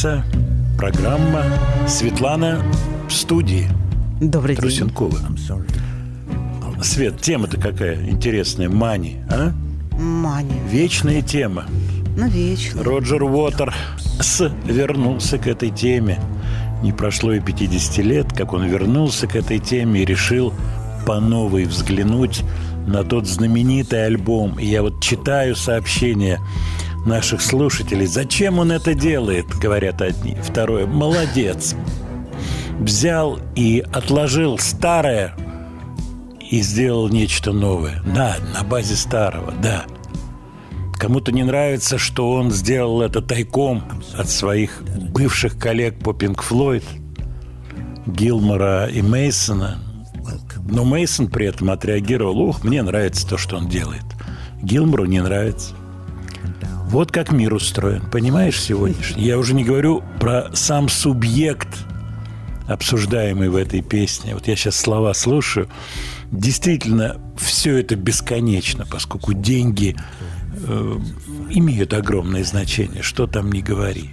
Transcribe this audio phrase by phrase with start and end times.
[0.00, 0.24] Пятница.
[0.78, 1.44] Программа
[1.86, 2.62] Светлана
[3.06, 3.68] в студии.
[4.18, 4.62] Добрый день.
[4.62, 5.18] Трусенкова.
[5.36, 6.82] Sorry.
[6.82, 8.70] Свет, тема-то какая интересная.
[8.70, 9.52] Мани, а?
[9.98, 10.54] Маня.
[10.70, 11.66] Вечная тема.
[12.16, 12.82] Ну, вечно.
[12.82, 13.74] Роджер Уотер
[14.20, 16.18] с вернулся к этой теме.
[16.82, 20.54] Не прошло и 50 лет, как он вернулся к этой теме и решил
[21.04, 22.42] по новой взглянуть
[22.86, 24.58] на тот знаменитый альбом.
[24.58, 26.40] И я вот читаю сообщения
[27.06, 28.06] наших слушателей.
[28.06, 30.36] Зачем он это делает, говорят одни.
[30.42, 31.74] Второе, молодец.
[32.78, 35.34] Взял и отложил старое
[36.50, 38.02] и сделал нечто новое.
[38.14, 39.84] Да, на базе старого, да.
[40.94, 43.82] Кому-то не нравится, что он сделал это тайком
[44.16, 46.84] от своих бывших коллег по Пинк Флойд,
[48.06, 49.78] Гилмора и Мейсона.
[50.68, 54.04] Но Мейсон при этом отреагировал, ух, мне нравится то, что он делает.
[54.62, 55.74] Гилмору не нравится.
[56.90, 59.22] Вот как мир устроен, понимаешь, сегодняшний?
[59.22, 61.68] Я уже не говорю про сам субъект,
[62.66, 64.34] обсуждаемый в этой песне.
[64.34, 65.68] Вот я сейчас слова слушаю.
[66.32, 69.94] Действительно, все это бесконечно, поскольку деньги
[70.66, 70.98] э,
[71.50, 74.10] имеют огромное значение, что там не говори.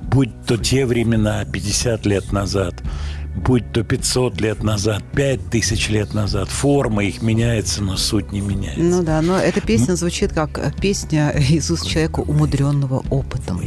[0.00, 2.84] Будь то те времена, 50 лет назад,
[3.36, 8.80] будь то 500 лет назад, 5000 лет назад, форма их меняется, но суть не меняется.
[8.82, 13.60] Ну да, но эта песня звучит как э, песня из уст человека, умудренного опытом.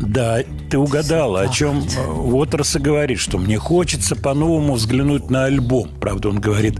[0.00, 0.38] Да,
[0.70, 5.90] ты угадала, о чем Уотерс и говорит, что мне хочется по-новому взглянуть на альбом.
[6.00, 6.78] Правда, он говорит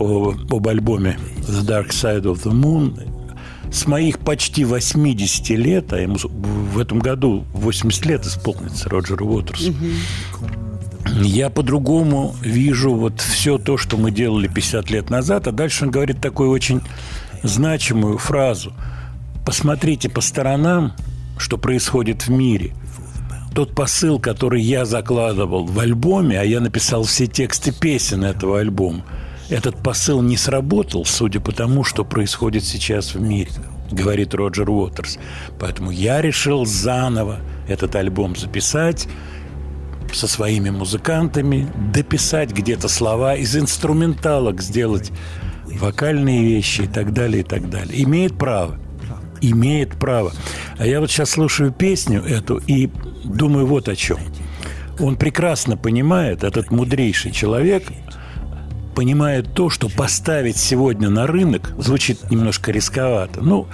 [0.00, 3.08] о- об альбоме The Dark Side of the Moon.
[3.70, 9.72] С моих почти 80 лет, а ему в этом году 80 лет исполнится Роджеру Уотерсу,
[11.20, 15.46] я по-другому вижу вот все то, что мы делали 50 лет назад.
[15.46, 16.80] А дальше он говорит такую очень
[17.42, 18.72] значимую фразу.
[19.44, 20.92] Посмотрите по сторонам,
[21.38, 22.72] что происходит в мире.
[23.54, 29.04] Тот посыл, который я закладывал в альбоме, а я написал все тексты песен этого альбома,
[29.50, 33.50] этот посыл не сработал, судя по тому, что происходит сейчас в мире,
[33.90, 35.18] говорит Роджер Уотерс.
[35.60, 39.06] Поэтому я решил заново этот альбом записать,
[40.14, 45.10] со своими музыкантами, дописать где-то слова, из инструменталок сделать
[45.66, 48.02] вокальные вещи и так далее, и так далее.
[48.02, 48.78] Имеет право.
[49.40, 50.32] Имеет право.
[50.78, 52.90] А я вот сейчас слушаю песню эту и
[53.24, 54.18] думаю вот о чем.
[54.98, 57.84] Он прекрасно понимает, этот мудрейший человек,
[58.94, 63.40] понимает то, что поставить сегодня на рынок звучит немножко рисковато.
[63.40, 63.66] Ну,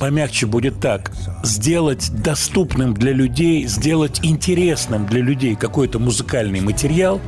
[0.00, 1.12] помягче будет так.
[1.42, 7.20] Сделать доступным для людей, сделать интересным для людей какой-то музыкальный материал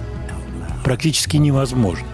[0.85, 2.07] практически невозможно.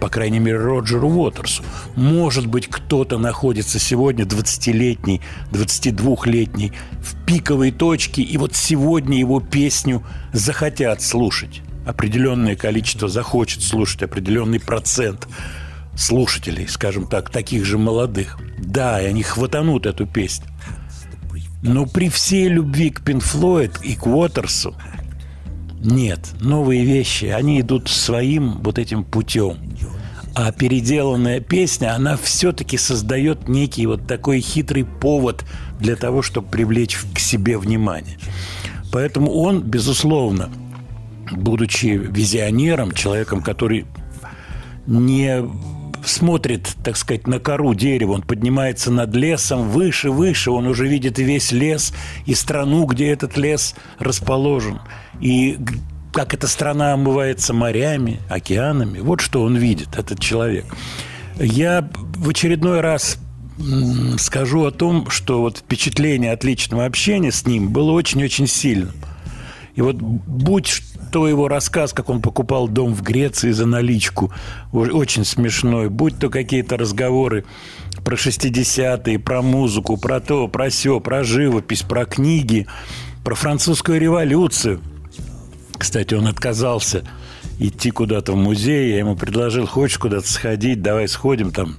[0.00, 1.62] По крайней мере, Роджеру Уотерсу.
[1.96, 10.02] Может быть, кто-то находится сегодня 20-летний, 22-летний в пиковой точке, и вот сегодня его песню
[10.32, 15.28] захотят слушать определенное количество захочет слушать, определенный процент
[15.96, 18.38] слушателей, скажем так, таких же молодых.
[18.58, 20.46] Да, и они хватанут эту песню.
[21.62, 24.74] Но при всей любви к Пин Флойд и к Уотерсу
[25.84, 29.58] нет, новые вещи, они идут своим вот этим путем.
[30.34, 35.44] А переделанная песня, она все-таки создает некий вот такой хитрый повод
[35.78, 38.18] для того, чтобы привлечь к себе внимание.
[38.90, 40.48] Поэтому он, безусловно,
[41.30, 43.84] будучи визионером, человеком, который
[44.86, 45.44] не
[46.08, 51.18] смотрит, так сказать, на кору дерева, он поднимается над лесом выше, выше, он уже видит
[51.18, 51.92] весь лес
[52.26, 54.80] и страну, где этот лес расположен,
[55.20, 55.58] и
[56.12, 59.00] как эта страна омывается морями, океанами.
[59.00, 60.64] Вот что он видит, этот человек.
[61.38, 63.18] Я в очередной раз
[64.18, 68.94] скажу о том, что вот впечатление от личного общения с ним было очень-очень сильным.
[69.74, 74.32] И вот будь то его рассказ, как он покупал дом в Греции за наличку,
[74.72, 75.88] очень смешной.
[75.88, 77.44] Будь то какие-то разговоры
[78.04, 82.66] про 60-е, про музыку, про то, про все, про живопись, про книги,
[83.24, 84.80] про французскую революцию.
[85.78, 87.04] Кстати, он отказался
[87.58, 88.90] идти куда-то в музей.
[88.90, 91.76] Я ему предложил, хочешь куда-то сходить, давай сходим там,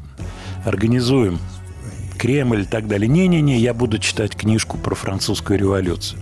[0.64, 1.40] организуем
[2.18, 3.08] Кремль и так далее.
[3.08, 6.22] Не-не-не, я буду читать книжку про французскую революцию.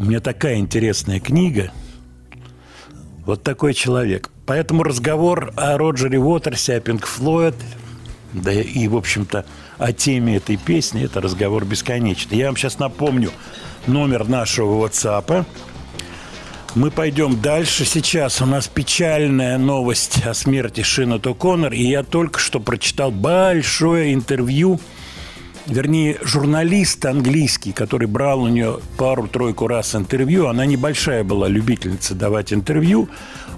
[0.00, 1.70] У меня такая интересная книга–
[3.24, 4.30] вот такой человек.
[4.46, 7.54] Поэтому разговор о Роджере Уотерсе, о Пинк Флойд,
[8.32, 9.44] да и, в общем-то,
[9.78, 12.38] о теме этой песни, это разговор бесконечный.
[12.38, 13.30] Я вам сейчас напомню
[13.86, 15.44] номер нашего WhatsApp.
[16.74, 17.84] Мы пойдем дальше.
[17.84, 24.14] Сейчас у нас печальная новость о смерти Шина Токоннор, и я только что прочитал большое
[24.14, 24.80] интервью–
[25.66, 32.52] вернее, журналист английский, который брал у нее пару-тройку раз интервью, она небольшая была любительница давать
[32.52, 33.08] интервью,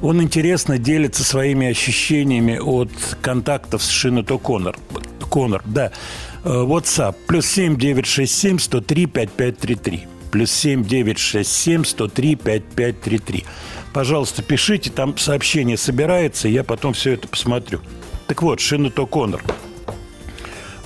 [0.03, 2.91] он интересно делится своими ощущениями от
[3.23, 4.77] контактов с Шиното Коннор.
[5.29, 5.93] Коннор, да.
[6.45, 7.17] Э, WhatsApp.
[7.27, 10.05] Плюс семь девять шесть семь сто три пять пять три три.
[10.31, 13.45] Плюс семь девять шесть семь сто три пять пять три три.
[13.93, 17.81] Пожалуйста, пишите, там сообщение собирается, я потом все это посмотрю.
[18.27, 19.43] Так вот, Шиното Коннор–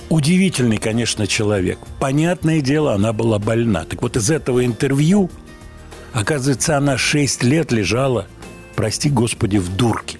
[0.09, 1.77] Удивительный, конечно, человек.
[1.99, 3.85] Понятное дело, она была больна.
[3.85, 5.29] Так вот из этого интервью,
[6.13, 8.25] оказывается, она 6 лет лежала,
[8.75, 10.17] прости господи, в дурке.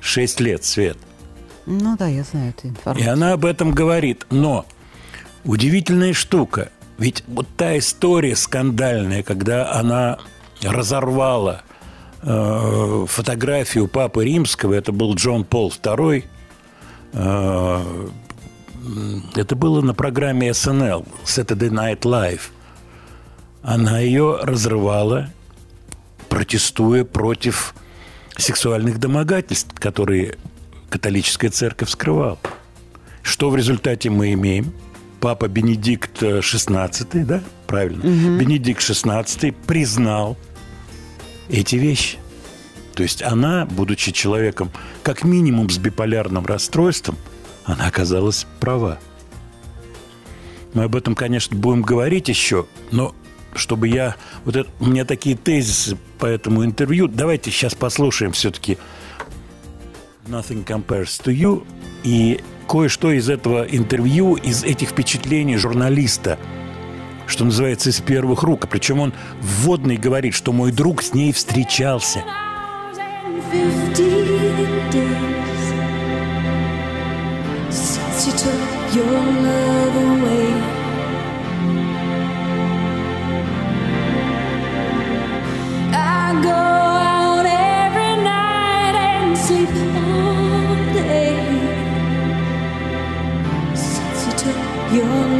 [0.00, 0.96] 6 лет, Свет.
[1.66, 3.04] Ну да, я знаю эту информацию.
[3.04, 4.26] И она об этом говорит.
[4.30, 4.64] Но
[5.44, 6.70] удивительная штука.
[6.98, 10.18] Ведь вот та история скандальная, когда она
[10.62, 11.62] разорвала
[12.22, 16.24] э, фотографию Папы Римского, это был Джон Пол II,
[17.12, 18.08] э,
[19.34, 22.42] это было на программе SNL, Saturday Night Live.
[23.62, 25.30] Она ее разрывала,
[26.28, 27.74] протестуя против
[28.36, 30.36] сексуальных домогательств, которые
[30.90, 32.38] католическая церковь скрывала.
[33.22, 34.72] Что в результате мы имеем?
[35.20, 38.00] Папа Бенедикт XVI, да, правильно?
[38.00, 38.40] Угу.
[38.40, 40.36] Бенедикт XVI признал
[41.48, 42.18] эти вещи.
[42.94, 44.70] То есть она, будучи человеком
[45.04, 47.16] как минимум с биполярным расстройством–
[47.64, 48.98] она оказалась права.
[50.74, 53.14] Мы об этом, конечно, будем говорить еще, но
[53.54, 54.16] чтобы я...
[54.44, 57.08] Вот это, у меня такие тезисы по этому интервью.
[57.08, 58.78] Давайте сейчас послушаем все-таки
[60.26, 61.66] Nothing Compares to You
[62.02, 66.38] и кое-что из этого интервью, из этих впечатлений журналиста,
[67.26, 68.68] что называется, из первых рук.
[68.70, 72.24] Причем он вводный говорит, что мой друг с ней встречался.
[73.52, 75.31] you took
[78.94, 80.52] your love away.
[85.94, 91.36] I go out every night and sleep all day
[93.74, 94.60] since you took
[94.92, 95.31] your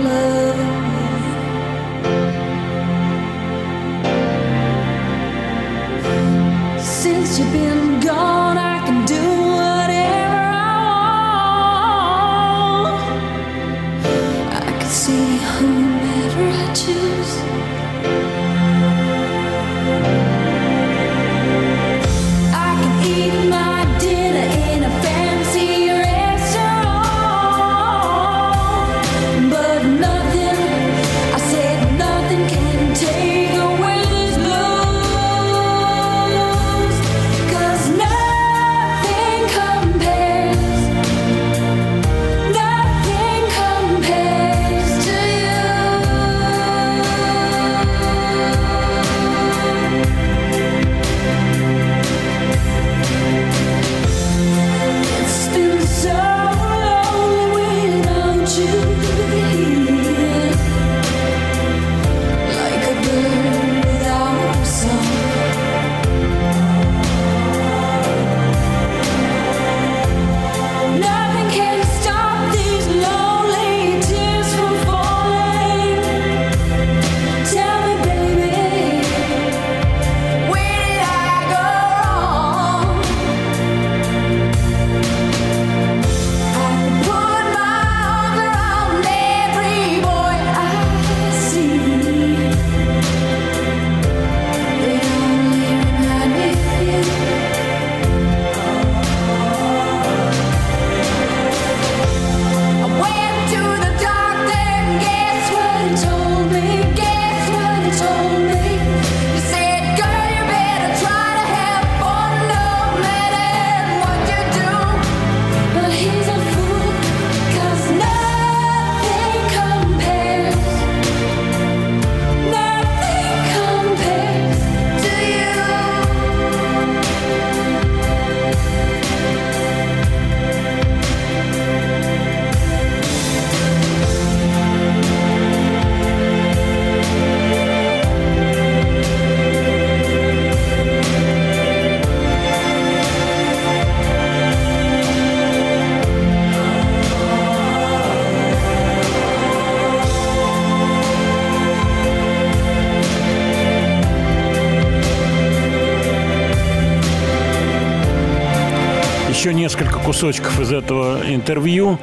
[159.62, 161.96] несколько кусочков из этого интервью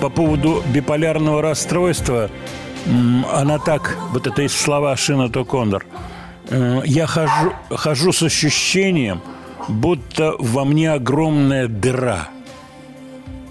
[0.00, 2.30] по поводу биполярного расстройства.
[3.32, 5.86] Она так, вот это из слова Шина Токондор.
[6.50, 9.20] «Э, я хожу, хожу с ощущением,
[9.68, 12.28] будто во мне огромная дыра.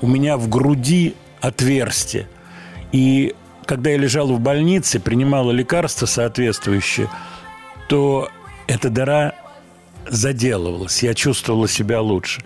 [0.02, 2.28] У меня в груди отверстие.
[2.92, 3.36] И
[3.66, 7.10] когда я лежал в больнице, принимала лекарства соответствующие,
[7.88, 8.30] то
[8.68, 9.34] эта дыра
[10.10, 12.42] заделывалась, я чувствовала себя лучше.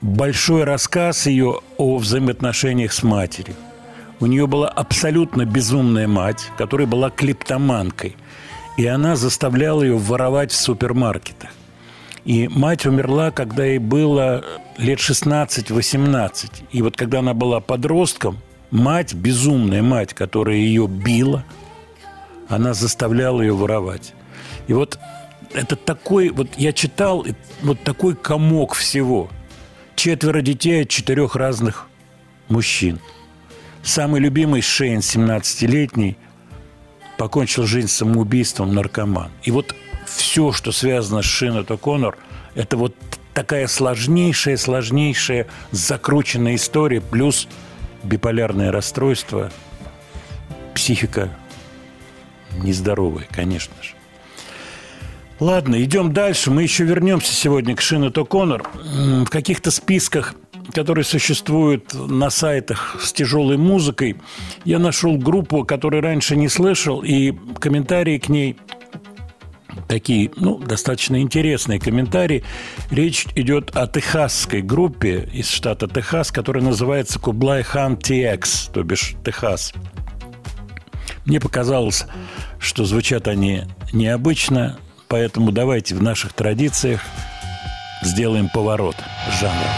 [0.00, 3.54] Большой рассказ ее о взаимоотношениях с матерью.
[4.18, 8.16] У нее была абсолютно безумная мать, которая была клептоманкой.
[8.78, 11.50] И она заставляла ее воровать в супермаркетах.
[12.24, 14.42] И мать умерла, когда ей было
[14.78, 16.50] лет 16-18.
[16.72, 18.38] И вот когда она была подростком,
[18.70, 21.44] мать, безумная мать, которая ее била,
[22.48, 24.14] она заставляла ее воровать.
[24.66, 24.98] И вот
[25.52, 27.26] это такой, вот я читал,
[27.60, 29.28] вот такой комок всего.
[30.02, 31.86] Четверо детей от четырех разных
[32.48, 33.00] мужчин.
[33.82, 36.16] Самый любимый Шейн, 17-летний,
[37.18, 39.30] покончил жизнь самоубийством наркоман.
[39.42, 39.74] И вот
[40.06, 42.16] все, что связано с Шиной Коннор,
[42.54, 42.96] это вот
[43.34, 47.46] такая сложнейшая, сложнейшая, закрученная история, плюс
[48.02, 49.52] биполярное расстройство,
[50.74, 51.28] психика
[52.62, 53.99] нездоровая, конечно же.
[55.40, 56.50] Ладно, идем дальше.
[56.50, 58.68] Мы еще вернемся сегодня к Шину Токонор.
[58.74, 60.34] В каких-то списках,
[60.74, 64.16] которые существуют на сайтах с тяжелой музыкой,
[64.66, 68.58] я нашел группу, которую раньше не слышал, и комментарии к ней
[69.88, 72.44] такие, ну, достаточно интересные комментарии.
[72.90, 79.14] Речь идет о техасской группе из штата Техас, которая называется Кублай Хан TX, то бишь
[79.24, 79.72] Техас.
[81.24, 82.04] Мне показалось,
[82.58, 84.78] что звучат они необычно,
[85.10, 87.04] Поэтому давайте в наших традициях
[88.00, 88.94] сделаем поворот
[89.40, 89.74] жанра.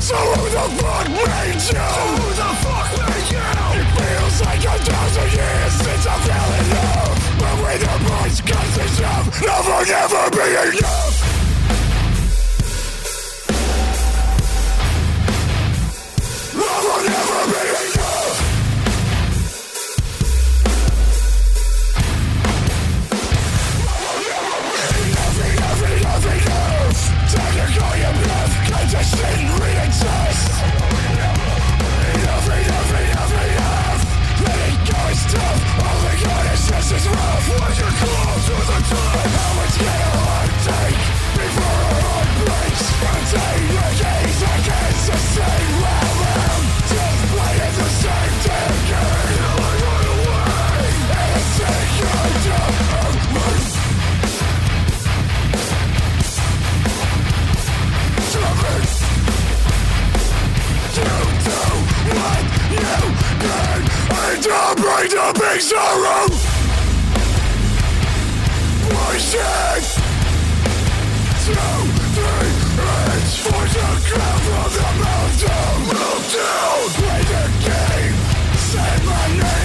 [0.00, 1.88] So who the fuck made you?
[2.14, 3.44] who the fuck made you?
[3.80, 7.11] It feels like a thousand years since I fell in
[7.72, 10.44] Say the price cause it's love Never, never be
[10.76, 11.16] enough
[16.54, 18.36] Love never be enough
[25.08, 27.00] Enough, enough, enough, enough
[27.32, 30.51] Technically I'm love, can't just sin, re-exist
[64.76, 66.51] bring the big sorrow.
[68.92, 69.84] Push it
[71.44, 71.52] to
[73.72, 73.88] the
[74.70, 75.56] from the.
[75.88, 78.16] Move down, play the game.
[78.56, 79.61] Say my name,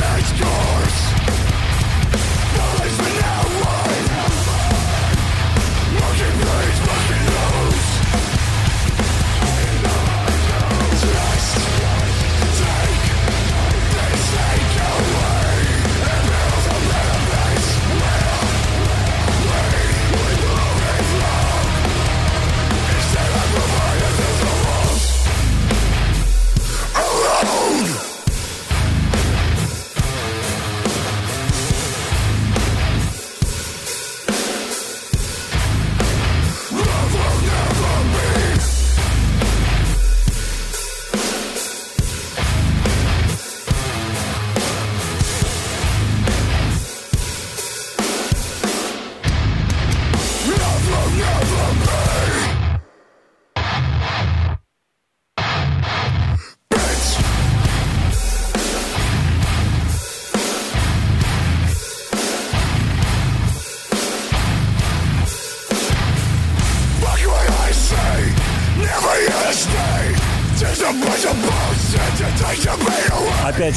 [0.00, 1.07] change yours!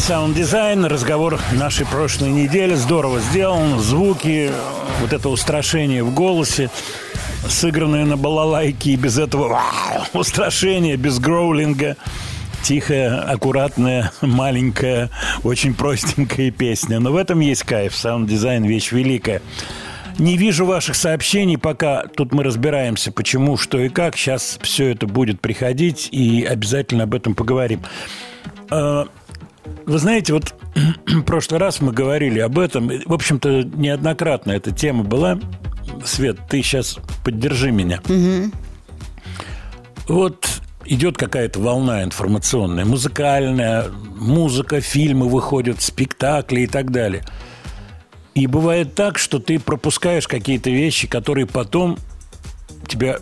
[0.01, 2.73] Опять саунд-дизайн, разговор нашей прошлой недели.
[2.73, 3.79] Здорово сделан.
[3.79, 4.49] Звуки,
[4.99, 6.71] вот это устрашение в голосе,
[7.47, 9.59] сыгранное на балалайке и без этого
[10.13, 11.97] устрашения, без гроулинга.
[12.63, 15.11] Тихая, аккуратная, маленькая,
[15.43, 16.99] очень простенькая песня.
[16.99, 17.95] Но в этом есть кайф.
[17.95, 19.43] Саунд-дизайн– вещь великая.
[20.17, 24.17] Не вижу ваших сообщений, пока тут мы разбираемся, почему, что и как.
[24.17, 27.81] Сейчас все это будет приходить, и обязательно об этом поговорим.
[29.85, 30.53] Вы знаете, вот
[31.05, 32.87] в прошлый раз мы говорили об этом.
[32.87, 35.39] В общем-то, неоднократно эта тема была.
[36.05, 38.01] Свет, ты сейчас поддержи меня.
[40.07, 47.23] Вот идет какая-то волна информационная, музыкальная, музыка, фильмы выходят, спектакли и так далее.
[48.33, 51.97] И бывает так, что ты пропускаешь какие-то вещи, которые потом
[52.87, 53.19] тебе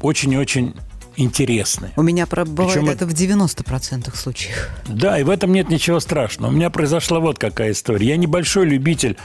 [0.00, 0.74] очень и очень
[1.16, 1.92] интересны.
[1.96, 4.70] У меня бывает Причем это в 90% случаев.
[4.88, 6.50] Да, и в этом нет ничего страшного.
[6.50, 8.08] У меня произошла вот какая история.
[8.08, 9.16] Я небольшой любитель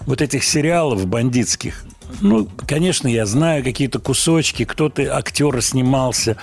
[0.00, 1.84] вот этих сериалов бандитских.
[2.20, 6.36] Ну, конечно, я знаю какие-то кусочки, кто-то актеры снимался,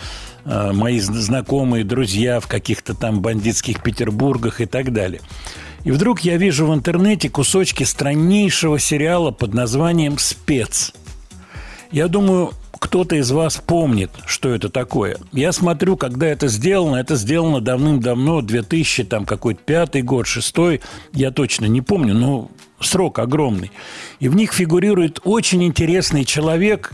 [0.46, 5.22] э, мои зн- знакомые, друзья в каких-то там бандитских Петербургах и так далее.
[5.84, 10.94] И вдруг я вижу в интернете кусочки страннейшего сериала под названием «Спец».
[11.92, 12.52] Я думаю,
[12.84, 15.16] кто-то из вас помнит, что это такое.
[15.32, 20.82] Я смотрю, когда это сделано, это сделано давным-давно, 2000, там какой-то пятый год, шестой,
[21.14, 23.72] я точно не помню, но срок огромный.
[24.20, 26.92] И в них фигурирует очень интересный человек,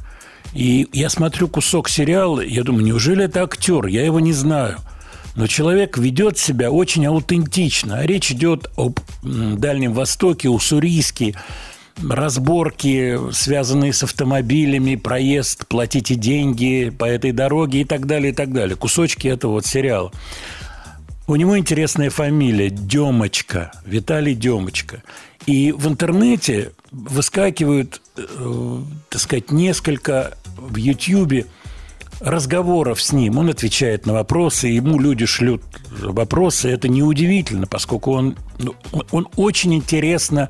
[0.53, 3.87] и я смотрю кусок сериала, я думаю, неужели это актер?
[3.87, 4.77] Я его не знаю.
[5.35, 8.05] Но человек ведет себя очень аутентично.
[8.05, 11.33] Речь идет об Дальнем Востоке, уссурийске,
[12.07, 18.53] разборки, связанные с автомобилями, проезд, платите деньги по этой дороге и так далее, и так
[18.53, 18.75] далее.
[18.75, 20.11] Кусочки этого вот сериала.
[21.27, 25.03] У него интересная фамилия Демочка, Виталий Демочка.
[25.45, 28.77] И в интернете выскакивают, э,
[29.09, 31.45] так сказать, несколько в Ютьюбе
[32.19, 33.37] разговоров с ним.
[33.37, 35.61] Он отвечает на вопросы, ему люди шлют
[36.01, 36.69] вопросы.
[36.69, 40.49] Это неудивительно, поскольку он, ну, он- он очень интересно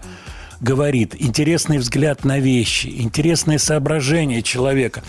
[0.61, 5.03] говорит, интересный взгляд на вещи, интересное соображение человека,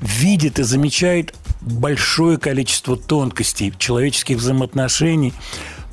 [0.00, 5.32] видит и замечает большое количество тонкостей человеческих взаимоотношений.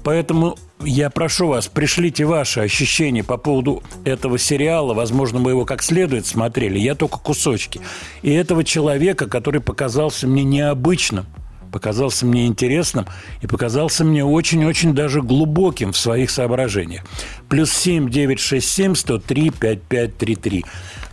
[0.03, 4.93] Поэтому я прошу вас, пришлите ваши ощущения по поводу этого сериала.
[4.93, 6.77] Возможно, мы его как следует смотрели.
[6.77, 7.79] Я только кусочки.
[8.21, 11.25] И этого человека, который показался мне необычным,
[11.73, 13.05] показался мне интересным
[13.41, 17.03] и показался мне очень-очень даже глубоким в своих соображениях.
[17.49, 20.65] Плюс 7 967 103 5533.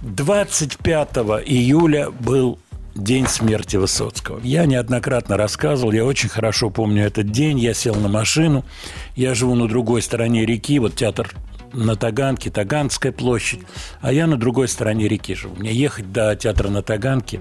[0.03, 1.09] 25
[1.47, 2.59] июля был
[2.95, 4.41] день смерти Высоцкого.
[4.43, 7.59] Я неоднократно рассказывал, я очень хорошо помню этот день.
[7.59, 8.65] Я сел на машину,
[9.17, 11.35] я живу на другой стороне реки, вот театр
[11.73, 13.61] на Таганке, Таганская площадь,
[14.01, 15.55] а я на другой стороне реки живу.
[15.57, 17.41] Мне ехать до театра на Таганке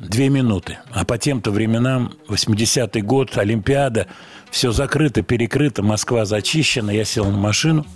[0.00, 0.78] Две минуты.
[0.92, 4.06] А по тем-то временам, 80-й год, Олимпиада,
[4.50, 6.90] все закрыто, перекрыто, Москва зачищена.
[6.90, 7.86] Я сел на машину.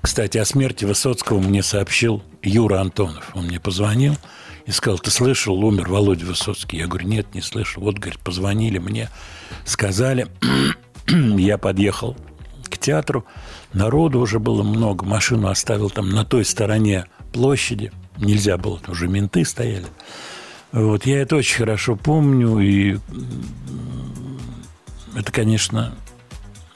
[0.00, 3.30] Кстати, о смерти Высоцкого мне сообщил Юра Антонов.
[3.34, 4.16] Он мне позвонил
[4.64, 6.78] и сказал, ты слышал, умер Володя Высоцкий?
[6.78, 7.82] Я говорю, нет, не слышал.
[7.82, 9.10] Вот, говорит, позвонили мне,
[9.66, 10.28] сказали.
[11.06, 12.16] Я подъехал
[12.70, 13.26] к театру.
[13.74, 15.04] Народу уже было много.
[15.04, 17.92] Машину оставил там на той стороне площади.
[18.16, 19.86] Нельзя было, уже менты стояли.
[20.72, 22.98] Вот, я это очень хорошо помню, и
[25.16, 25.94] это, конечно,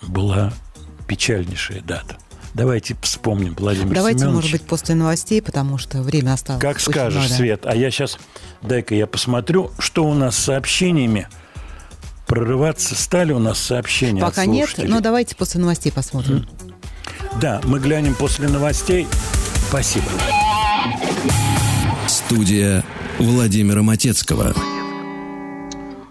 [0.00, 0.52] была
[1.07, 2.16] печальнейшая дата.
[2.55, 4.37] Давайте вспомним Владимир Давайте, Семенович.
[4.37, 6.61] может быть, после новостей, потому что время осталось.
[6.61, 7.35] Как скажешь, много.
[7.35, 7.66] Свет.
[7.66, 8.18] А я сейчас,
[8.61, 11.28] дай-ка я посмотрю, что у нас с сообщениями.
[12.26, 16.46] Прорываться стали у нас сообщения Пока от нет, но давайте после новостей посмотрим.
[17.40, 19.07] Да, мы глянем после новостей.
[19.68, 20.07] Спасибо.
[22.07, 22.85] Студия
[23.22, 24.52] Владимира Матецкого.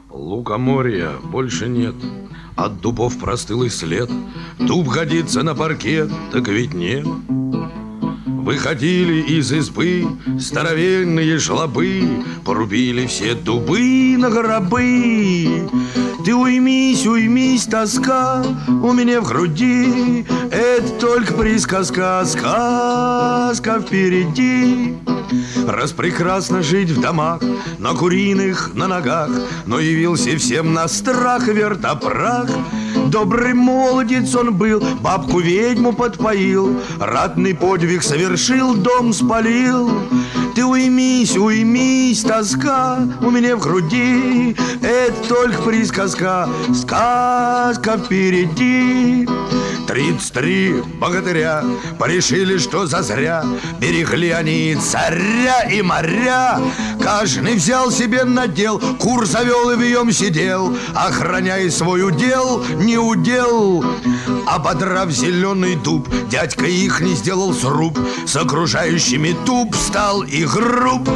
[0.09, 1.95] Лукоморья больше нет,
[2.55, 4.09] от дубов простыл и след.
[4.57, 7.05] Дуб годится на паркет, так ведь нет.
[8.41, 15.69] Выходили из избы здоровенные жлобы, Порубили все дубы на гробы.
[16.25, 24.95] Ты уймись, уймись, тоска у меня в груди, Это только присказка, сказка впереди.
[25.67, 27.41] Раз прекрасно жить в домах,
[27.77, 29.29] на куриных, на ногах,
[29.67, 32.49] Но явился всем на страх вертопрах.
[33.11, 39.91] Добрый молодец он был, бабку-ведьму подпоил, Ратный подвиг совершил, дом спалил.
[40.55, 49.27] Ты уймись, уймись, тоска у меня в груди Это только присказка, сказка впереди
[49.91, 51.65] Тридцать три богатыря
[51.99, 53.43] порешили, что зазря.
[53.81, 56.61] Берегли они царя и моря.
[57.03, 60.73] Каждый взял себе надел, кур завел и в нем сидел.
[60.95, 63.83] Охраняя свой удел, не удел.
[64.47, 67.99] Ободрав зеленый дуб, дядька их не сделал сруб.
[68.25, 71.09] С окружающими туп стал и груб.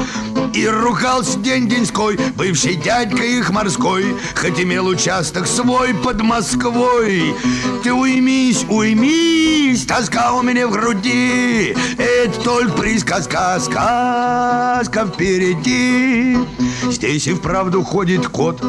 [0.54, 4.16] И ругался день-деньской, бывший дядька их морской.
[4.36, 7.36] Хоть имел участок свой под Москвой.
[7.84, 16.38] Ты уймись, уймись, тоска у меня в груди Это только присказка, сказка впереди
[16.90, 18.62] Здесь и вправду ходит кот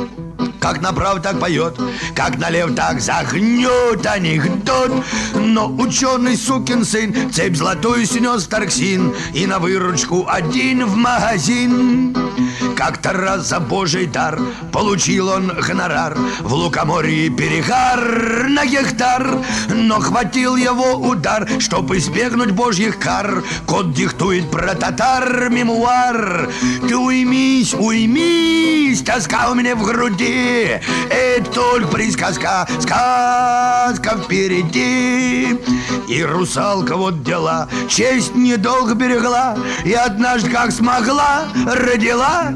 [0.60, 1.78] как направо, так поет,
[2.16, 4.90] как налево, так загнет анекдот.
[5.34, 12.16] Но ученый сукин сын цепь золотую снес торксин и на выручку один в магазин.
[12.76, 14.38] Как-то раз за божий дар
[14.72, 16.16] получил он гонорар.
[16.40, 19.38] В лукоморье перегар на гектар
[19.70, 23.42] Но хватил его удар, чтоб избегнуть божьих кар.
[23.66, 26.50] Кот диктует про татар мемуар.
[26.86, 35.58] Ты уймись, уймись, тоска у меня в груди Это только присказка, сказка впереди
[36.08, 42.52] И русалка вот дела, честь недолго берегла И однажды как смогла, родила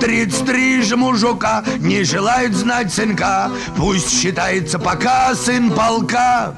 [0.00, 6.54] Тридцать три же мужика не желают знать сынка Пусть считается пока сын полка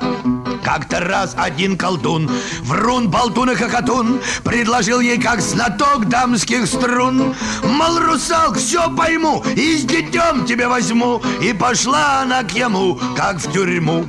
[0.63, 2.31] как-то раз один колдун,
[2.63, 7.35] врун, болтун и хохотун, Предложил ей как знаток дамских струн.
[7.65, 11.21] Мол, русалк, все пойму, и с детем тебя возьму.
[11.43, 14.07] И пошла она к ему, как в тюрьму.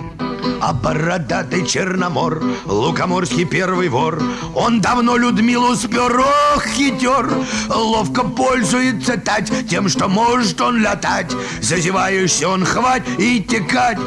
[0.62, 4.21] А бородатый черномор, лукоморский первый вор,
[4.56, 7.29] Он давно Людмилу спер, ох, хитер,
[7.69, 13.97] Ловко пользуется тать тем, что может он летать, Зазеваешься он хвать и текать.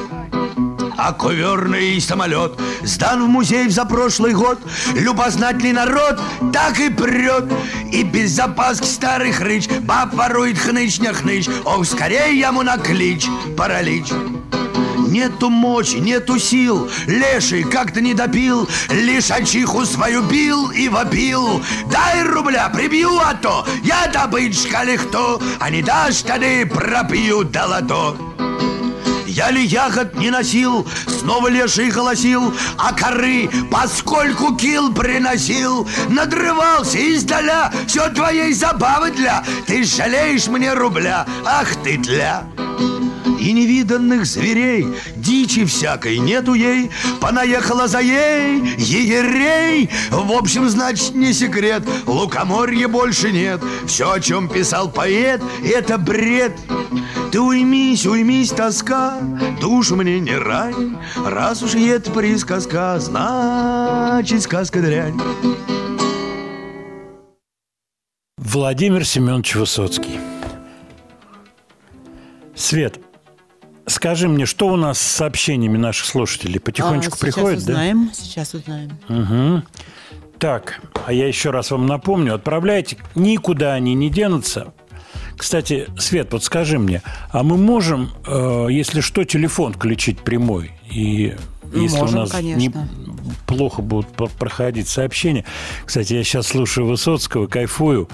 [0.98, 4.58] А коверный самолет сдан в музей за прошлый год.
[4.94, 6.18] Любознательный народ
[6.52, 7.44] так и прет.
[7.92, 13.26] И без запаски старый хрыч Баб ворует хныч не хныч Ох, скорее ему на клич
[13.56, 14.06] Паралич
[15.06, 16.90] Нету мочи, нету сил.
[17.06, 21.62] Леший как-то не допил Лишачиху свою бил и вопил.
[21.90, 28.16] Дай рубля, прибью, а то Я добычка лихто А не дашь, тогда пропью до лото
[29.36, 37.70] я ли ягод не носил, снова леший голосил, а коры, поскольку кил приносил, надрывался издаля,
[37.86, 42.44] все твоей забавы для, ты жалеешь мне рубля, ах ты тля.
[43.46, 49.88] И невиданных зверей, дичи всякой нету ей, Понаехала за ей егерей.
[50.10, 53.62] В общем, значит, не секрет, лукоморья больше нет.
[53.86, 56.58] Все, о чем писал поэт, это бред.
[57.30, 59.20] Ты уймись, уймись, тоска,
[59.60, 65.20] душу мне не рань, Раз уж это присказка, значит, сказка дрянь.
[68.38, 70.18] Владимир Семенович Высоцкий.
[72.56, 72.98] Свет,
[73.86, 76.60] скажи мне, что у нас с сообщениями наших слушателей?
[76.60, 77.72] Потихонечку А, приходит, сейчас да?
[77.72, 78.98] узнаем, Сейчас узнаем.
[79.08, 79.62] Угу.
[80.38, 84.72] Так, а я еще раз вам напомню, отправляйте, никуда они не денутся.
[85.36, 90.72] Кстати, Свет, вот скажи мне, а мы можем, э, если что, телефон включить прямой?
[90.90, 91.34] И
[91.74, 92.58] если Можем, у нас конечно.
[92.60, 92.72] не-
[93.46, 95.44] плохо будут проходить сообщения.
[95.84, 98.08] Кстати, я сейчас слушаю Высоцкого, кайфую,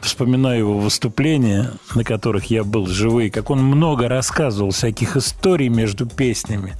[0.00, 6.06] вспоминаю его выступления, на которых я был живые, как он много рассказывал всяких историй между
[6.06, 6.74] песнями.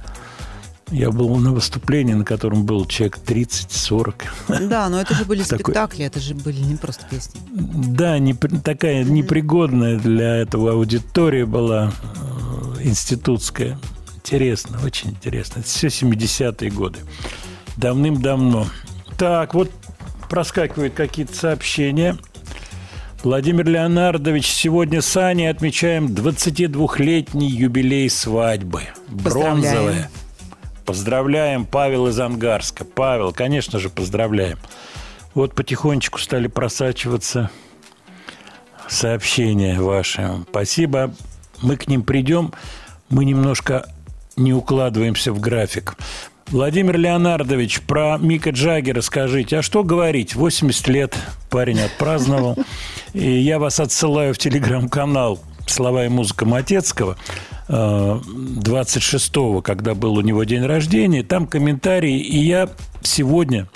[0.89, 4.67] Я был на выступлении, на котором был человек 30-40.
[4.69, 7.41] Да, но это же были Такой- спектакли, это же были не просто песни.
[7.51, 11.91] Да, непри- такая непригодная для этого аудитория была
[12.77, 13.77] э, институтская.
[14.15, 15.59] Интересно, очень интересно.
[15.59, 16.99] Это все 70-е годы.
[17.75, 18.67] Давным-давно.
[19.17, 19.69] Так, вот
[20.29, 22.17] проскакивают какие-то сообщения.
[23.23, 28.83] Владимир Леонардович, сегодня с Аней отмечаем 22-летний юбилей свадьбы.
[29.09, 30.11] Бронзовая.
[30.85, 32.85] Поздравляем, Павел из Ангарска.
[32.85, 34.59] Павел, конечно же, поздравляем.
[35.33, 37.49] Вот потихонечку стали просачиваться
[38.87, 40.45] сообщения ваши.
[40.49, 41.13] Спасибо.
[41.61, 42.53] Мы к ним придем.
[43.09, 43.87] Мы немножко
[44.35, 45.95] не укладываемся в график.
[46.49, 49.57] Владимир Леонардович, про Мика Джаггера скажите.
[49.57, 50.33] А что говорить?
[50.33, 51.17] 80 лет
[51.49, 52.55] парень отпраздновал.
[53.13, 57.17] И я вас отсылаю в телеграм-канал «Слова и музыка Матецкого».
[57.67, 61.21] э, 26-го, когда был у него день рождения.
[61.21, 62.17] Там комментарии.
[62.17, 62.69] И я
[63.01, 63.67] сегодня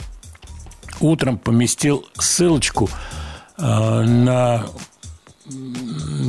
[1.01, 2.89] утром поместил ссылочку
[3.57, 4.65] э, на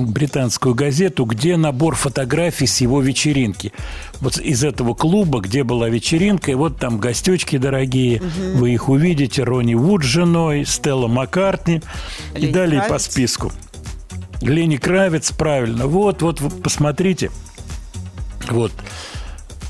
[0.06, 3.72] британскую газету, где набор фотографий с его вечеринки.
[4.20, 8.58] Вот из этого клуба, где была вечеринка, и вот там гостечки дорогие, угу.
[8.58, 11.82] вы их увидите, Ронни Вуд с женой, Стелла Маккартни
[12.34, 12.92] Лени и далее Кравец.
[12.92, 13.52] по списку.
[14.40, 15.86] Лени Кравец, правильно.
[15.86, 17.30] Вот, вот, посмотрите.
[18.50, 18.72] Вот.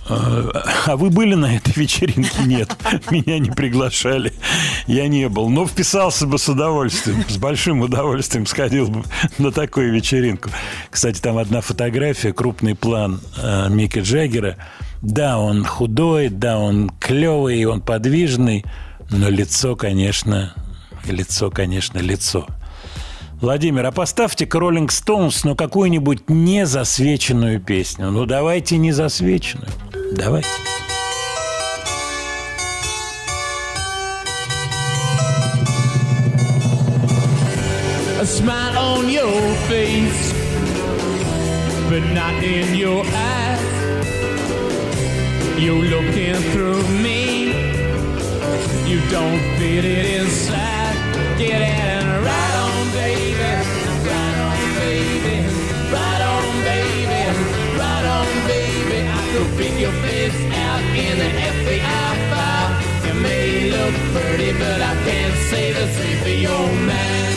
[0.09, 2.43] А, а вы были на этой вечеринке?
[2.45, 2.77] Нет,
[3.11, 4.33] меня не приглашали.
[4.87, 5.49] Я не был.
[5.49, 9.05] Но вписался бы с удовольствием, с большим удовольствием сходил бы
[9.39, 10.51] на такую вечеринку.
[10.91, 14.57] Кстати, там одна фотография, крупный план э, Мика Джаггера.
[15.03, 18.65] Да, он худой, да, он клевый, он подвижный,
[19.11, 20.55] но лицо, конечно,
[21.07, 22.47] лицо, конечно, лицо.
[23.43, 28.13] Владимир, а поставьте-ка Роллинг Стоунс, ну, какую-нибудь незасвеченную песню.
[28.13, 29.69] Ну, давайте незасвеченную.
[30.13, 30.47] Давайте.
[38.21, 40.33] A smile on your face,
[41.91, 43.59] but not in your eyes.
[45.59, 47.49] You're looking through me,
[48.87, 50.95] you don't fit it inside.
[51.39, 52.02] Get at
[59.43, 62.71] I pick your face out in the FBI file.
[63.05, 67.33] You may look pretty, but I can't say the same for your man.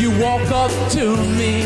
[0.00, 1.62] You walk up to me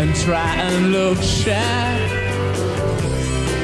[0.00, 1.98] and try and look shy.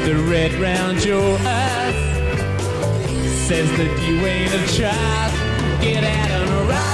[0.04, 1.96] The red round your eyes
[3.48, 5.32] says that you ain't a child.
[5.82, 6.93] Get at and right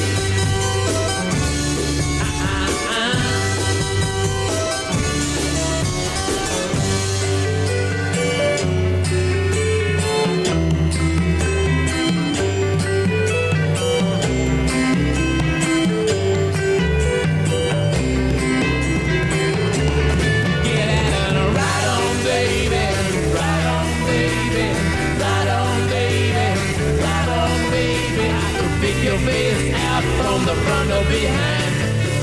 [31.09, 31.73] behind.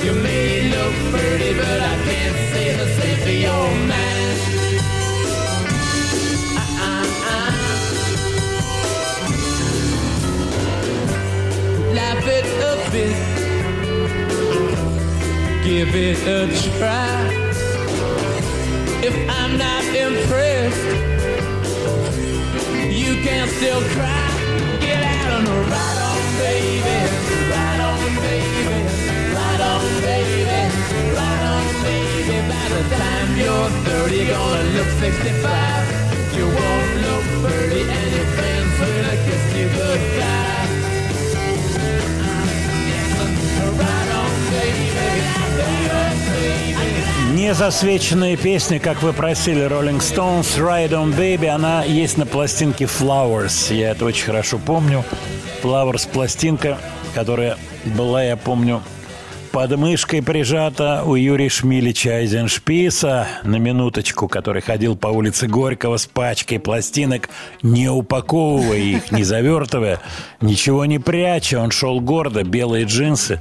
[0.05, 4.19] You may look pretty, but I can't say the same for your man.
[11.95, 13.17] Laugh it a bit.
[15.65, 16.47] Give it a
[16.79, 17.49] try.
[19.01, 20.85] If I'm not impressed,
[22.91, 24.31] you can still cry.
[24.81, 27.28] Get out on the right on, baby.
[29.35, 30.45] Right on, baby.
[30.45, 31.19] Right on, baby.
[31.19, 32.37] Right on, baby.
[32.49, 35.87] By the time you're 30, you're gonna look 65.
[36.37, 40.47] You won't look 30, and your friends will kiss you goodbye.
[43.79, 44.87] Right on, baby.
[45.59, 46.79] Right on, baby.
[47.35, 53.73] Незасвеченная песня, как вы просили, Rolling Stones, Ride on Baby, она есть на пластинке Flowers.
[53.73, 55.05] Я это очень хорошо помню.
[55.63, 56.79] Flowers пластинка,
[57.19, 58.81] которая была, я помню,
[59.51, 66.07] под мышкой прижата у Юрия Шмилича Айзеншписа на минуточку, который ходил по улице Горького с
[66.07, 67.29] пачкой пластинок,
[67.61, 69.99] не упаковывая их, не завертывая,
[70.41, 71.59] ничего не пряча.
[71.59, 73.41] Он шел гордо, белые джинсы,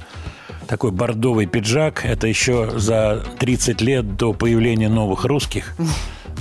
[0.66, 2.04] такой бордовый пиджак.
[2.04, 5.76] Это еще за 30 лет до появления новых русских.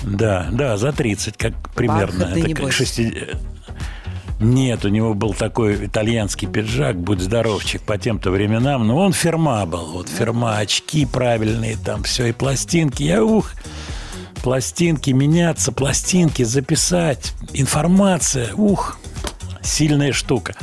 [0.04, 2.26] Да, да, за 30, как примерно.
[2.26, 3.38] Бахат, это как 60...
[4.40, 8.86] Нет, у него был такой итальянский пиджак, будь здоровчик, по тем-то временам.
[8.86, 9.86] Но он ферма был.
[9.94, 13.02] Вот ферма, очки правильные, там все, и пластинки.
[13.02, 13.52] Я ух,
[14.44, 19.00] пластинки меняться, пластинки записать, информация, ух,
[19.64, 20.56] сильная штука.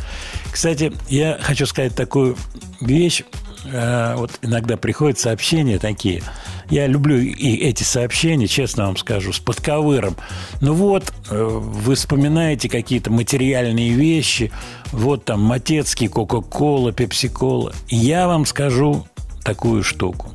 [0.52, 2.36] Кстати, я хочу сказать такую
[2.80, 3.24] вещь.
[3.66, 6.22] Э, Вот иногда приходят сообщения такие.
[6.70, 10.16] Я люблю и эти сообщения, честно вам скажу, с подковыром.
[10.60, 14.50] Ну вот, э, вы вспоминаете какие-то материальные вещи.
[14.92, 17.74] Вот там Матецкий, Кока-Кола, Пепси-Кола.
[17.88, 19.06] Я вам скажу
[19.44, 20.30] такую штуку.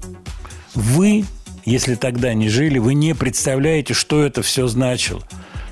[0.76, 1.26] Вы,
[1.66, 5.22] если тогда не жили, вы не представляете, что это все значило.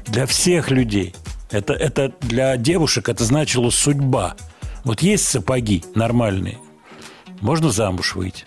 [0.07, 1.13] Для всех людей.
[1.51, 4.35] Это, это для девушек это значило судьба.
[4.83, 6.59] Вот есть сапоги нормальные,
[7.41, 8.45] можно замуж выйти.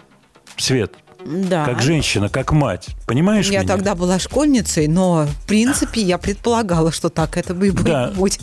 [0.56, 1.64] Свет, Да.
[1.64, 2.88] Как женщина, как мать.
[3.06, 3.68] Понимаешь Я меня?
[3.68, 8.08] тогда была школьницей, но в принципе я предполагала, что так это бы и Да.
[8.14, 8.40] будет.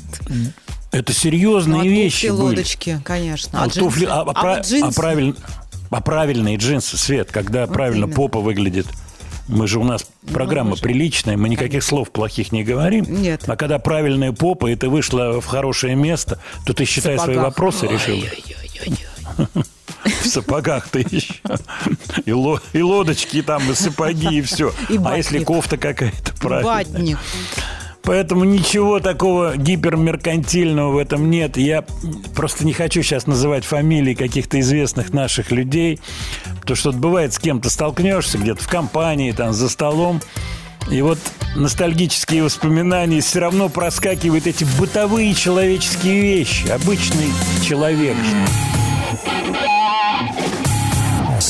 [0.92, 2.36] Это Ну, серьезные а вещи были.
[2.36, 3.60] лодочки, конечно.
[3.62, 4.98] А, А, туфли, а, а А вот джинсы?
[4.98, 5.36] а правиль-
[5.90, 8.16] а правильные джинсы, Свет, когда правильно именно.
[8.16, 8.88] попа выглядит.
[9.50, 13.06] Мы же у нас программа мы же- приличная, мы никаких слов плохих не говорим.
[13.22, 13.44] Нет.
[13.48, 17.88] А когда правильная попа, и ты вышла в хорошее место, то ты, считай, свои вопросы
[17.88, 18.24] решила.
[20.22, 21.36] В сапогах ты еще.
[22.26, 24.74] И, ло- и лодочки там, и сапоги, и все.
[24.90, 25.48] И а если батник.
[25.48, 26.86] кофта какая-то правильная?
[26.86, 27.18] Ватник.
[28.04, 31.58] Поэтому ничего такого гипермеркантильного в этом нет.
[31.58, 31.84] Я
[32.36, 36.00] просто не хочу сейчас называть фамилии каких-то известных наших людей,
[36.62, 40.22] потому что бывает с кем-то столкнешься где-то в компании, там за столом,
[40.90, 41.20] и вот
[41.58, 46.70] ностальгические воспоминания все равно проскакивают эти бытовые человеческие вещи.
[46.70, 47.28] Обычный
[47.62, 48.16] человек.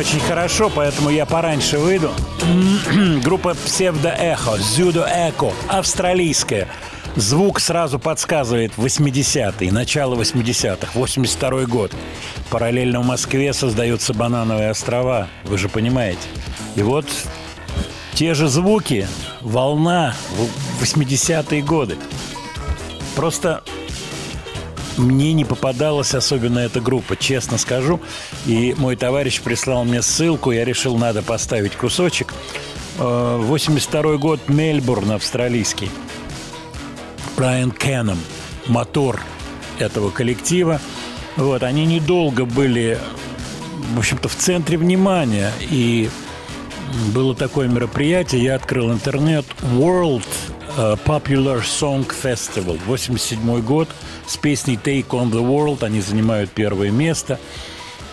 [0.00, 2.10] Очень хорошо, поэтому я пораньше выйду.
[3.22, 6.68] Группа Псевдоэхо, Зюдо Эко, австралийская.
[7.16, 11.92] Звук сразу подсказывает 80-е, начало 80-х, 82 год.
[12.48, 16.22] Параллельно в Москве создаются банановые острова, вы же понимаете.
[16.76, 17.04] И вот
[18.14, 19.06] те же звуки,
[19.42, 20.14] волна
[20.78, 21.98] в 80-е годы.
[23.16, 23.62] Просто
[25.00, 28.00] мне не попадалась особенно эта группа, честно скажу.
[28.46, 32.34] И мой товарищ прислал мне ссылку, я решил, надо поставить кусочек.
[32.98, 35.90] Э, 82 год, Мельбурн, австралийский.
[37.36, 38.18] Брайан Кенном,
[38.66, 39.20] мотор
[39.78, 40.80] этого коллектива.
[41.36, 42.98] Вот, они недолго были,
[43.94, 45.52] в общем-то, в центре внимания.
[45.70, 46.10] И
[47.14, 50.59] было такое мероприятие, я открыл интернет, World э,
[51.04, 53.88] Popular Song Festival, 87 год,
[54.26, 57.38] с песней Take on the World, они занимают первое место.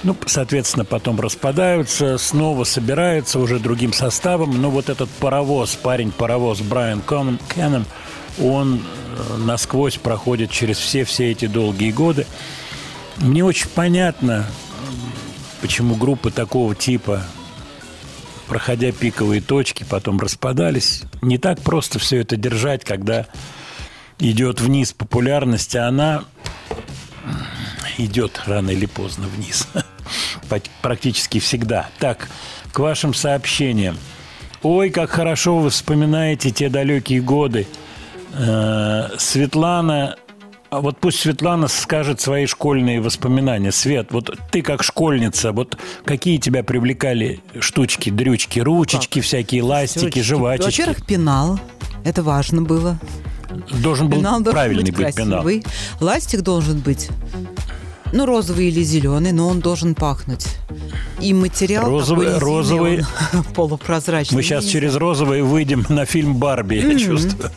[0.03, 4.61] Ну, соответственно, потом распадаются, снова собираются уже другим составом.
[4.61, 7.85] Но вот этот паровоз, парень-паровоз Брайан Кенном,
[8.39, 12.27] он э, насквозь проходит через все-все эти долгие годы.
[13.17, 14.45] Мне очень понятно,
[15.61, 17.23] почему группы такого типа
[18.47, 21.03] проходя пиковые точки, потом распадались.
[21.21, 23.27] Не так просто все это держать, когда
[24.19, 26.23] идет вниз популярность, а она
[27.97, 29.67] идет рано или поздно вниз.
[30.81, 31.89] Практически всегда.
[31.99, 32.29] Так,
[32.71, 33.97] к вашим сообщениям.
[34.63, 37.67] Ой, как хорошо вы вспоминаете те далекие годы.
[38.33, 40.17] Э, Светлана
[40.77, 43.71] а вот пусть Светлана скажет свои школьные воспоминания.
[43.71, 50.21] Свет, вот ты как школьница, вот какие тебя привлекали штучки, дрючки, ручечки, всякие ластики, Ручки.
[50.21, 50.81] жвачечки?
[50.81, 51.59] Во-первых, пенал.
[52.03, 52.99] Это важно было.
[53.81, 55.41] Должен был Пенал должен правильный быть быть пенал.
[55.41, 55.65] красивый.
[55.99, 57.09] Ластик должен быть,
[58.13, 60.45] ну, розовый или зеленый, но он должен пахнуть.
[61.19, 62.99] И материал Розовый- такой розовый.
[63.33, 64.35] он полупрозрачный.
[64.35, 67.49] Мы сейчас через розовый выйдем на фильм Барби, я чувствую.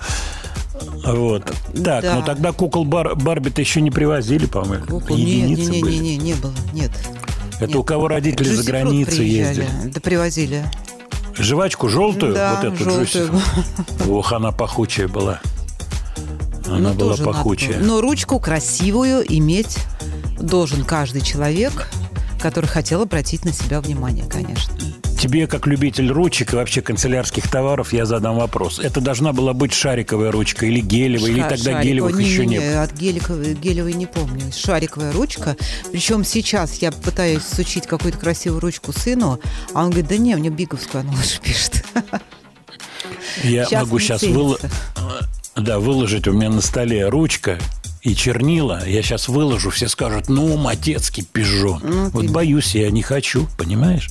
[1.05, 1.45] Вот.
[1.85, 2.14] Так, Да.
[2.16, 4.87] ну тогда кукол Бар- Барби-то еще не привозили, по-моему.
[4.87, 5.16] Кукол.
[5.16, 5.93] Единицы не, не, были.
[5.95, 6.91] не, не, не было, нет.
[7.57, 7.76] Это Нет.
[7.76, 9.68] у кого родители за Juicy Fruit границей ездили.
[9.95, 10.64] Да привозили.
[11.37, 13.31] Жвачку желтую, Да, вот эту желтую.
[14.09, 15.41] Ох, она пахучая была.
[16.66, 17.78] Она Ну, была надо пахучая.
[17.78, 17.87] было.
[17.87, 19.78] Но ручку красивую иметь
[20.39, 21.91] должен каждый человек,
[22.41, 24.72] который хотел обратить на себя внимание, конечно.
[25.20, 28.78] Тебе, как любитель ручек и вообще канцелярских товаров, я задам вопрос.
[28.78, 31.84] Это должна была быть шариковая ручка или гелевая, или Ша- тогда шариковая.
[31.84, 32.82] гелевых еще не Не-не-не, было?
[32.84, 34.50] От геликовой, гелевой не помню.
[34.50, 35.58] Шариковая ручка.
[35.92, 39.38] Причем сейчас я пытаюсь сучить какую-то красивую ручку сыну,
[39.74, 41.84] а он говорит, да не, мне биговскую она лучше пишет.
[43.44, 44.70] Я Сейчас могу не сейчас ценится.
[45.54, 47.58] да, выложить у меня на столе ручка
[48.03, 48.82] и чернила.
[48.86, 51.80] Я сейчас выложу, все скажут, ну, матецкий пижон.
[51.84, 54.09] Ну, вот ты- боюсь, я не хочу, понимаешь?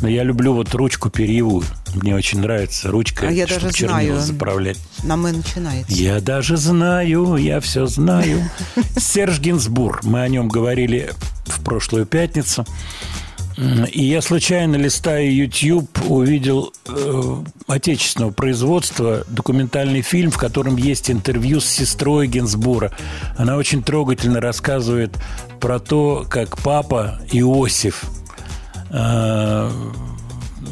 [0.00, 1.64] Но я люблю вот ручку перьевую.
[1.94, 4.20] Мне очень нравится ручка, А я чтобы даже чернила знаю.
[4.20, 4.78] заправлять.
[5.04, 5.92] На «мы» начинается.
[5.94, 8.48] Я даже знаю, я все знаю.
[8.98, 10.00] Серж Гинзбур.
[10.02, 11.12] Мы о нем говорили
[11.46, 12.66] в прошлую пятницу.
[13.92, 21.58] И я случайно, листая YouTube, увидел э, отечественного производства документальный фильм, в котором есть интервью
[21.58, 22.92] с сестрой Гинзбура.
[23.36, 25.16] Она очень трогательно рассказывает
[25.58, 28.04] про то, как папа Иосиф
[28.90, 29.70] э,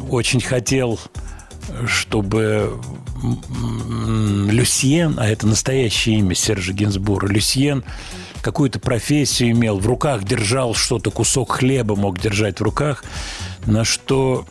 [0.09, 0.97] очень хотел,
[1.85, 2.79] чтобы
[4.49, 7.83] Люсьен, а это настоящее имя Сержа Гинзбура, Люсьен
[8.41, 13.03] какую-то профессию имел, в руках держал что-то, кусок хлеба мог держать в руках,
[13.65, 14.45] на что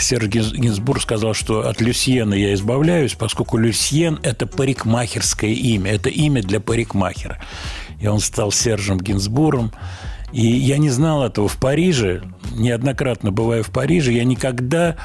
[0.00, 6.08] Серж Гинз- Гинзбур сказал, что от Люсьена я избавляюсь, поскольку Люсьен– это парикмахерское имя, это
[6.08, 7.38] имя для парикмахера.
[8.00, 9.72] И он стал Сержем Гинзбуром.
[10.32, 14.96] И я не знал этого в Париже, неоднократно бывая в Париже, я никогда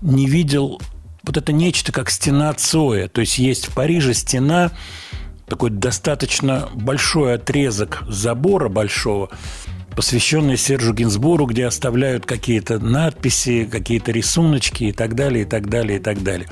[0.00, 0.80] не видел
[1.28, 3.08] вот это нечто, как стена Цоя.
[3.08, 4.72] То есть есть в Париже стена,
[5.46, 9.30] такой достаточно большой отрезок забора большого,
[9.94, 15.98] посвященный Сержу Гинзбуру, где оставляют какие-то надписи, какие-то рисуночки и так далее, и так далее,
[15.98, 16.48] и так далее.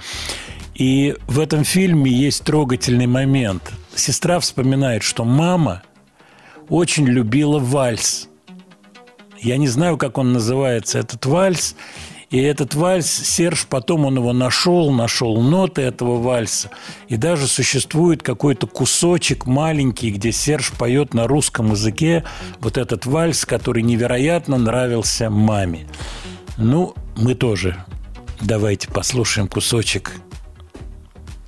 [0.75, 3.73] И в этом фильме есть трогательный момент.
[3.95, 5.83] Сестра вспоминает, что мама
[6.69, 8.29] очень любила вальс.
[9.39, 11.77] Я не знаю, как он называется, этот вальс.
[12.31, 16.71] И этот вальс, Серж, потом он его нашел, нашел ноты этого вальса.
[17.09, 22.25] И даже существует какой-то кусочек маленький, где Серж поет на русском языке
[22.61, 25.87] вот этот вальс, который невероятно нравился маме.
[26.57, 27.77] Ну, мы тоже
[28.41, 30.13] давайте послушаем кусочек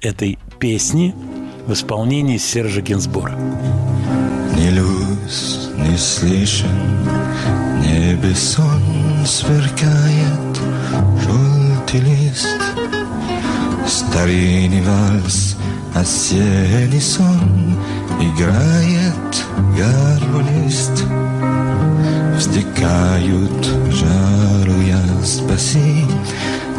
[0.00, 1.14] этой песни
[1.66, 3.36] в исполнении Сержа Гинзбура.
[4.56, 6.68] Не люсь, не слышен,
[7.80, 8.80] небе сон
[9.26, 10.37] сверкает,
[11.22, 12.46] желтый лист.
[13.86, 15.56] Старинный вальс,
[15.94, 17.76] осенний сон,
[18.20, 19.44] играет
[19.76, 21.04] гармонист.
[22.36, 26.04] Вздекают, жаруя, спаси,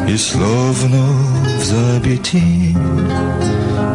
[0.08, 1.06] и словно
[1.60, 2.76] в забытии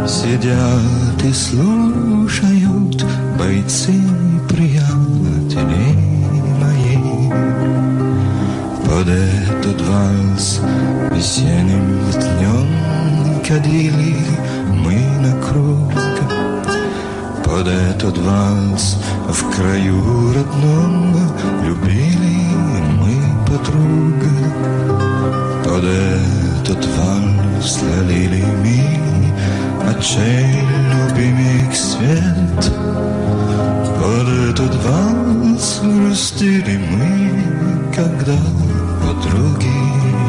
[0.07, 3.03] Сидят и слушают
[3.39, 4.14] бойцы
[9.05, 10.61] Под этот вальс
[11.11, 14.17] весенним днем Кадили
[14.67, 15.93] мы на круг.
[17.43, 18.97] Под этот вальс
[19.29, 21.15] в краю родном
[21.63, 22.47] Любили
[22.97, 24.23] мы подруг.
[25.63, 30.63] Под этот вальс ловили мы Очей
[30.95, 32.73] любимых свет.
[34.01, 38.33] Под этот вальс грустили мы Когда
[39.21, 40.24] drugi.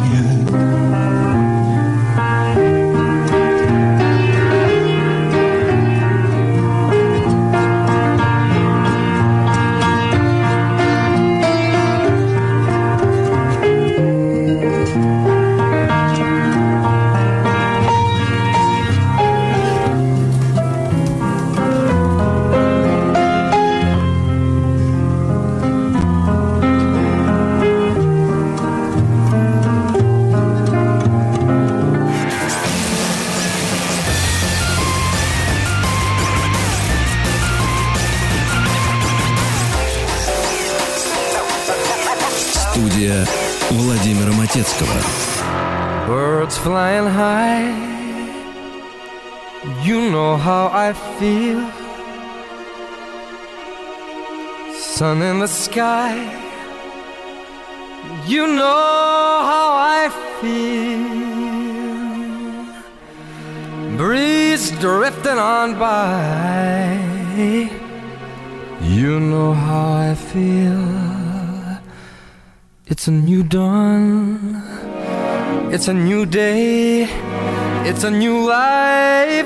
[55.77, 56.17] Sky.
[58.27, 59.69] You know how
[59.99, 60.03] I
[60.41, 61.05] feel.
[63.99, 66.97] Breeze drifting on by.
[68.81, 70.87] You know how I feel.
[72.87, 74.63] It's a new dawn.
[75.75, 77.05] It's a new day.
[77.89, 79.46] It's a new life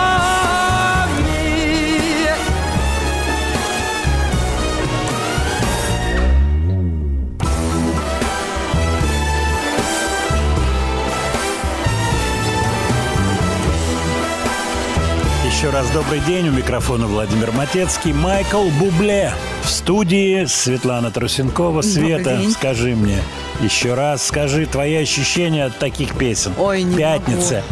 [16.11, 16.49] добрый день.
[16.49, 18.11] У микрофона Владимир Матецкий.
[18.11, 19.33] Майкл Бубле
[19.63, 20.43] в студии.
[20.43, 21.81] Светлана Трусенкова.
[21.81, 22.51] Света, день.
[22.51, 23.19] скажи мне
[23.61, 26.51] еще раз, скажи твои ощущения от таких песен.
[26.57, 27.63] Ой, не Пятница.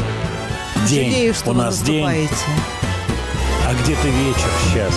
[0.88, 1.12] День.
[1.12, 2.06] Жалею, что У вы нас день.
[3.68, 4.94] А где ты вечер сейчас?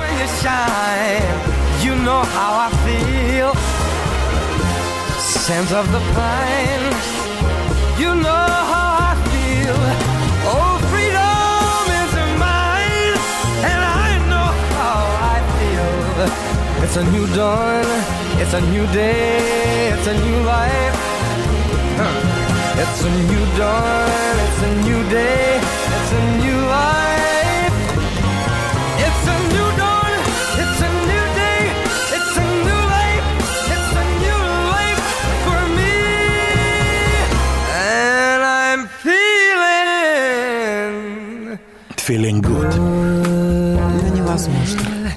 [0.00, 1.22] You shine,
[1.82, 3.54] you know how I feel.
[5.18, 6.94] Scent of the pine,
[7.98, 8.67] you know
[16.88, 17.84] It's a new dawn,
[18.40, 20.94] it's a new day, it's a new life.
[21.98, 22.80] Huh.
[22.80, 27.17] It's a new dawn, it's a new day, it's a new life.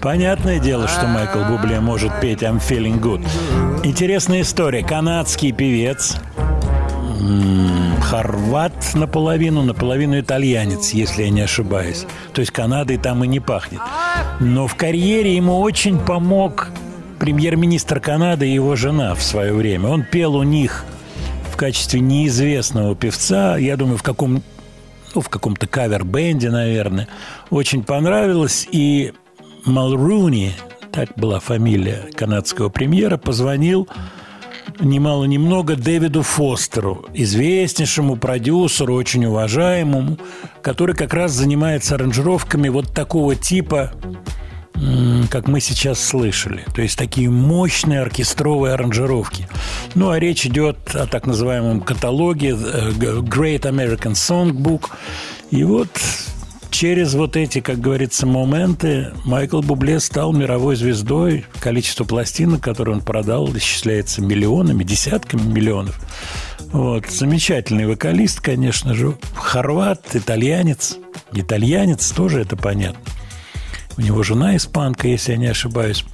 [0.01, 3.23] Понятное дело, что Майкл Бубле может петь I'm feeling good.
[3.83, 4.83] Интересная история.
[4.83, 6.17] Канадский певец,
[8.01, 12.07] хорват наполовину, наполовину итальянец, если я не ошибаюсь.
[12.33, 13.79] То есть Канадой там и не пахнет.
[14.39, 16.69] Но в карьере ему очень помог
[17.19, 19.89] премьер-министр Канады и его жена в свое время.
[19.89, 20.83] Он пел у них
[21.53, 24.41] в качестве неизвестного певца, я думаю, в каком
[25.13, 27.07] ну, в каком-то кавер-бенде, наверное.
[27.49, 28.67] Очень понравилось.
[28.71, 29.13] И
[29.65, 30.53] Малруни,
[30.91, 33.87] так была фамилия канадского премьера, позвонил
[34.79, 40.17] немало ни много Дэвиду Фостеру, известнейшему продюсеру, очень уважаемому,
[40.61, 43.91] который как раз занимается аранжировками вот такого типа,
[45.29, 46.65] как мы сейчас слышали.
[46.73, 49.47] То есть такие мощные оркестровые аранжировки.
[49.93, 54.89] Ну, а речь идет о так называемом каталоге э, Great American Songbook.
[55.51, 55.89] И вот
[56.71, 61.45] через вот эти, как говорится, моменты Майкл Бубле стал мировой звездой.
[61.59, 65.99] Количество пластинок, которые он продал, исчисляется миллионами, десятками миллионов.
[66.71, 67.05] Вот.
[67.07, 69.17] Замечательный вокалист, конечно же.
[69.35, 70.97] Хорват, итальянец.
[71.33, 73.01] Итальянец тоже это понятно.
[73.97, 76.05] У него жена испанка, если я не ошибаюсь.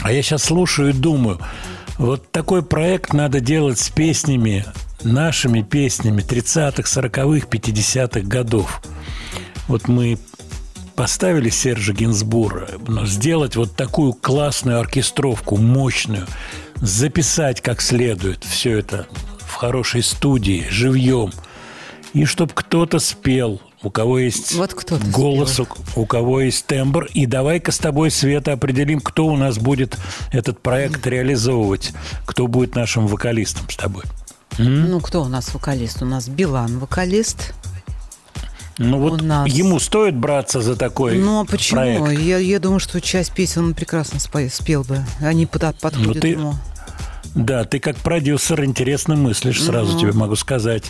[0.00, 1.38] А я сейчас слушаю и думаю,
[1.98, 4.64] вот такой проект надо делать с песнями,
[5.02, 8.82] нашими песнями 30-х, 40-х, 50-х годов.
[9.68, 10.18] Вот мы
[10.94, 16.26] поставили Сержа Гинзбура, но сделать вот такую классную оркестровку, мощную,
[16.76, 19.06] записать как следует все это
[19.40, 21.32] в хорошей студии, живьем,
[22.16, 25.68] и чтобы кто-то спел, у кого есть Вот кто-то голос, спел.
[25.96, 27.06] у, кого есть тембр.
[27.12, 29.98] И давай-ка с тобой, Света, определим, кто у нас будет
[30.32, 31.92] этот проект реализовывать,
[32.24, 34.04] кто будет нашим вокалистом с тобой.
[34.56, 36.02] Ну, кто у нас вокалист?
[36.02, 37.52] У нас Билан вокалист.
[38.78, 41.80] Ну вот нас- ему стоит браться за такой Ну, а почему?
[41.80, 42.20] проект.
[42.20, 45.00] Я, я думаю, что часть песен он прекрасно спел бы.
[45.20, 46.54] Они под- подходят Ну, ты- ему.
[47.34, 50.84] Да, ты как продюсер интересно мыслишь, сразу тебе могу сказать.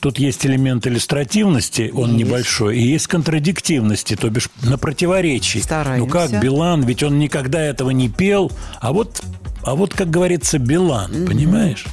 [0.00, 2.24] Тут есть элемент иллюстративности, он Есть.
[2.24, 5.58] небольшой, и есть контрадиктивности, то бишь на противоречии.
[5.58, 6.04] Стараемся.
[6.06, 9.20] Ну как Билан, ведь он никогда этого не пел, а вот,
[9.64, 11.84] а вот как говорится, Билан, понимаешь?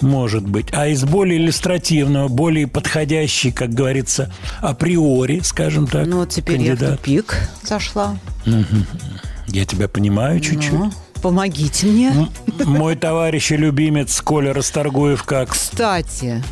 [0.00, 0.68] Может быть.
[0.72, 6.74] А из более иллюстративного, более подходящий, как говорится, априори, скажем так, Ну, вот теперь я
[6.74, 6.98] в кандидат.
[7.00, 8.16] тупик зашла.
[9.46, 10.72] Я тебя понимаю чуть-чуть.
[10.72, 10.92] Ну,
[11.22, 12.28] помогите мне.
[12.64, 15.50] Мой товарищ и любимец Коля Расторгуев как?
[15.50, 16.42] Кстати,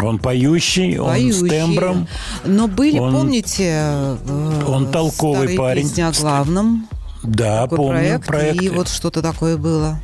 [0.00, 1.32] Он поющий, он поющие.
[1.34, 2.08] с тембром.
[2.46, 5.82] Но были, Он- помните, э, он толковый парень.
[5.88, 6.88] песни о главном.
[7.22, 8.62] Да, Такой помню проект, проект.
[8.62, 10.00] И вот что-то такое было.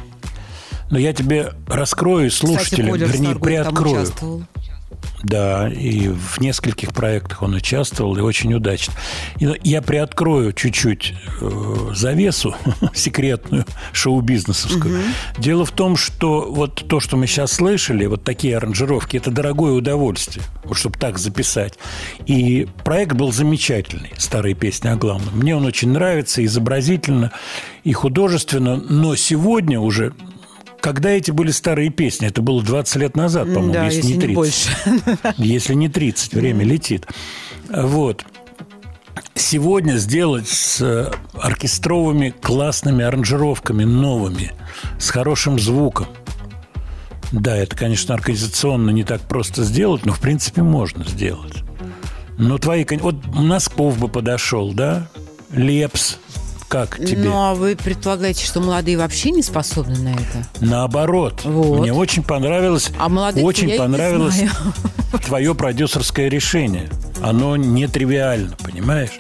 [0.91, 4.07] Но я тебе раскрою Кстати, слушателям, Коля вернее, приоткрою.
[5.23, 8.95] Да, и в нескольких проектах он участвовал, и очень удачно.
[9.39, 12.55] Я приоткрою чуть-чуть э, завесу
[12.95, 15.01] секретную шоу-бизнесовскую.
[15.37, 19.73] Дело в том, что вот то, что мы сейчас слышали, вот такие аранжировки, это дорогое
[19.73, 21.75] удовольствие, вот чтобы так записать.
[22.27, 25.37] И проект был замечательный, старые песни о главном.
[25.37, 27.33] Мне он очень нравится, изобразительно
[27.83, 30.13] и художественно, но сегодня уже
[30.81, 32.29] когда эти были старые песни?
[32.29, 34.35] Это было 20 лет назад, по-моему, Да, если, если не не 30.
[34.35, 34.69] больше.
[35.39, 37.07] Если не 30, время летит.
[37.69, 38.25] Вот.
[39.35, 44.53] Сегодня сделать с э, оркестровыми классными аранжировками, новыми,
[44.99, 46.07] с хорошим звуком.
[47.33, 51.63] Да, это, конечно, организационно не так просто сделать, но, в принципе, можно сделать.
[52.39, 52.85] Но твои...
[53.01, 55.09] Вот Носков бы подошел, да?
[55.53, 56.19] Лепс.
[56.69, 57.25] Как тебе?
[57.25, 60.47] Ну, а вы предполагаете, что молодые вообще не способны на это?
[60.61, 61.41] Наоборот.
[61.45, 61.81] Вот.
[61.81, 64.51] Мне очень понравилось, А молодых очень я и не понравилось знаю.
[65.25, 66.89] твое продюсерское решение.
[67.23, 69.13] Оно нетривиально, понимаешь?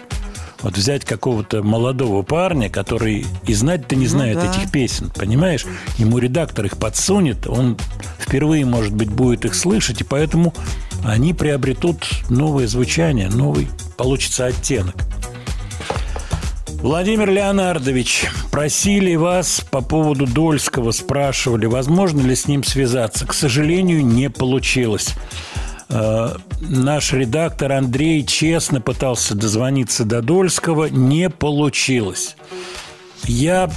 [0.60, 4.50] Вот взять какого-то молодого парня, который и знать-то не знает Ну да.
[4.50, 5.64] этих песен, понимаешь?
[5.98, 7.78] Ему редактор их подсунет, он
[8.18, 10.52] впервые, может быть, будет их слышать, и поэтому
[11.04, 14.96] они приобретут новое звучание, новый получится оттенок.
[16.80, 23.26] Владимир Леонардович, просили вас по поводу Дольского, спрашивали, возможно ли с ним связаться.
[23.26, 25.14] К сожалению, не получилось.
[25.88, 32.36] Э, Наш редактор Андрей честно пытался дозвониться до Дольского, не получилось.
[33.24, 33.70] Я,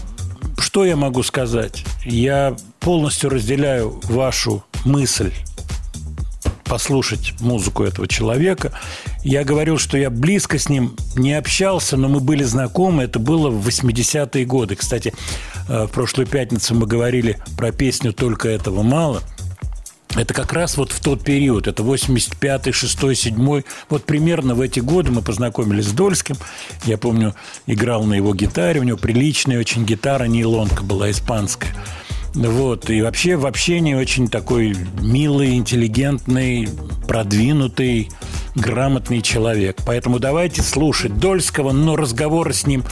[0.59, 1.83] что я могу сказать?
[2.05, 5.33] Я полностью разделяю вашу мысль
[6.71, 8.71] послушать музыку этого человека.
[9.25, 13.03] Я говорил, что я близко с ним не общался, но мы были знакомы.
[13.03, 14.77] Это было в 80-е годы.
[14.77, 15.13] Кстати,
[15.67, 19.21] э, в прошлую пятницу мы говорили про песню «Только этого мало».
[20.15, 23.65] Это как раз вот в тот период, это 85-й, 6-й, 7-й.
[23.89, 26.37] Вот примерно в эти годы мы познакомились с Дольским.
[26.85, 27.35] Я помню,
[27.67, 31.73] играл на его гитаре, у него приличная очень гитара, нейлонка была испанская.
[32.33, 36.69] Вот, и вообще в общении очень такой милый, интеллигентный,
[37.07, 38.09] продвинутый,
[38.55, 39.77] грамотный человек.
[39.85, 42.83] Поэтому давайте слушать Дольского, но разговоры с ним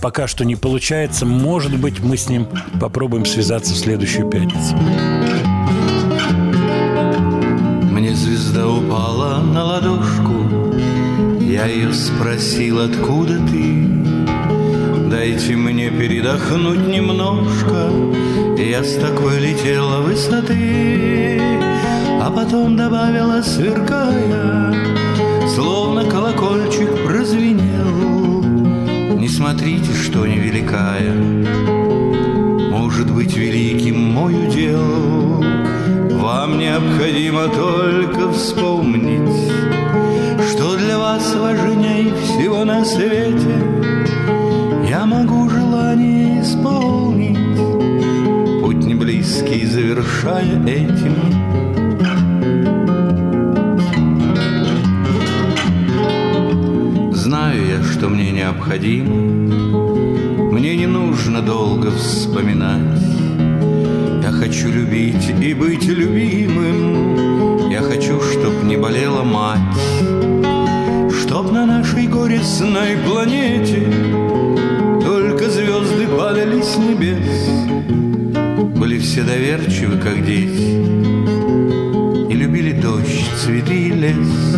[0.00, 1.26] пока что не получается.
[1.26, 2.46] Может быть, мы с ним
[2.80, 4.74] попробуем связаться в следующую пятницу.
[7.92, 10.32] Мне звезда упала на ладошку
[11.40, 13.86] Я ее спросил, откуда ты
[15.10, 17.90] Дайте мне передохнуть немножко
[18.58, 21.40] Я с такой летела высоты
[22.20, 24.74] А потом добавила, сверкая
[25.54, 28.42] Словно колокольчик прозвенел.
[29.16, 31.14] Не смотрите, что невеликая
[32.72, 35.44] Может быть великим мой удел.
[36.18, 39.52] Вам необходимо только вспомнить
[40.50, 43.54] Что для вас важнее всего на свете.
[44.88, 47.17] Я могу желание исполнить
[49.28, 51.14] близкий, завершая этим.
[57.12, 59.14] Знаю я, что мне необходимо.
[60.52, 63.02] Мне не нужно долго вспоминать.
[64.22, 67.68] Я хочу любить и быть любимым.
[67.70, 69.78] Я хочу, чтоб не болела мать.
[71.20, 74.27] Чтоб на нашей горестной планете
[79.18, 80.78] все доверчивы, как дети
[82.30, 84.56] И любили дождь, цветы и лес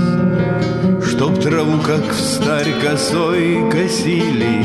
[1.08, 4.62] Чтоб траву, как в старь косой, косили.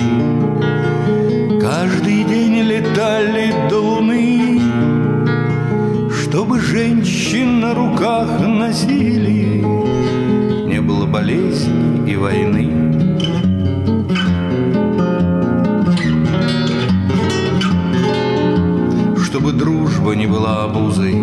[1.62, 4.60] Каждый день летали до луны
[6.12, 9.64] Чтобы женщин на руках носили.
[10.68, 12.85] Не было болезни и войны
[20.06, 21.14] дружба не была обузой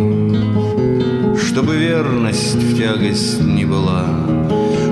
[1.36, 4.06] Чтобы верность в тягость не была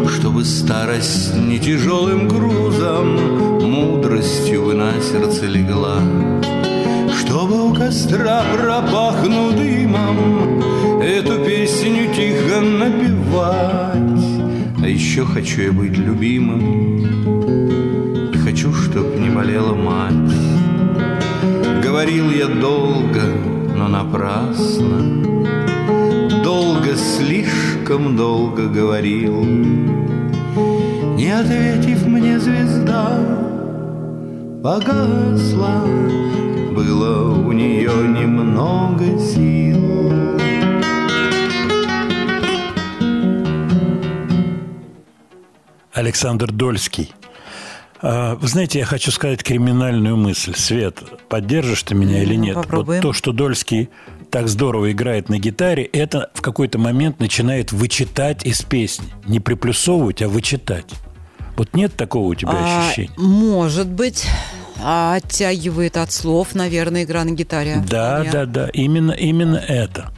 [0.09, 5.99] Чтобы старость не тяжелым грузом Мудростью бы на сердце легла
[7.19, 10.63] Чтобы у костра пропахнул дымом
[11.03, 14.25] Эту песню тихо напевать.
[14.83, 17.01] А еще хочу я быть любимым
[18.45, 20.35] хочу, чтоб не болела мать.
[21.85, 23.50] Говорил я долго,
[23.81, 25.25] но напрасно
[26.45, 29.43] Долго, слишком долго говорил
[31.17, 33.19] Не ответив мне звезда
[34.63, 35.85] Погасла
[36.75, 39.81] было у нее немного сил.
[45.93, 47.13] Александр Дольский.
[48.03, 50.55] А, Вы знаете, я хочу сказать криминальную мысль.
[50.57, 50.99] Свет,
[51.29, 52.55] поддержишь ты меня или Ну, нет?
[52.55, 53.01] попробуем.
[53.03, 53.89] Вот то, что Дольский
[54.31, 59.07] так здорово играет на гитаре, это в какой-то момент начинает вычитать из песни.
[59.27, 60.87] Не приплюсовывать, а вычитать.
[61.57, 63.11] Вот нет такого у тебя А, ощущения?
[63.19, 64.27] может быть,
[64.83, 67.85] а, оттягивает от слов, наверное, игра на гитаре.
[67.87, 68.31] Да, Вполне.
[68.33, 70.11] да, да, именно, именно это.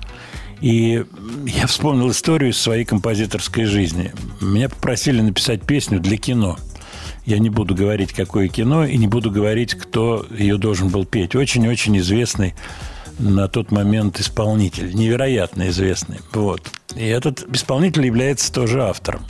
[0.60, 1.04] И
[1.46, 4.12] я вспомнил историю из своей композиторской жизни.
[4.40, 6.56] Меня попросили написать песню для кино.
[7.24, 11.34] Я не буду говорить, какое кино, и не буду говорить, кто ее должен был петь.
[11.34, 12.54] Очень-очень известный
[13.18, 16.18] на тот момент исполнитель, невероятно известный.
[16.32, 16.62] Вот.
[16.96, 19.22] И этот исполнитель является тоже автором.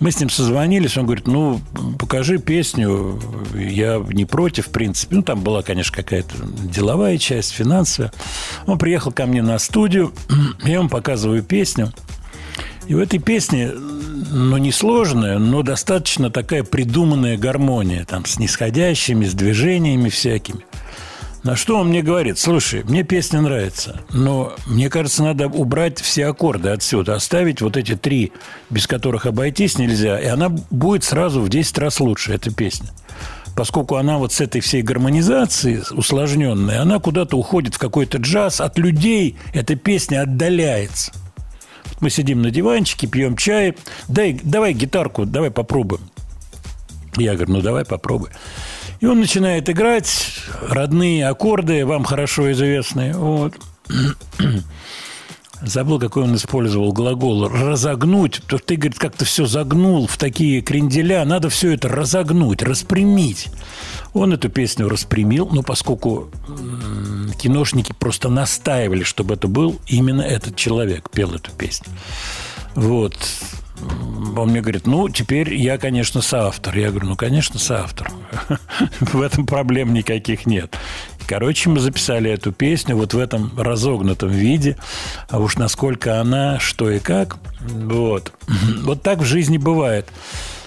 [0.00, 1.60] Мы с ним созвонились, он говорит, ну,
[1.98, 3.20] покажи песню,
[3.54, 5.16] я не против, в принципе.
[5.16, 8.10] Ну, там была, конечно, какая-то деловая часть, финансовая.
[8.66, 10.12] Он приехал ко мне на студию,
[10.64, 11.92] я ему показываю песню.
[12.90, 19.32] И в этой песне, ну, несложная, но достаточно такая придуманная гармония, там, с нисходящими, с
[19.32, 20.66] движениями всякими.
[21.44, 26.26] На что он мне говорит, слушай, мне песня нравится, но мне кажется, надо убрать все
[26.26, 28.32] аккорды отсюда, оставить вот эти три,
[28.70, 32.88] без которых обойтись нельзя, и она будет сразу в 10 раз лучше, эта песня.
[33.54, 38.80] Поскольку она вот с этой всей гармонизацией усложненной, она куда-то уходит в какой-то джаз, от
[38.80, 41.12] людей эта песня отдаляется.
[42.00, 43.76] Мы сидим на диванчике, пьем чай.
[44.08, 46.02] Дай, давай гитарку, давай попробуем.
[47.16, 48.30] Я говорю, ну давай попробуй.
[49.00, 53.14] И он начинает играть родные аккорды, вам хорошо известные.
[53.14, 53.54] Вот.
[55.62, 58.36] Забыл, какой он использовал глагол «разогнуть».
[58.46, 61.24] Что ты, говорит, как-то все загнул в такие кренделя.
[61.24, 63.48] Надо все это разогнуть, распрямить.
[64.14, 66.30] Он эту песню распрямил, но поскольку
[67.38, 71.88] киношники просто настаивали, чтобы это был именно этот человек, пел эту песню.
[72.74, 73.16] Вот.
[74.36, 76.76] Он мне говорит, ну, теперь я, конечно, соавтор.
[76.76, 78.10] Я говорю, ну, конечно, соавтор.
[79.00, 80.76] В этом проблем никаких нет.
[81.26, 84.76] Короче, мы записали эту песню вот в этом разогнутом виде.
[85.28, 87.38] А уж насколько она, что и как.
[87.60, 88.32] Вот.
[88.82, 90.08] Вот так в жизни бывает.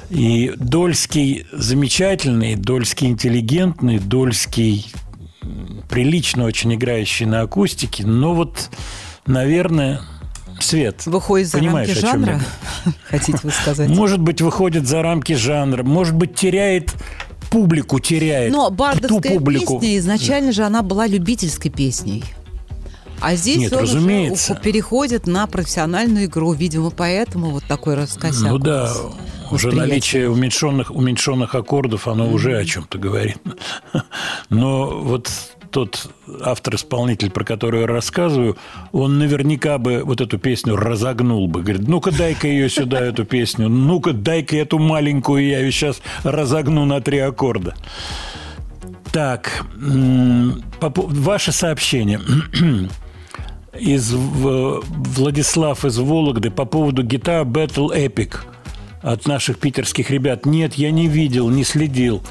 [0.09, 4.93] И Дольский замечательный, Дольский интеллигентный, Дольский
[5.89, 8.69] прилично очень играющий на акустике, но вот,
[9.25, 10.01] наверное,
[10.63, 12.41] Свет, Выходит за понимаешь, рамки жанра,
[13.09, 13.89] хотите вы сказать?
[13.89, 16.93] может быть, выходит за рамки жанра, может быть, теряет
[17.49, 19.79] публику, теряет Но ту публику.
[19.79, 22.23] песня изначально же она была любительской песней.
[23.23, 24.51] А здесь Нет, он разумеется.
[24.53, 26.51] уже переходит на профессиональную игру.
[26.51, 28.51] Видимо, поэтому вот такой раскосяк.
[28.51, 28.91] Ну да,
[29.49, 33.37] уже наличие уменьшенных, уменьшенных аккордов, оно уже о чем-то говорит.
[34.49, 35.31] Но вот
[35.73, 36.07] тот
[36.41, 38.55] автор-исполнитель, про который я рассказываю,
[38.91, 41.63] он наверняка бы вот эту песню разогнул бы.
[41.63, 43.67] Говорит, ну-ка дай-ка ее сюда, эту песню.
[43.69, 47.75] Ну-ка дай-ка эту маленькую, я ее сейчас разогну на три аккорда.
[49.11, 49.65] Так,
[50.79, 52.21] ваше сообщение.
[53.79, 58.35] Из Владислав из Вологды по поводу гитар Battle Epic
[59.01, 60.45] от наших питерских ребят.
[60.45, 62.21] Нет, я не видел, не следил.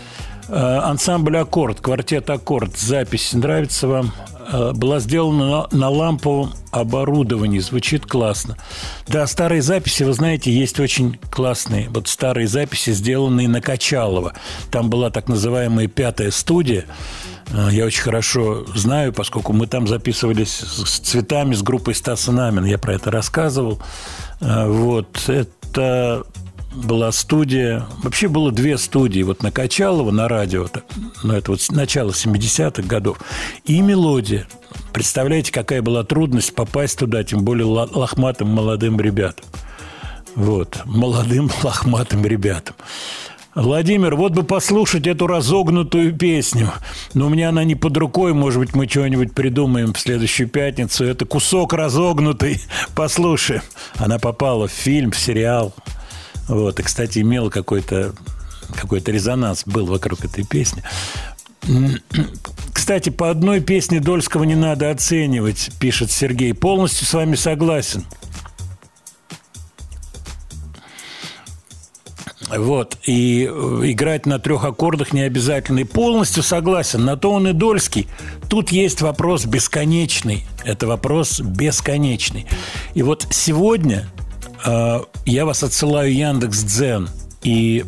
[0.53, 4.13] Э, Ансамбль «Аккорд», квартет «Аккорд», запись нравится вам?
[4.53, 8.59] Э, Была сделана на, ламповом оборудовании, звучит классно.
[9.09, 11.89] Да, старые записи, вы знаете, есть очень классные.
[11.89, 14.35] Вот старые записи, сделанные на Качалово.
[14.71, 16.85] Там была так называемая пятая студия.
[17.51, 22.67] Э, Я очень хорошо знаю, поскольку мы там записывались с цветами, с группой Стаса Намин.
[22.67, 23.81] Я про это рассказывал.
[24.39, 25.29] Вот.
[25.29, 26.25] Это
[26.75, 27.87] была студия.
[28.03, 29.23] Вообще было две студии.
[29.23, 30.67] Вот на Качалово, на радио,
[31.23, 33.19] ну, это вот с начала 70-х годов.
[33.65, 34.47] И «Мелодия».
[34.93, 39.45] Представляете, какая была трудность попасть туда, тем более лохматым молодым ребятам.
[40.35, 42.77] Вот, молодым лохматым ребятам.
[43.55, 46.73] Владимир, вот бы послушать эту разогнутую песню.
[47.13, 48.33] Но у меня она не под рукой.
[48.33, 51.05] Может быть, мы что-нибудь придумаем в следующую пятницу.
[51.05, 52.63] Это кусок разогнутый.
[52.95, 53.61] Послушаем.
[53.97, 55.75] Она попала в фильм, в сериал.
[56.49, 56.81] Вот.
[56.81, 58.15] И, кстати, имела какой-то
[58.77, 60.83] какой-то резонанс был вокруг этой песни.
[62.73, 66.55] Кстати, по одной песне Дольского не надо оценивать, пишет Сергей.
[66.55, 68.05] Полностью с вами согласен.
[72.49, 72.99] Вот.
[73.07, 75.81] И э, играть на трех аккордах не обязательно.
[75.81, 77.05] И полностью согласен.
[77.05, 78.09] На то он и Дольский.
[78.49, 80.45] Тут есть вопрос бесконечный.
[80.65, 82.47] Это вопрос бесконечный.
[82.95, 84.09] И вот сегодня
[84.65, 87.09] я вас отсылаю Яндекс Дзен
[87.43, 87.85] и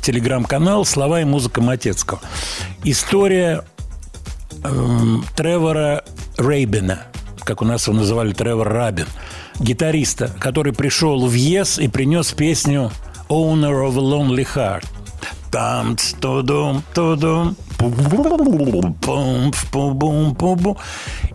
[0.00, 2.20] телеграм-канал «Слова и музыка Матецкого».
[2.84, 3.64] История
[4.64, 6.04] эм, Тревора
[6.36, 7.02] Рейбина,
[7.40, 9.06] как у нас его называли Тревор Рабин,
[9.60, 12.90] гитариста, который пришел в ЕС и принес песню
[13.28, 14.86] Owner of a Lonely Heart.
[15.50, 17.56] Там тудум тудум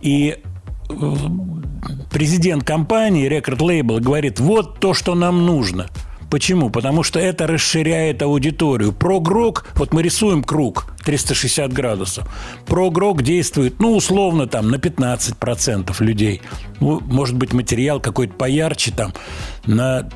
[0.02, 0.53] и э,
[2.12, 5.88] президент компании, рекорд-лейбл, говорит, вот то, что нам нужно.
[6.34, 6.72] Почему?
[6.72, 8.92] Потому что это расширяет аудиторию.
[8.92, 12.28] Прогрок, вот мы рисуем круг 360 градусов.
[12.66, 16.42] Прогрок действует, ну, условно, там, на 15% людей.
[16.80, 19.14] Ну, может быть, материал какой-то поярче, там,
[19.68, 20.10] на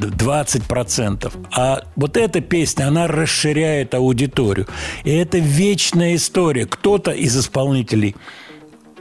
[0.00, 1.32] 20%.
[1.56, 4.66] А вот эта песня, она расширяет аудиторию.
[5.04, 6.66] И это вечная история.
[6.66, 8.16] Кто-то из исполнителей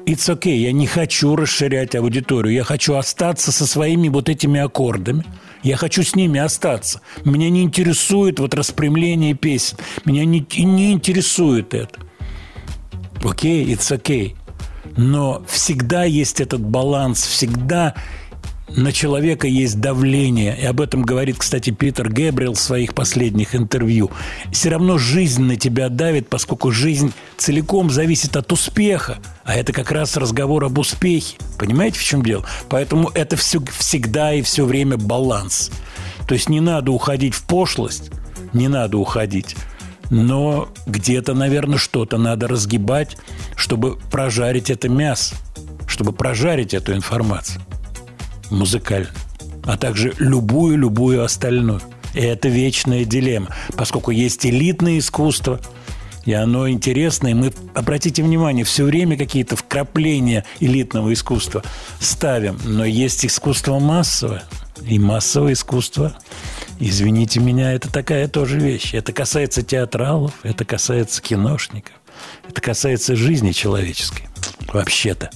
[0.06, 5.24] It's okay, я не хочу расширять аудиторию, я хочу остаться со своими вот этими аккордами,
[5.64, 7.02] я хочу с ними остаться.
[7.24, 12.00] Меня не интересует вот распрямление песен, меня не, не интересует это.
[13.24, 14.36] Окей, okay, it's okay.
[14.98, 17.96] Но всегда есть этот баланс, всегда
[18.76, 20.58] на человека есть давление.
[20.60, 24.12] И об этом говорит, кстати, Питер Гэбриэл в своих последних интервью.
[24.52, 29.18] Все равно жизнь на тебя давит, поскольку жизнь целиком зависит от успеха.
[29.44, 31.38] А это как раз разговор об успехе.
[31.58, 32.46] Понимаете, в чем дело?
[32.70, 35.72] Поэтому это все, всегда и все время баланс.
[36.28, 38.12] То есть не надо уходить в пошлость,
[38.54, 39.56] не надо уходить.
[40.10, 43.18] Но где-то, наверное, что-то надо разгибать,
[43.56, 45.36] чтобы прожарить это мясо,
[45.88, 47.62] чтобы прожарить эту информацию
[48.52, 49.14] музыкальную,
[49.64, 51.82] а также любую-любую остальную.
[52.14, 55.60] И это вечная дилемма, поскольку есть элитное искусство,
[56.26, 57.34] и оно интересное.
[57.34, 61.64] Мы, обратите внимание, все время какие-то вкрапления элитного искусства
[62.00, 62.60] ставим.
[62.64, 64.44] Но есть искусство массовое.
[64.86, 66.16] И массовое искусство,
[66.80, 68.94] извините меня, это такая тоже вещь.
[68.94, 71.94] Это касается театралов, это касается киношников,
[72.50, 74.28] это касается жизни человеческой.
[74.74, 75.30] Вообще-то.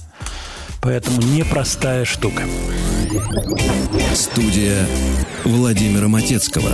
[0.80, 2.44] Поэтому непростая штука.
[4.14, 4.86] Студия
[5.44, 6.70] Владимира Матецкого.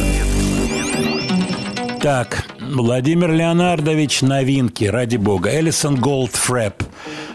[2.01, 5.51] Так, Владимир Леонардович, новинки, ради бога.
[5.57, 6.83] Элисон Голдфрэп,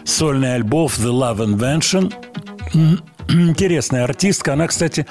[0.04, 2.12] сольный альбом The Love Invention.
[3.28, 4.52] Интересная артистка.
[4.54, 5.06] Она, кстати,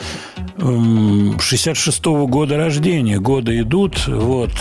[0.58, 3.20] 66-го года рождения.
[3.20, 4.08] Годы идут.
[4.08, 4.51] Вот.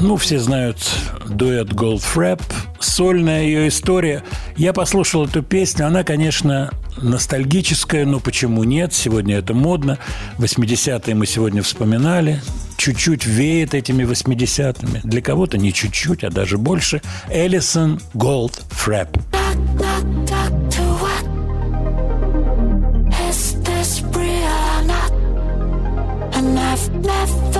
[0.00, 0.78] Ну, все знают
[1.28, 2.40] дуэт Голдфрэп.
[2.80, 4.24] Сольная ее история.
[4.56, 5.86] Я послушал эту песню.
[5.86, 8.94] Она, конечно, ностальгическая, но почему нет?
[8.94, 9.98] Сегодня это модно.
[10.38, 12.40] 80-е мы сегодня вспоминали.
[12.78, 15.00] Чуть-чуть веет этими 80-ми.
[15.04, 17.02] Для кого-то не чуть-чуть, а даже больше.
[17.28, 19.18] Элисон Голд Фрэп.
[26.32, 27.59] And I've never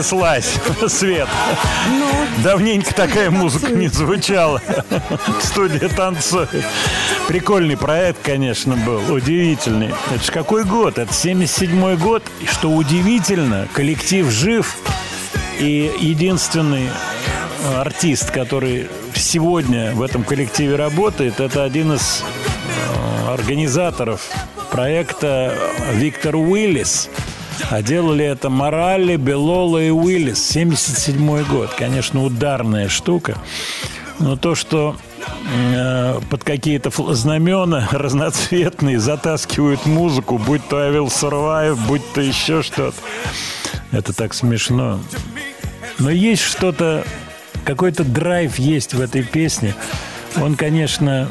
[0.00, 0.54] понеслась,
[0.88, 1.28] Свет.
[2.42, 4.62] Давненько такая музыка не звучала.
[5.42, 6.64] Студия танцует.
[7.28, 9.12] Прикольный проект, конечно, был.
[9.12, 9.92] Удивительный.
[10.14, 10.96] Это ж какой год?
[10.98, 12.22] Это 77 год.
[12.40, 14.74] И что удивительно, коллектив жив.
[15.58, 24.30] И единственный э, артист, который сегодня в этом коллективе работает, это один из э, организаторов
[24.70, 25.54] проекта
[25.92, 27.10] Виктор Уиллис.
[27.68, 30.42] А делали это Морали, Белола и Уиллис.
[30.42, 31.70] 77 год.
[31.76, 33.36] Конечно, ударная штука.
[34.18, 34.96] Но то, что
[35.74, 42.96] э, под какие-то знамена разноцветные затаскивают музыку, будь то Will Survive, будь то еще что-то.
[43.92, 45.00] Это так смешно.
[45.98, 47.04] Но есть что-то,
[47.64, 49.74] какой-то драйв есть в этой песне.
[50.36, 51.28] Он, конечно,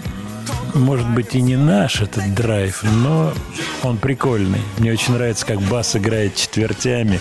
[0.74, 3.34] может быть и не наш этот драйв, но
[3.84, 4.62] он прикольный.
[4.78, 7.20] Мне очень нравится, как бас играет четвертями,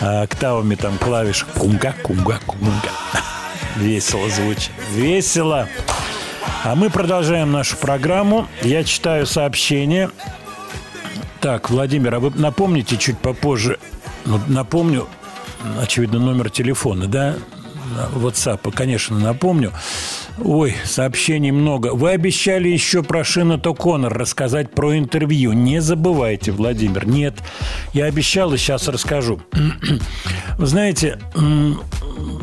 [0.00, 2.90] а октавами там клавиш кунга, кунга, кунга.
[3.76, 4.72] Весело звучит.
[4.94, 5.68] Весело.
[6.64, 8.46] А мы продолжаем нашу программу.
[8.62, 10.10] Я читаю сообщение.
[11.40, 13.78] Так, Владимир, а вы напомните чуть попозже,
[14.26, 15.08] ну, напомню,
[15.80, 17.36] очевидно, номер телефона, да?
[18.14, 19.72] WhatsApp, конечно, напомню.
[20.42, 21.94] Ой, сообщений много.
[21.94, 25.52] Вы обещали еще про Шина Токонор рассказать про интервью.
[25.52, 27.06] Не забывайте, Владимир.
[27.06, 27.34] Нет,
[27.92, 29.40] я обещал и сейчас расскажу.
[30.58, 31.18] Вы знаете,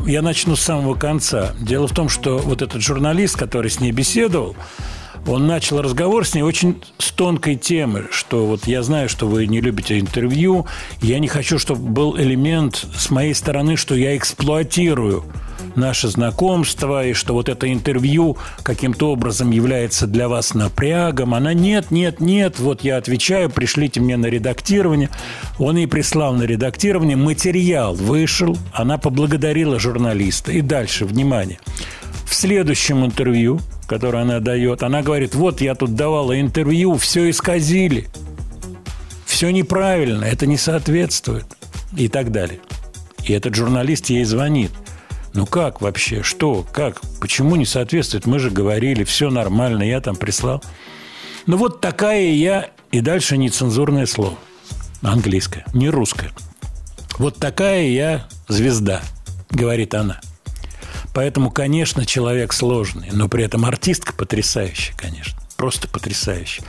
[0.06, 1.54] я начну с самого конца.
[1.60, 4.56] Дело в том, что вот этот журналист, который с ней беседовал,
[5.28, 9.46] он начал разговор с ней очень с тонкой темы, что вот я знаю, что вы
[9.46, 10.66] не любите интервью,
[11.02, 15.24] я не хочу, чтобы был элемент с моей стороны, что я эксплуатирую
[15.76, 21.34] наше знакомство, и что вот это интервью каким-то образом является для вас напрягом.
[21.34, 25.10] Она нет, нет, нет, вот я отвечаю, пришлите мне на редактирование.
[25.58, 30.52] Он ей прислал на редактирование, материал вышел, она поблагодарила журналиста.
[30.52, 31.58] И дальше, внимание,
[32.28, 38.06] в следующем интервью, которое она дает, она говорит, вот я тут давала интервью, все исказили,
[39.24, 41.46] все неправильно, это не соответствует
[41.96, 42.60] и так далее.
[43.24, 44.70] И этот журналист ей звонит.
[45.32, 46.22] Ну как вообще?
[46.22, 46.66] Что?
[46.70, 47.00] Как?
[47.20, 48.26] Почему не соответствует?
[48.26, 50.62] Мы же говорили, все нормально, я там прислал.
[51.46, 54.36] Ну вот такая я, и дальше нецензурное слово.
[55.00, 56.30] Английское, не русское.
[57.18, 59.00] Вот такая я звезда,
[59.50, 60.20] говорит она.
[61.18, 65.36] Поэтому, конечно, человек сложный, но при этом артистка потрясающая, конечно.
[65.56, 66.64] Просто потрясающая.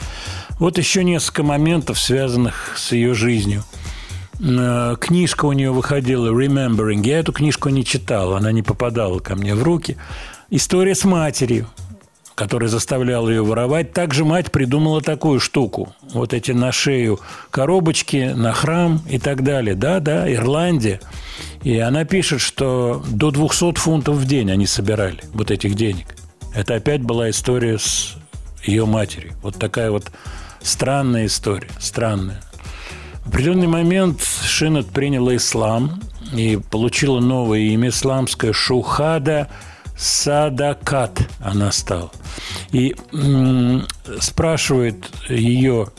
[0.57, 3.63] Вот еще несколько моментов, связанных с ее жизнью.
[4.39, 7.05] Э, Книжка у нее выходила «Remembering».
[7.05, 9.97] Я эту книжку не читал, она не попадала ко мне в руки.
[10.49, 11.67] История с матерью,
[12.33, 13.93] которая заставляла ее воровать.
[13.93, 15.93] Также мать придумала такую штуку.
[16.01, 17.19] Вот эти на шею
[17.51, 19.75] коробочки, на храм и так далее.
[19.75, 21.01] Да, да, Ирландия.
[21.63, 26.15] И она пишет, что до 200 фунтов в день они собирали вот этих денег.
[26.53, 28.15] Это опять была история с
[28.63, 29.33] ее матерью.
[29.41, 30.11] Вот такая вот
[30.61, 32.41] странная история, странная.
[33.25, 36.01] В определенный момент Шинат приняла ислам
[36.33, 39.49] и получила новое имя исламское Шухада
[39.99, 42.09] Садакат она стала.
[42.71, 43.85] И м,
[44.21, 45.89] спрашивает ее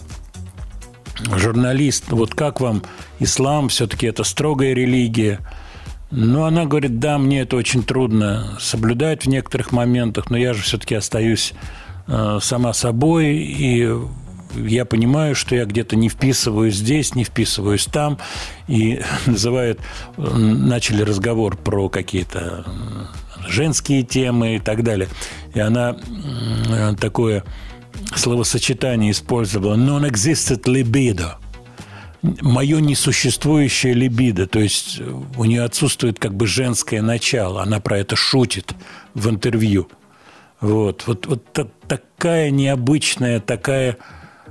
[1.36, 2.82] журналист, вот как вам
[3.20, 5.40] ислам, все-таки это строгая религия.
[6.10, 10.62] Но она говорит, да, мне это очень трудно соблюдать в некоторых моментах, но я же
[10.62, 11.52] все-таки остаюсь
[12.09, 13.88] э, сама собой, и
[14.56, 18.18] я понимаю, что я где-то не вписываюсь здесь, не вписываюсь там,
[18.66, 19.80] и называют,
[20.16, 25.09] э, начали разговор про какие-то э, женские темы и так далее.
[25.55, 25.97] И она
[26.68, 27.44] м, такое
[28.16, 31.34] словосочетание использовала «non-existent libido»,
[32.22, 35.01] мое несуществующее либидо, то есть
[35.36, 38.74] у нее отсутствует как бы женское начало, она про это шутит
[39.14, 39.88] в интервью.
[40.60, 43.97] Вот, вот, вот та- такая необычная, такая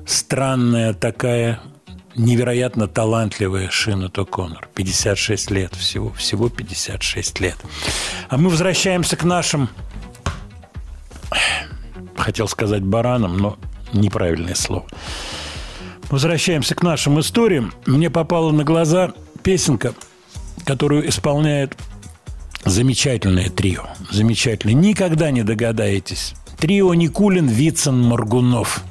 [0.07, 1.59] странная, такая
[2.15, 4.67] невероятно талантливая Шина То'Коннор.
[4.73, 7.57] 56 лет всего, всего 56 лет.
[8.29, 9.69] А мы возвращаемся к нашим,
[12.17, 13.57] хотел сказать баранам, но
[13.93, 14.85] неправильное слово.
[16.09, 17.73] Возвращаемся к нашим историям.
[17.85, 19.13] Мне попала на глаза
[19.43, 19.93] песенка,
[20.65, 21.77] которую исполняет
[22.65, 23.83] замечательное трио.
[24.09, 24.73] Замечательное.
[24.73, 26.33] Никогда не догадаетесь.
[26.57, 28.83] Трио Никулин, Вицин, Моргунов.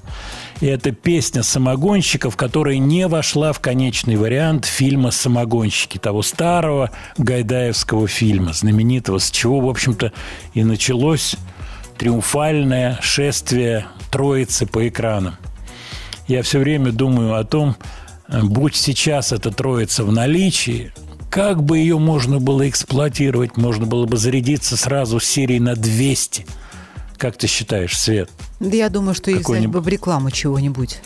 [0.61, 8.09] И это песня самогонщиков, которая не вошла в конечный вариант фильма «Самогонщики», того старого гайдаевского
[8.09, 10.13] фильма, знаменитого, с чего, в общем-то,
[10.55, 11.37] и началось
[11.97, 15.37] триумфальное шествие троицы по экранам.
[16.29, 17.77] Я все время думаю о том,
[18.29, 20.93] э, будь сейчас эта троица в наличии,
[21.31, 26.47] как бы ее можно было эксплуатировать, можно было бы зарядиться сразу серии на 200.
[27.17, 28.31] Как ты считаешь, Свет?
[28.61, 31.01] Да я думаю, что их взяли бы в рекламу чего-нибудь.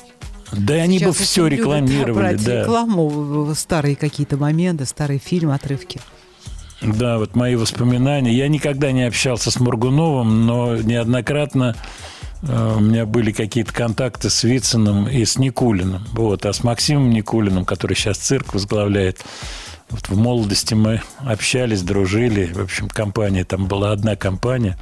[0.52, 2.60] Да и они бы Сейчас все рекламировали, да.
[2.60, 6.00] рекламу, старые какие-то моменты, старые фильмы, отрывки.
[6.82, 8.34] Да, вот мои воспоминания.
[8.34, 11.76] Я никогда не общался с Моргуновым, но неоднократно
[12.42, 16.04] у меня были какие-то контакты с Вициным и с Никулиным.
[16.12, 16.44] Вот.
[16.44, 19.24] А с Максимом Никулиным, который сейчас цирк возглавляет,
[19.90, 22.52] вот в молодости мы общались, дружили.
[22.52, 24.76] В общем, компания, там была одна компания.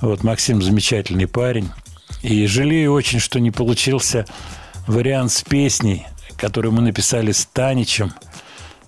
[0.00, 1.70] Вот Максим замечательный парень.
[2.22, 4.24] И жалею очень, что не получился
[4.86, 6.06] вариант с песней,
[6.36, 8.12] которую мы написали с Таничем–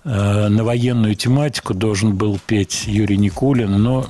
[0.07, 4.07] э, на военную тематику должен был петь Юрий Никулин, но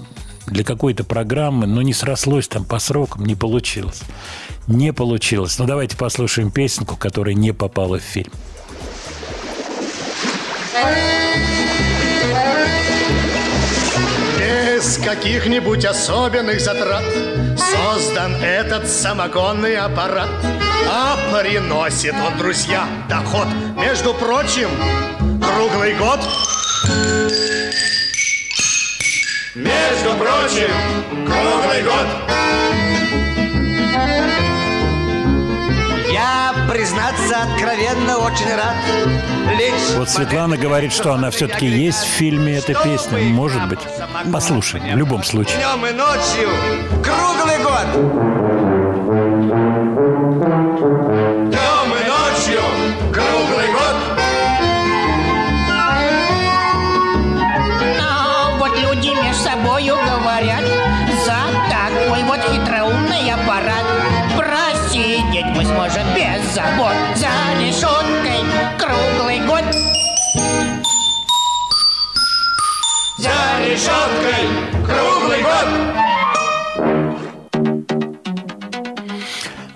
[0.47, 4.01] для какой-то программы, но не срослось там по срокам, не получилось.
[4.67, 5.59] Не получилось.
[5.59, 8.31] Ну, давайте послушаем песенку, которая не попала в фильм.
[14.37, 17.03] Без каких-нибудь особенных затрат
[17.57, 20.29] Создан этот самогонный аппарат
[20.87, 24.69] А приносит он, друзья, доход Между прочим,
[25.41, 26.19] круглый год
[29.57, 30.69] Между прочим,
[31.25, 32.05] круглый год
[36.13, 38.75] Я, признаться, откровенно очень рад
[39.57, 43.17] Лишь Вот Светлана говорит, что она все-таки есть в фильме эта песня.
[43.17, 43.79] Может быть.
[44.31, 45.57] Послушаем, в любом случае.
[45.57, 46.49] Днем и ночью
[47.01, 48.56] круглый год
[73.77, 74.49] решеткой,
[74.85, 75.67] круглый год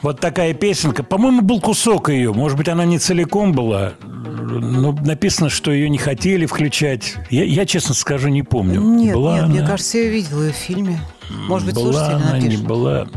[0.01, 1.03] Вот такая песенка.
[1.03, 2.33] По-моему, был кусок ее.
[2.33, 3.93] Может быть, она не целиком была.
[4.01, 7.17] Но написано, что ее не хотели включать.
[7.29, 8.81] Я, я, честно скажу, не помню.
[8.81, 10.99] Нет, была нет, она, мне кажется, я видела ее в фильме.
[11.29, 12.65] Может быть, была слушатели она, не напишут.
[12.65, 13.07] была.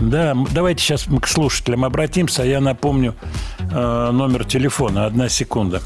[0.00, 3.16] Да, давайте сейчас мы к слушателям обратимся, а я напомню
[3.58, 5.06] э, номер телефона.
[5.06, 5.82] Одна секунда.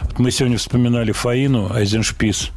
[0.00, 2.50] Вот мы сегодня вспоминали Фаину Айзеншпис,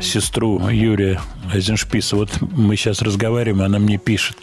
[0.00, 1.20] сестру Юрия
[1.52, 2.16] Эйзеншписа.
[2.16, 4.36] Вот мы сейчас разговариваем, она мне пишет.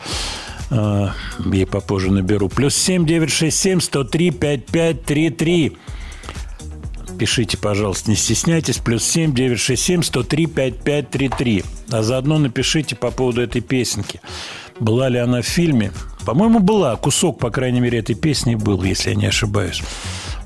[0.70, 1.14] А,
[1.52, 2.50] Я попозже наберу.
[2.50, 5.78] Плюс семь девять шесть семь сто три пять пять три три.
[7.20, 8.78] Пишите, пожалуйста, не стесняйтесь.
[8.80, 11.64] Плюс семь девять шесть семь сто три пять пять три три.
[11.92, 14.20] А заодно напишите по поводу этой песенки.
[14.80, 15.92] Была ли она в фильме?
[16.26, 16.96] По-моему, была.
[16.96, 19.84] Кусок, по крайней мере, этой песни был, если я не ошибаюсь.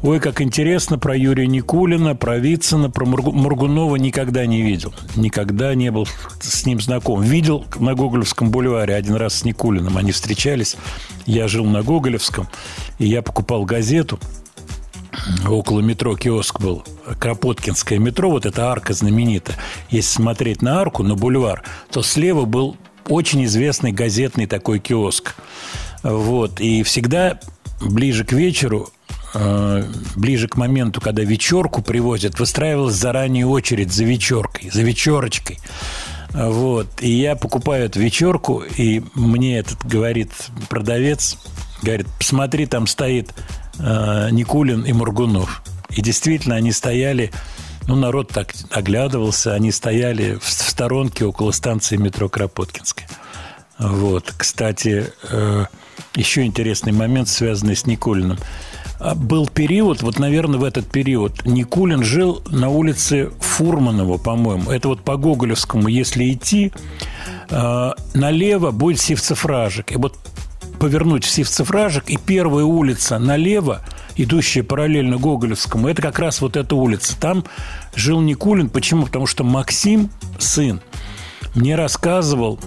[0.03, 4.94] Ой, как интересно про Юрия Никулина, про Вицина, про Мургунова никогда не видел.
[5.15, 6.07] Никогда не был
[6.40, 7.24] с ним знаком.
[7.24, 9.98] Видел на Гоголевском бульваре один раз с Никулиным.
[9.98, 10.78] Они встречались.
[11.26, 12.48] Я жил на Гоголевском,
[12.99, 14.19] и я покупал газету.
[15.48, 16.84] Около метро киоск был.
[17.19, 19.57] Кропоткинское метро, вот эта арка знаменитая.
[19.90, 22.78] Если смотреть на арку, на бульвар, то слева был
[23.10, 25.36] очень известный газетный такой киоск.
[26.03, 26.61] Вот.
[26.61, 27.40] И всегда
[27.82, 28.91] ближе к вечеру
[30.15, 35.59] ближе к моменту, когда вечерку привозят, выстраивалась заранее очередь за вечеркой, за вечерочкой.
[36.34, 36.88] Вот.
[37.01, 40.31] И я покупаю эту вечерку, и мне этот говорит
[40.69, 41.38] продавец,
[41.81, 43.34] говорит, посмотри, там стоит
[43.80, 45.64] э, Никулин и Мургунов.
[45.89, 47.31] И действительно, они стояли,
[47.88, 53.07] ну, народ так оглядывался, они стояли в, в сторонке около станции метро Кропоткинская.
[53.80, 54.34] Вот.
[54.38, 55.65] Кстати, э,
[56.15, 58.38] еще интересный момент, связанный с Никулиным.
[58.99, 64.72] А Был период, вот, наверное, в этот период Никулин жил на улице Фурманова, по-моему.
[64.72, 66.72] Это вот по Гоголевскому, если идти,
[67.49, 69.91] э, налево будет Сивцефражик.
[69.91, 70.18] И вот
[70.80, 73.82] повернуть в Сивцефражик, и первая улица налево,
[74.15, 77.19] идущая параллельно Гоголевскому, это как раз вот эта улица.
[77.19, 77.45] Там
[77.95, 78.69] жил Никулин.
[78.69, 79.06] Почему?
[79.06, 80.10] Потому что Максим,
[80.40, 80.82] сын,
[81.53, 82.60] мне рассказывал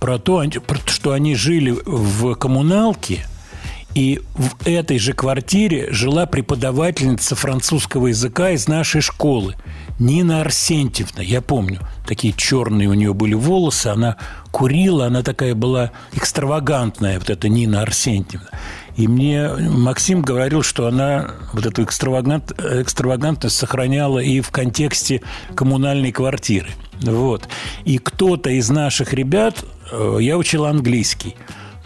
[0.00, 0.42] про то,
[0.86, 3.26] что они жили в коммуналке,
[3.96, 9.56] и в этой же квартире жила преподавательница французского языка из нашей школы.
[9.98, 14.18] Нина Арсентьевна, я помню, такие черные у нее были волосы, она
[14.50, 18.50] курила, она такая была экстравагантная, вот эта Нина Арсентьевна.
[18.96, 25.22] И мне Максим говорил, что она вот эту экстравагант, экстравагантность сохраняла и в контексте
[25.54, 26.68] коммунальной квартиры.
[27.00, 27.48] Вот.
[27.86, 31.34] И кто-то из наших ребят, э, я учил английский,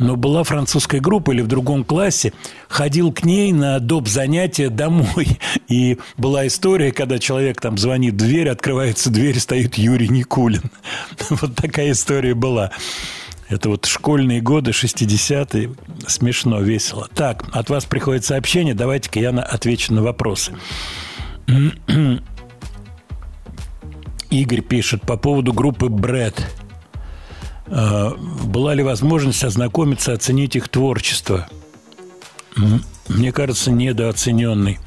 [0.00, 2.32] но была французская группа или в другом классе,
[2.68, 4.08] ходил к ней на доп.
[4.08, 5.38] занятия домой.
[5.68, 10.62] И была история, когда человек там звонит в дверь, открывается дверь, стоит Юрий Никулин.
[11.30, 12.72] Вот такая история была.
[13.48, 15.70] Это вот школьные годы, 60-е.
[16.06, 17.08] Смешно, весело.
[17.14, 18.74] Так, от вас приходит сообщение.
[18.74, 20.54] Давайте-ка я отвечу на вопросы.
[24.30, 26.46] Игорь пишет по поводу группы Брэд.
[27.70, 28.10] Э,
[28.44, 31.48] Была ли возможность ознакомиться, оценить их творчество?
[33.08, 34.78] Мне кажется, недооцененный.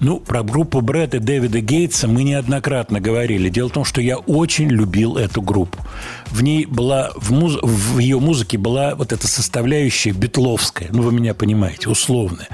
[0.00, 3.48] Ну, про группу Брэд и Дэвида Гейтса мы неоднократно говорили.
[3.48, 5.78] Дело в том, что я очень любил эту группу.
[6.26, 11.12] В ней была, в, муз- в ее музыке была вот эта составляющая битловская, ну, вы
[11.12, 12.48] меня понимаете, условная.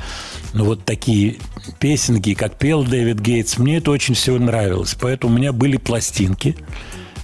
[0.52, 1.38] Ну, вот такие
[1.78, 4.96] песенки, как пел Дэвид Гейтс, мне это очень всего нравилось.
[5.00, 6.56] Поэтому у меня были пластинки,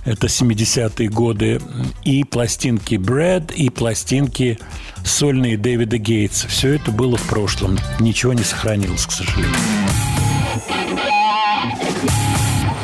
[0.06, 1.60] это 70-е годы,
[2.04, 4.58] и пластинки Брэд, и пластинки
[5.04, 6.48] сольные Дэвида Гейтса.
[6.48, 7.76] Все это было в прошлом.
[8.00, 9.54] Ничего не сохранилось, к сожалению.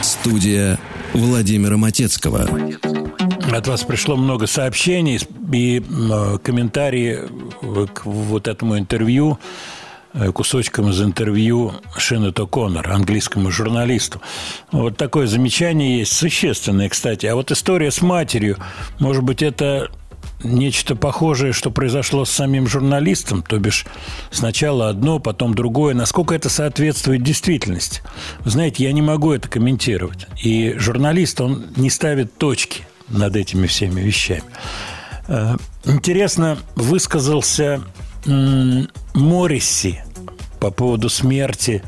[0.03, 0.79] Студия
[1.15, 2.49] Владимира Матецкого.
[3.53, 5.21] От вас пришло много сообщений
[5.53, 9.39] и э, комментарии э, к вот этому интервью,
[10.15, 14.21] э, кусочкам из интервью Шина Коннор, английскому журналисту.
[14.71, 17.27] Вот такое замечание есть, существенное, кстати.
[17.27, 18.59] А вот история с матерью,
[18.99, 19.91] может быть, это
[20.45, 23.87] нечто похожее, что произошло с самим журналистом, то бишь
[24.31, 25.95] сначала одно, потом другое.
[25.95, 28.03] Насколько это соответствует действительности?
[28.41, 30.27] Вы знаете, я не могу это комментировать.
[30.43, 34.45] И журналист, он не ставит точки над этими всеми вещами.
[35.29, 37.83] Э, Интересно высказался
[38.27, 40.05] Морриси
[40.61, 41.83] по поводу смерти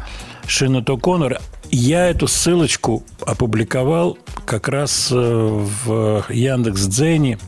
[0.47, 1.41] Шина Коннора.
[1.71, 7.39] Я эту ссылочку опубликовал как раз э, в Яндекс.Дзене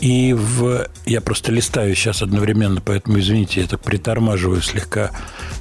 [0.00, 0.88] и в...
[1.06, 5.12] Я просто листаю сейчас одновременно, поэтому, извините, я так притормаживаю слегка.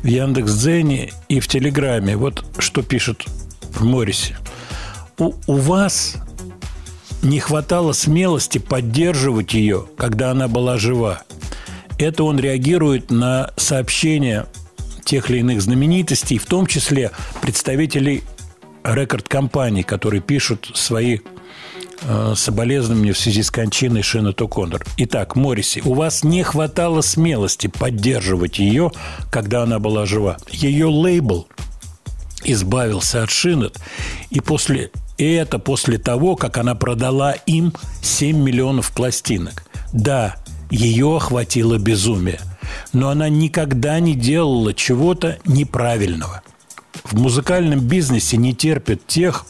[0.01, 2.17] В Яндекс.Дзене и в Телеграме.
[2.17, 3.25] Вот что пишет
[3.73, 4.35] в Моррисе.
[5.19, 6.17] У, у вас
[7.21, 11.21] не хватало смелости поддерживать ее, когда она была жива.
[12.01, 14.47] Это он реагирует на сообщения
[15.05, 17.11] тех или иных знаменитостей, в том числе
[17.43, 18.23] представителей
[18.83, 21.19] рекорд-компаний, которые пишут свои
[22.01, 24.83] э, соболезнования в связи с кончиной Шина Коннор.
[24.97, 28.91] Итак, Морриси, у вас не хватало смелости поддерживать ее,
[29.31, 30.37] когда она была жива.
[30.49, 31.47] Ее лейбл
[32.43, 33.79] избавился от Шинет,
[34.31, 39.65] и после И это после того, как она продала им 7 миллионов пластинок.
[39.93, 40.37] Да,
[40.71, 42.39] ее охватило безумие.
[42.93, 46.41] Но она никогда не делала чего-то неправильного.
[47.03, 49.45] В музыкальном бизнесе не терпят тех,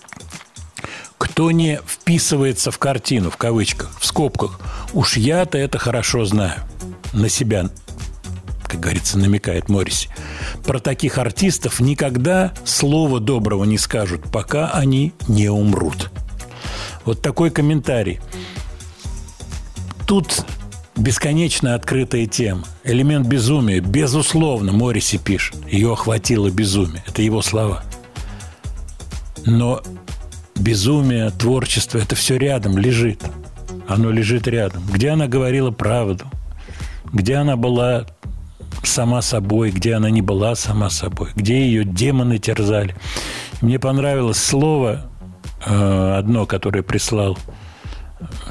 [1.18, 4.60] кто не вписывается в картину, в кавычках, в скобках.
[4.94, 6.62] Уж я-то это хорошо знаю.
[7.14, 7.70] На себя,
[8.64, 10.10] как говорится, намекает Морриси.
[10.66, 16.10] Про таких артистов никогда слова доброго не скажут, пока они не умрут.
[17.06, 18.20] Вот такой комментарий.
[20.08, 20.46] Тут
[20.96, 22.64] бесконечно открытая тема.
[22.84, 25.58] Элемент безумия, безусловно, Морриси пишет.
[25.70, 27.04] Ее охватило безумие.
[27.08, 27.84] Это его слова.
[29.46, 29.82] Но
[30.56, 33.22] безумие, творчество, это все рядом лежит.
[33.88, 34.84] Оно лежит рядом.
[34.92, 36.26] Где она говорила правду?
[37.12, 38.06] Где она была
[38.84, 39.72] сама собой?
[39.72, 41.30] Где она не была сама собой?
[41.36, 42.96] Где ее демоны терзали?
[43.62, 45.10] Мне понравилось слово
[45.66, 47.38] э, одно, которое прислал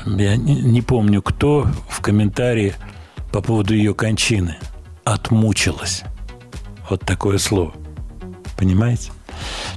[0.06, 2.74] я не, помню кто, в комментарии
[3.32, 4.56] по поводу ее кончины.
[5.04, 6.02] Отмучилась.
[6.88, 7.72] Вот такое слово.
[8.58, 9.12] Понимаете?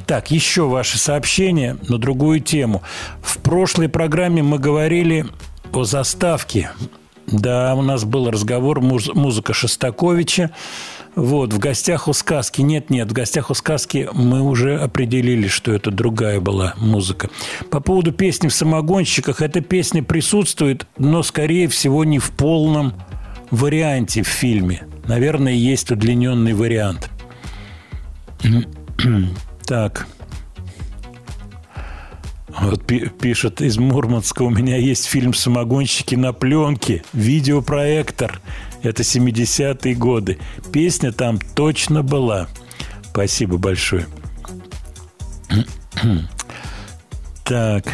[0.06, 2.82] Так, еще ваши сообщения на другую тему.
[3.22, 5.26] В прошлой программе мы говорили
[5.72, 6.72] о заставке.
[7.28, 10.52] Да, у нас был разговор муз- музыка Шостаковича.
[11.15, 12.61] Вот, в гостях у сказки.
[12.61, 17.30] Нет, нет, в гостях у сказки мы уже определили, что это другая была музыка.
[17.69, 22.94] По поводу песни в самогонщиках, эта песня присутствует, но, скорее всего, не в полном
[23.52, 24.88] варианте в фильме.
[25.07, 27.10] Наверное, есть удлиненный вариант.
[29.65, 30.07] Так.
[32.60, 38.41] Вот пи- пишет из Мурманска, у меня есть фильм «Самогонщики на пленке», видеопроектор.
[38.84, 40.38] Это 70-е годы.
[40.72, 42.47] Песня там точно была.
[43.10, 44.07] Спасибо большое.
[47.45, 47.85] Так.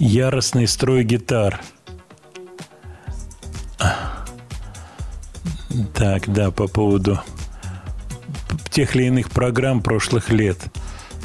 [0.00, 1.60] Яростный строй гитар.
[5.94, 7.20] Так, да, по поводу
[8.70, 10.58] тех или иных программ прошлых лет.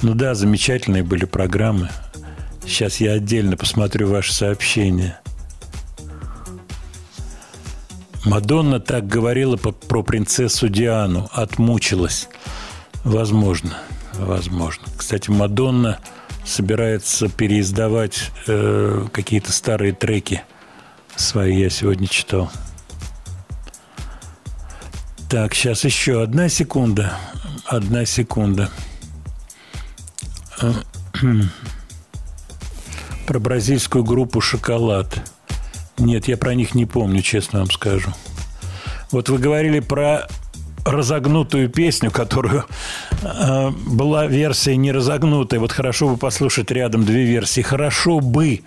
[0.03, 1.89] Ну да, замечательные были программы.
[2.65, 5.19] Сейчас я отдельно посмотрю ваши сообщения.
[8.27, 12.27] Мадонна так говорила про принцессу Диану, отмучилась.
[13.05, 13.77] Возможно,
[14.15, 14.83] возможно.
[14.97, 15.99] Кстати, Мадонна
[16.45, 20.43] собирается переиздавать э, какие-то старые треки
[21.15, 22.51] свои, я сегодня читал.
[25.29, 27.17] Так, сейчас еще одна секунда.
[27.65, 28.69] Одна секунда.
[33.25, 35.23] Про бразильскую группу «Шоколад».
[35.97, 38.11] Нет, я про них не помню, честно вам скажу.
[39.11, 40.27] Вот вы говорили про
[40.91, 42.65] разогнутую песню, которую
[43.21, 45.59] э, была версия не разогнутая.
[45.59, 47.61] Вот хорошо бы послушать рядом две версии.
[47.61, 48.61] Хорошо бы,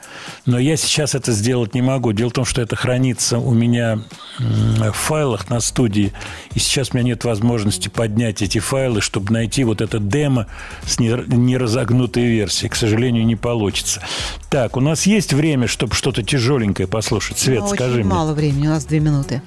[0.46, 2.12] но я сейчас это сделать не могу.
[2.12, 4.00] Дело в том, что это хранится у меня
[4.38, 6.12] в файлах на студии,
[6.54, 10.46] и сейчас у меня нет возможности поднять эти файлы, чтобы найти вот это демо
[10.86, 12.70] с не- неразогнутой версией.
[12.70, 14.02] К сожалению, не получится.
[14.50, 17.38] Так, у нас есть время, чтобы что-то тяжеленькое послушать.
[17.38, 18.14] Свет, Но скажи очень мне.
[18.14, 19.42] мало времени, у нас две минуты.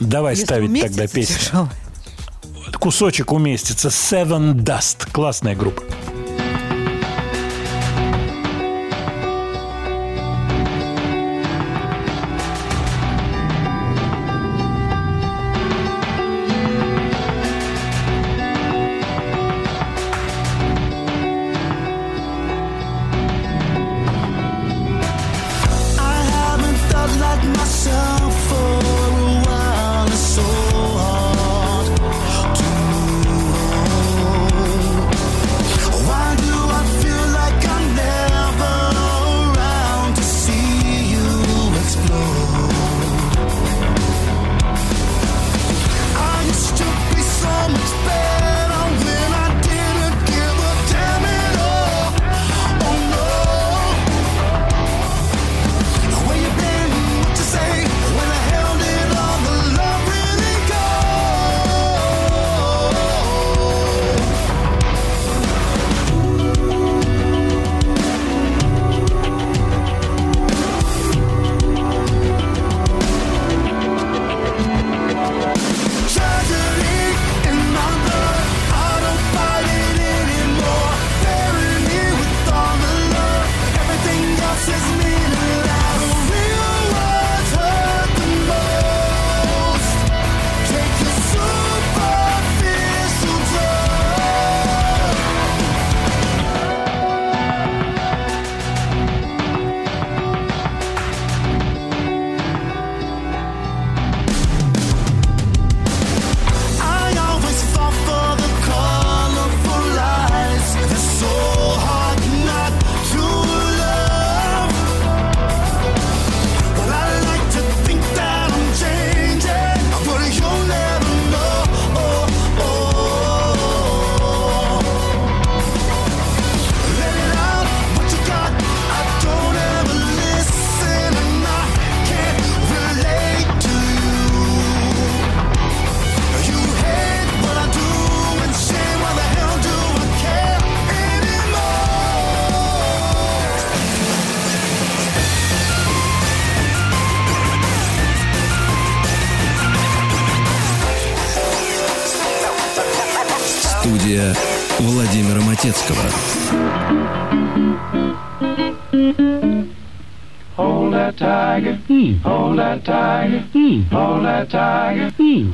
[0.00, 1.36] Давай Если ставить тогда песню.
[1.38, 1.68] тяжело.
[2.72, 3.88] Кусочек уместится.
[3.88, 5.10] Seven Dust.
[5.12, 5.82] Классная группа.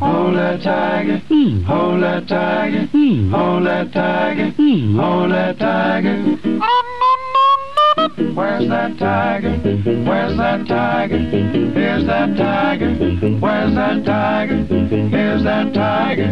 [0.01, 1.63] Hold that tiger, mm.
[1.65, 3.31] hold that tiger, mm.
[3.31, 4.97] hold that tiger, mm.
[4.99, 5.60] hold that.
[8.41, 9.53] Where's that tiger?
[10.09, 11.19] Where's that tiger?
[11.19, 12.89] Here's that tiger.
[13.39, 14.57] Where's that tiger?
[15.13, 16.29] Here's that tiger.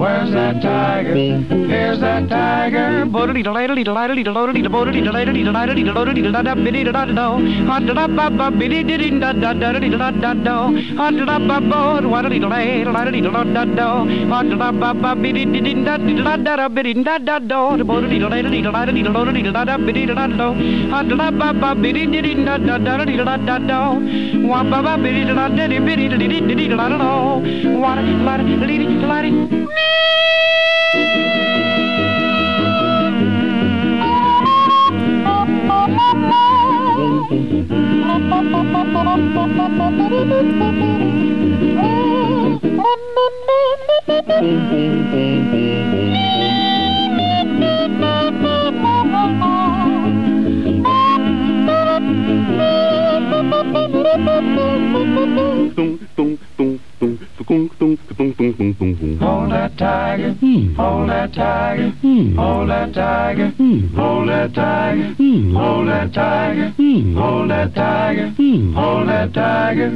[0.00, 1.14] Where's that tiger?
[1.14, 3.04] Here's that tiger.
[3.04, 7.66] Bodily delighted, delighted, delighted, bodily delighted, delighted, delighted, delighted, biddy da da do.
[7.66, 10.96] Hot da ba ba biddy diddy da da da da da da do.
[10.96, 14.28] Hot da ba ba wadily delighted, delighted, da da do.
[14.32, 17.84] Hot da ba ba biddy diddy da da da da biddy da da do.
[17.84, 20.48] Bodily delighted, delighted, delighted, da da biddy da da do.
[20.88, 23.78] Hot da ba ba biddy diddy da da da da da da da
[24.50, 27.10] wa ba ba biddy da da diddy biddy diddy diddy da da da
[27.82, 28.24] wa la diddy
[29.10, 29.58] la diddy
[40.52, 40.69] Thank.
[58.60, 60.34] Hold that tiger,
[60.76, 61.94] hold that tiger,
[62.36, 63.52] hold that tiger,
[63.96, 65.14] hold that tiger,
[65.54, 66.68] hold that tiger,
[67.14, 68.28] hold that tiger,
[68.74, 69.90] hold that tiger.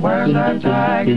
[0.00, 1.14] Where's that tiger?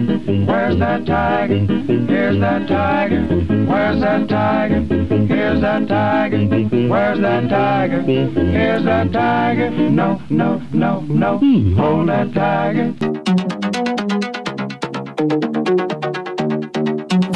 [0.47, 1.55] Where's that tiger?
[1.55, 3.21] Here's that tiger.
[3.67, 4.81] Where's that tiger?
[4.81, 6.47] Here's that tiger.
[6.89, 8.01] Where's that tiger?
[8.01, 9.69] Here's that tiger.
[9.69, 11.37] No, no, no, no.
[11.77, 13.22] Hold that tiger.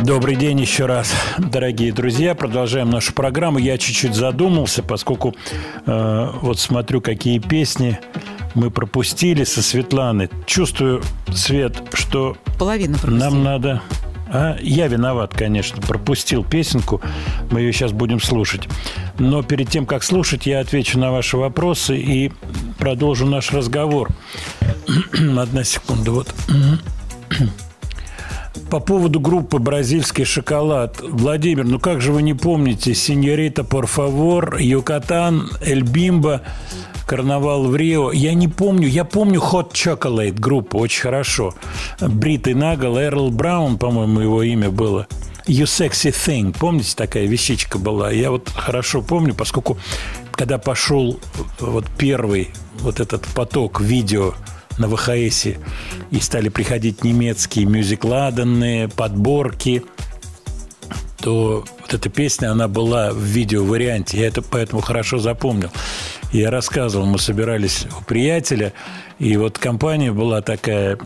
[0.04, 2.36] Добрый день еще раз, дорогие друзья.
[2.36, 3.60] Продолжаем нашу программу.
[3.60, 5.36] Я чуть-чуть задумался, поскольку
[5.86, 8.00] э, вот смотрю, какие песни
[8.56, 10.30] мы пропустили со Светланы.
[10.46, 11.02] Чувствую,
[11.34, 13.82] Свет, что Половину нам надо...
[14.30, 17.02] А, я виноват, конечно, пропустил песенку.
[17.52, 18.68] Мы ее сейчас будем слушать.
[19.20, 22.32] Но перед тем, как слушать, я отвечу на ваши вопросы и
[22.80, 24.10] продолжу наш разговор.
[25.38, 26.34] Одна секунда, вот.
[28.70, 31.00] По поводу группы «Бразильский шоколад».
[31.02, 36.42] Владимир, ну как же вы не помните «Синьорита Порфавор», «Юкатан», «Эль Бимба»,
[37.06, 38.12] «Карнавал в Рио».
[38.12, 38.88] Я не помню.
[38.88, 41.54] Я помню «Hot Chocolate» группу очень хорошо.
[42.02, 45.08] Бритый Нагл, Эрл Браун, по-моему, его имя было.
[45.48, 46.54] You Sexy Thing.
[46.60, 48.12] Помните, такая вещичка была?
[48.12, 49.78] Я вот хорошо помню, поскольку
[50.32, 51.20] когда пошел
[51.60, 54.34] вот первый вот этот поток видео
[54.78, 55.48] на ВХС,
[56.12, 59.84] и стали приходить немецкие мюзикладанные, подборки,
[61.20, 64.20] то вот эта песня, она была в видео-варианте.
[64.20, 65.72] Я это поэтому хорошо запомнил.
[66.32, 68.74] Я рассказывал, мы собирались у приятеля,
[69.18, 70.98] и вот компания была такая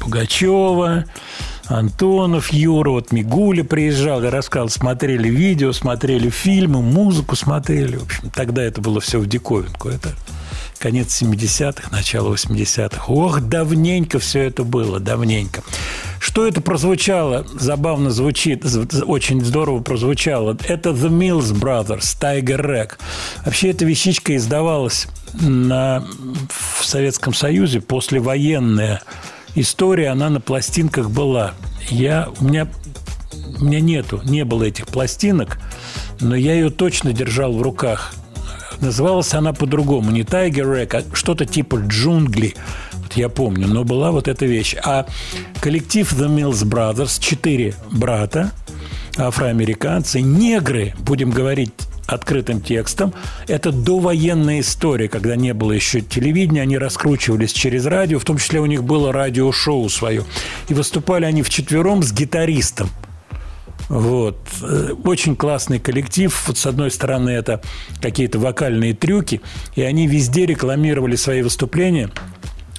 [0.00, 1.04] Пугачева,
[1.66, 7.96] Антонов, Юра, вот Мигуля приезжал, я рассказывал, смотрели видео, смотрели фильмы, музыку смотрели.
[7.96, 9.88] В общем, тогда это было все в диковинку.
[9.88, 10.10] Это
[10.84, 13.04] конец 70-х, начало 80-х.
[13.08, 15.62] Ох, давненько все это было, давненько.
[16.20, 17.46] Что это прозвучало?
[17.58, 18.66] Забавно звучит,
[19.06, 20.58] очень здорово прозвучало.
[20.68, 22.98] Это The Mills Brothers, Tiger Rack.
[23.46, 26.04] Вообще эта вещичка издавалась на,
[26.50, 29.00] в Советском Союзе послевоенная
[29.54, 31.54] история, она на пластинках была.
[31.88, 32.68] Я, у меня
[33.58, 35.58] у меня нету, не было этих пластинок,
[36.20, 38.14] но я ее точно держал в руках.
[38.84, 42.54] Называлась она по-другому, не Tiger Rack, а что-то типа джунгли.
[42.92, 44.76] Вот я помню, но была вот эта вещь.
[44.84, 45.06] А
[45.62, 48.52] коллектив The Mills Brothers, четыре брата,
[49.16, 51.72] афроамериканцы, негры, будем говорить
[52.06, 53.14] открытым текстом.
[53.48, 58.60] Это довоенная история, когда не было еще телевидения, они раскручивались через радио, в том числе
[58.60, 60.24] у них было радиошоу свое.
[60.68, 62.90] И выступали они вчетвером с гитаристом.
[63.88, 64.38] Вот.
[65.04, 66.44] Очень классный коллектив.
[66.46, 67.62] Вот с одной стороны, это
[68.00, 69.40] какие-то вокальные трюки,
[69.74, 72.10] и они везде рекламировали свои выступления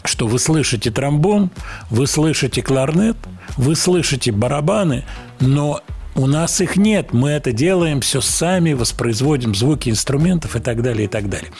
[0.04, 1.50] что вы слышите тромбон,
[1.90, 3.18] вы слышите кларнет,
[3.58, 5.04] вы слышите барабаны,
[5.40, 5.82] но
[6.14, 7.12] у нас их нет.
[7.12, 11.52] Мы это делаем все сами, воспроизводим звуки инструментов и так далее, и так далее.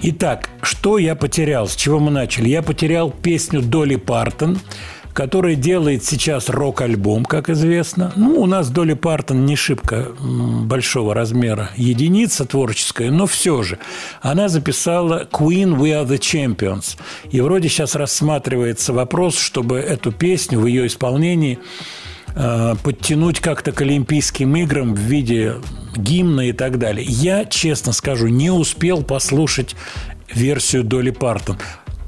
[0.00, 1.68] Итак, что я потерял?
[1.68, 2.48] С чего мы начали?
[2.48, 4.58] Я потерял песню Доли Партон–
[5.18, 8.12] который делает сейчас рок-альбом, как известно.
[8.14, 13.80] Ну, у нас Доли Партон не шибко большого размера единица творческая, но все же.
[14.20, 16.96] Она записала «Queen, we are the champions».
[17.32, 21.58] И вроде сейчас рассматривается вопрос, чтобы эту песню в ее исполнении
[22.36, 25.56] э, подтянуть как-то к Олимпийским играм в виде
[25.96, 27.04] гимна и так далее.
[27.04, 29.74] Я, честно скажу, не успел послушать
[30.32, 31.56] версию Доли Партон.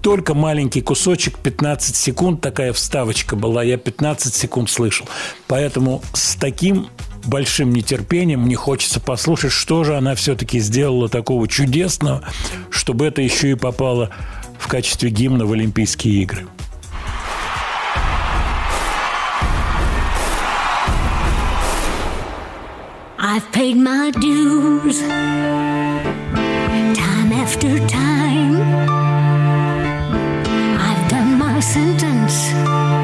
[0.02, 5.06] Только маленький кусочек, 15 секунд, такая вставочка была, я 15 секунд слышал.
[5.46, 6.88] Поэтому с таким
[7.24, 12.22] большим нетерпением мне хочется послушать, что же она все-таки сделала такого чудесного,
[12.70, 14.10] чтобы это еще и попало
[14.58, 16.46] в качестве гимна в Олимпийские игры.
[23.22, 25.02] I've paid my dues
[26.96, 28.99] time after time.
[31.60, 32.99] sentence.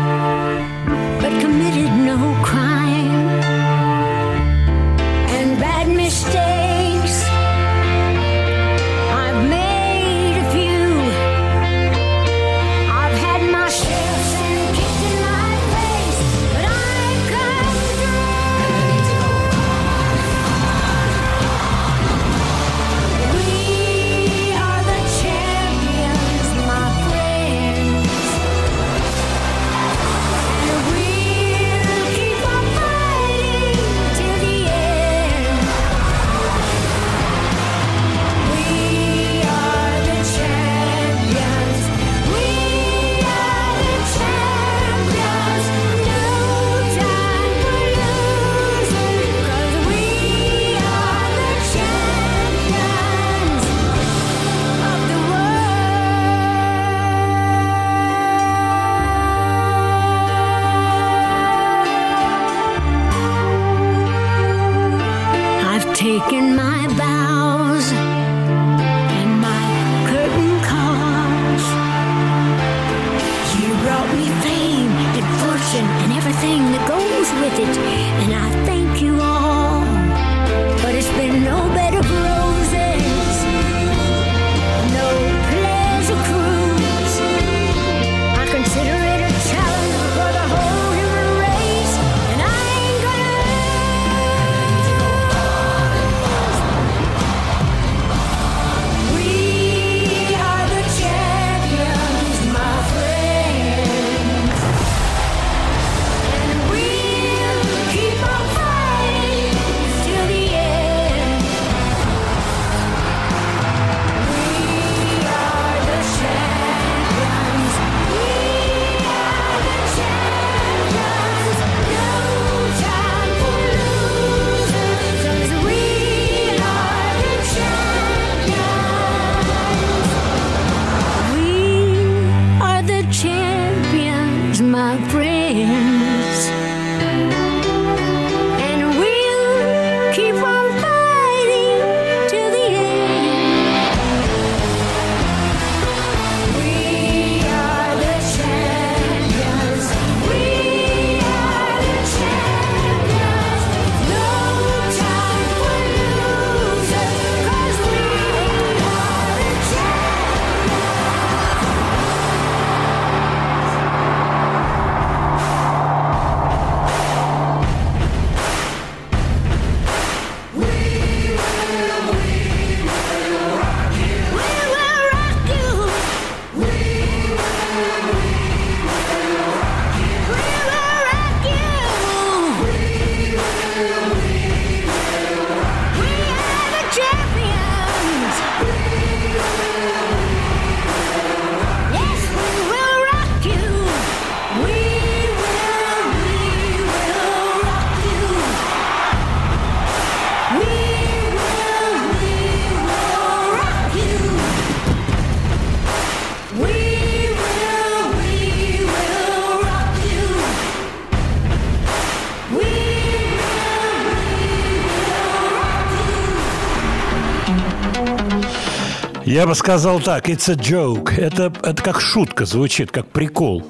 [219.37, 221.15] Я бы сказал так, it's a joke.
[221.15, 223.63] Это, это как шутка звучит, как прикол.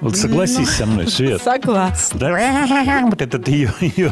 [0.00, 1.42] Вот согласись со мной, Свет.
[1.42, 2.18] Согласна.
[2.18, 3.00] Да?
[3.02, 4.10] Вот этот ее, ее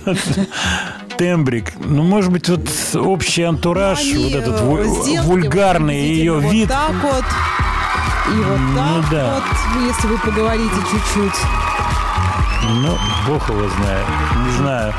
[1.17, 1.73] тембрик.
[1.83, 6.69] Ну, может быть, вот общий антураж, вот этот Сделки вульгарный ее вот вид.
[6.69, 7.25] так вот.
[8.35, 9.35] И вот Ну так да.
[9.37, 11.41] вот, если вы поговорите чуть-чуть.
[12.63, 14.07] Ну, бог его знает.
[14.45, 14.95] Не знаю.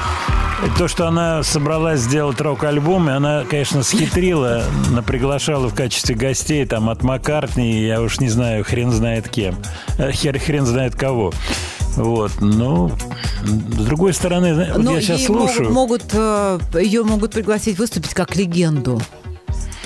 [0.78, 4.64] То, что она собралась сделать рок-альбом, и она, конечно, схитрила,
[5.06, 9.56] приглашала в качестве гостей там от Маккартни, я уж не знаю, хрен знает кем,
[9.98, 11.32] Э, хер, хрен знает кого.
[11.96, 12.92] Вот, но
[13.44, 15.72] с другой стороны, вот Но я сейчас ей слушаю.
[15.72, 19.02] Могут, могут, э, ее могут пригласить выступить как легенду.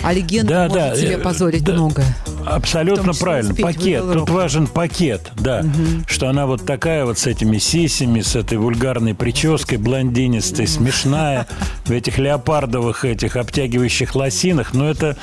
[0.04, 1.74] А легенда Да, может да, себе э, позволить да.
[1.74, 2.16] многое.
[2.46, 3.56] Абсолютно правильно.
[3.56, 4.04] Пакет.
[4.14, 5.64] Тут важен пакет, да.
[6.08, 11.48] Что она вот такая вот с этими сисями, с этой вульгарной прической, блондинистой, смешная,
[11.86, 14.74] в этих леопардовых этих обтягивающих лосинах.
[14.74, 15.18] Но это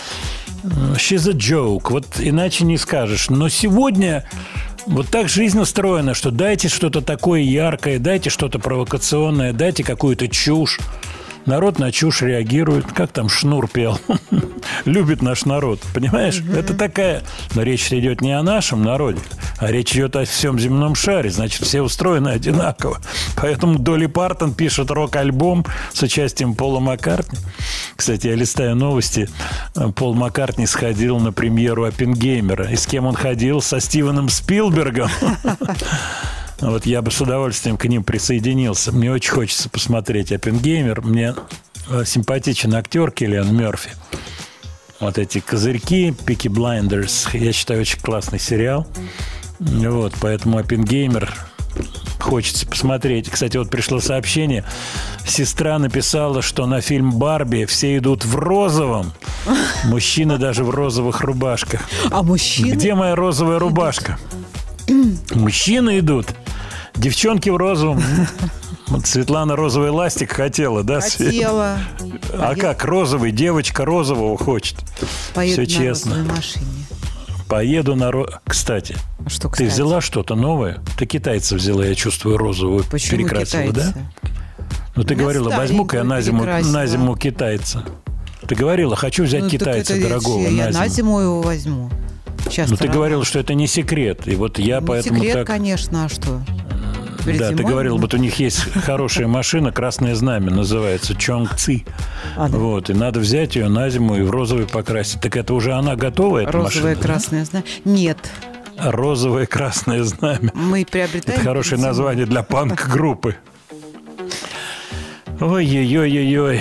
[0.97, 1.91] she's a joke.
[1.91, 3.31] Вот иначе не скажешь.
[3.31, 4.25] Но сегодня
[4.87, 10.79] вот так жизнь устроена, что дайте что-то такое яркое, дайте что-то провокационное, дайте какую-то чушь.
[11.47, 12.93] Народ на чушь реагирует.
[12.93, 13.99] Как там Шнур пел?
[14.85, 15.81] Любит наш народ.
[15.95, 16.41] Понимаешь?
[16.41, 17.23] Это такая...
[17.55, 19.21] Но речь идет не о нашем народе,
[19.59, 21.31] а речь идет о всем земном шаре.
[21.31, 23.01] Значит, все устроены одинаково.
[23.37, 27.39] Поэтому Долли Партон пишет рок-альбом с участием Пола Маккартни.
[27.97, 29.29] Кстати, я листаю новости.
[29.97, 32.71] Пол Маккартни сходил на премьеру Оппенгеймера.
[32.71, 33.61] И с кем он ходил?
[33.61, 35.11] Со Стивеном Спилбергом.
[36.63, 38.93] Вот я бы с удовольствием к ним присоединился.
[38.93, 41.03] Мне очень хочется посмотреть Оппенгеймер.
[41.03, 41.35] Мне
[41.91, 43.91] э, симпатичен актер Киллиан Мерфи.
[45.01, 48.87] Вот эти козырьки, Peaky Blinders, я считаю, очень классный сериал.
[49.59, 51.35] Вот, поэтому Оппенгеймер
[52.21, 53.29] хочется посмотреть.
[53.29, 54.65] Кстати, вот пришло сообщение.
[55.27, 59.13] Сестра написала, что на фильм «Барби» все идут в розовом.
[59.87, 61.81] Мужчины даже в розовых рубашках.
[62.13, 62.75] А мужчины?
[62.75, 64.17] Где моя розовая рубашка?
[65.35, 66.29] Мужчины идут.
[66.97, 68.03] Девчонки в розовом.
[69.05, 71.01] Светлана розовый ластик хотела, да?
[71.01, 71.79] Хотела.
[72.33, 73.33] А как розовый?
[73.33, 74.77] Девочка розового хочет.
[75.35, 76.11] Поеду Все на честно.
[76.17, 76.67] розовой машине.
[77.49, 78.11] Поеду на...
[78.47, 78.97] Кстати,
[79.27, 79.69] Что, ты кстати?
[79.71, 80.81] взяла что-то новое?
[80.99, 82.85] Ты китайца взяла, я чувствую, розовую.
[82.85, 83.95] Почему перекрасила, китайцы?
[83.95, 84.29] да?
[84.95, 87.85] Ну, ты меня говорила, возьму-ка я на зиму, на зиму китайца.
[88.47, 90.89] Ты говорила, хочу взять Ну, китайца это дорогого Я на на зиму.
[90.89, 91.91] зиму его возьму.
[92.45, 94.27] Сейчас Ну, ты говорила, что это не секрет.
[94.27, 95.47] И вот я поэтому секрет, так...
[95.47, 96.41] конечно, а что?
[97.25, 101.15] Перед Да, ты зимой говорил, мы- вот у них есть хорошая машина, красное знамя, называется
[101.15, 101.85] Чонг Ци.
[102.37, 102.59] А, да.
[102.59, 105.21] Вот, и надо взять ее на зиму и в розовый покрасить.
[105.21, 106.95] Так это уже она готова, эта Розовое, машина?
[106.97, 107.03] да?
[107.03, 107.65] красное знамя.
[107.85, 108.19] Нет,
[108.79, 110.51] Розовое красное знамя.
[110.55, 111.39] мы приобретаем...
[111.39, 113.37] Это хорошее название для панк-группы.
[115.41, 116.61] Ой-ой-ой-ой-ой.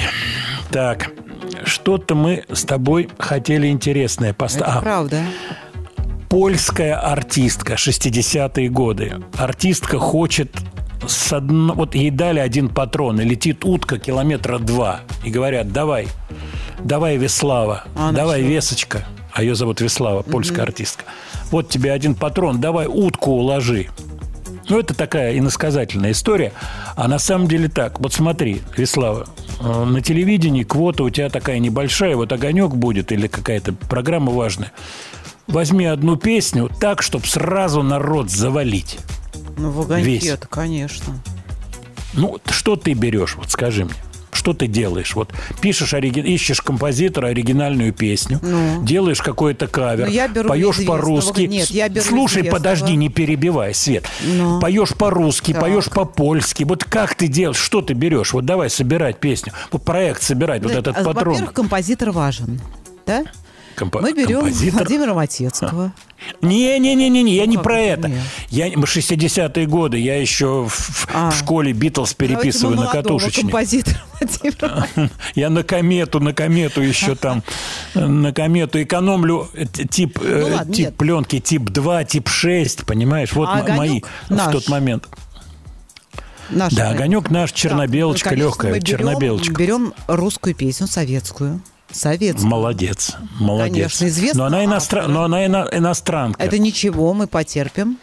[0.72, 1.12] Так,
[1.66, 4.82] что-то мы с тобой хотели интересное Это поставить.
[4.82, 5.22] правда.
[6.32, 9.18] Польская артистка 60-е годы.
[9.38, 10.56] Артистка хочет
[11.06, 11.74] с одно...
[11.74, 15.02] Вот ей дали один патрон, и летит утка километра два.
[15.26, 16.08] И говорят, давай,
[16.80, 18.50] давай, Веслава, А давай, что?
[18.50, 19.06] Весочка.
[19.34, 21.04] А ее зовут Веслава, польская артистка.
[21.52, 23.90] Вот тебе один патрон, давай утку уложи.
[24.70, 26.54] Ну, это такая иносказательная история.
[26.96, 28.00] А на самом деле так.
[28.00, 29.28] Вот смотри, Веслава,
[29.60, 34.72] э, на телевидении квота у тебя такая небольшая, вот огонек будет или какая-то программа важная.
[35.48, 39.00] Возьми одну песню так, чтобы сразу народ завалить.
[39.58, 41.14] Ну, это, конечно.
[42.14, 43.94] Ну, что ты берешь, вот скажи мне.
[44.34, 45.14] Что ты делаешь?
[45.14, 48.82] Вот пишешь, ориги- ищешь композитора оригинальную песню, Ну.
[48.84, 51.42] делаешь какой-то кавер, Ну, я беру поешь по-русски.
[51.42, 52.58] Нет, я беру Слушай, известного.
[52.58, 54.06] подожди, не перебивай, Свет.
[54.24, 54.60] Ну.
[54.62, 55.62] Поешь по-русски, Так.
[55.62, 56.64] поешь по-польски.
[56.64, 57.58] Вот как ты делаешь?
[57.58, 58.32] Что ты берешь?
[58.34, 59.52] Вот давай собирать песню.
[59.72, 61.34] Вот проект собирать, вот Ну, этот а, патрон.
[61.34, 62.62] Во-первых, композитор важен.
[63.06, 63.24] Да?
[63.76, 64.80] Компо- Мы берем композитор.
[64.82, 65.92] Владимира Матецкого.
[66.42, 68.12] Не-не-не-не, я не про это?
[68.50, 71.32] Я, мы 60-е годы, я еще в, А.
[71.32, 73.52] в школе Битлз переписываю на катушечник.
[75.36, 77.44] Я на комету, на комету еще там,
[77.96, 80.98] на комету экономлю э, тип, э, Ну ладно, тип нет.
[80.98, 83.34] пленки тип 2, тип 6, понимаешь?
[83.34, 84.52] Вот А мои «Огонек» в наш.
[84.52, 85.08] тот момент.
[86.52, 89.54] Наш, Да, огонек наш, чернобелочка, ну, конечно, легкая, мы берем- чернобелочка.
[89.56, 91.62] Берем русскую песню советскую.
[91.92, 92.48] Советскую.
[92.50, 93.74] Молодец, молодец.
[93.98, 95.08] Конечно, известного но она, иностра- автора.
[95.08, 96.42] но она ино- иностранка.
[96.42, 97.98] Это ничего, мы потерпим.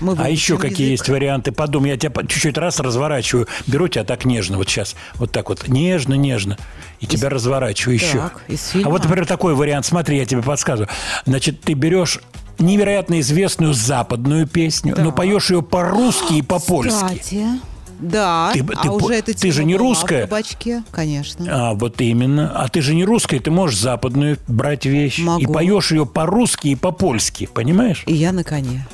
[0.00, 1.00] Мы А еще какие язык.
[1.00, 1.52] есть варианты?
[1.52, 5.68] Подумай, я тебя чуть-чуть раз разворачиваю, беру тебя так нежно, вот сейчас, вот так вот,
[5.68, 6.58] нежно-нежно,
[7.00, 8.18] и тебя разворачиваю еще.
[8.18, 8.90] Так, из А фильма.
[8.90, 10.90] вот, например, такой вариант, смотри, я тебе подсказываю.
[11.24, 12.20] Значит, ты берешь
[12.58, 16.90] невероятно известную западную песню, но поешь ее по-русски и по-польски.
[16.92, 17.46] Кстати,
[17.98, 18.50] да.
[18.52, 20.26] Ты- а ты уже это ты же не русская.
[20.26, 21.46] В кабачке, конечно.
[21.48, 22.50] А, вот именно.
[22.54, 25.18] А ты же не русская, ты можешь западную брать вещь.
[25.20, 25.40] Могу.
[25.42, 28.02] И поешь ее по-русски и по-польски, понимаешь?
[28.06, 28.86] И я на коне.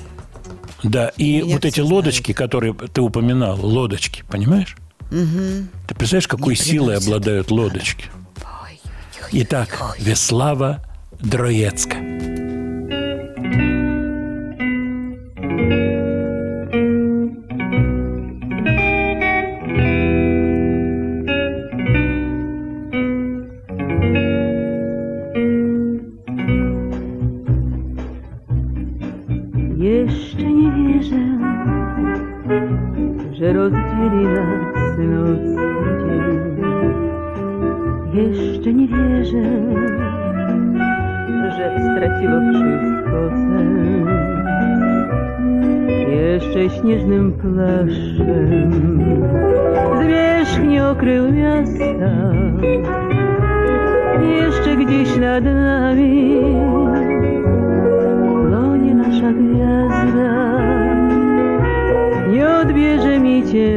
[0.83, 4.77] Да, и Меня вот эти все лодочки, которые ты упоминал, лодочки, понимаешь?
[5.11, 5.69] Мгм.
[5.87, 8.07] Ты представляешь, какой Не силой обладают лодочки?
[9.33, 10.85] Итак, Веслава
[11.21, 11.97] Дроецка.
[39.33, 39.63] Wierzę,
[41.57, 44.11] że straciło wszystko sens.
[46.09, 48.73] Jeszcze śnieżnym plaszczem
[50.03, 52.33] zwierzchni okrył miasta.
[54.23, 56.41] Jeszcze gdzieś nad nami
[58.49, 60.63] płonie nasza gwiazda.
[62.33, 63.71] Nie odbierze mi cię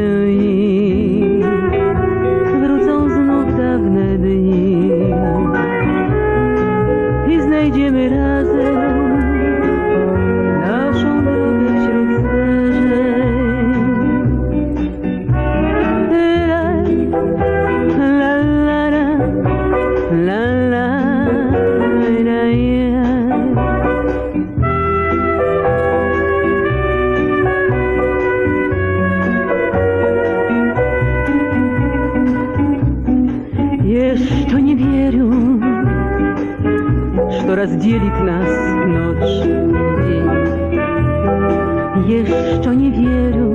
[42.08, 43.50] Еще не верю,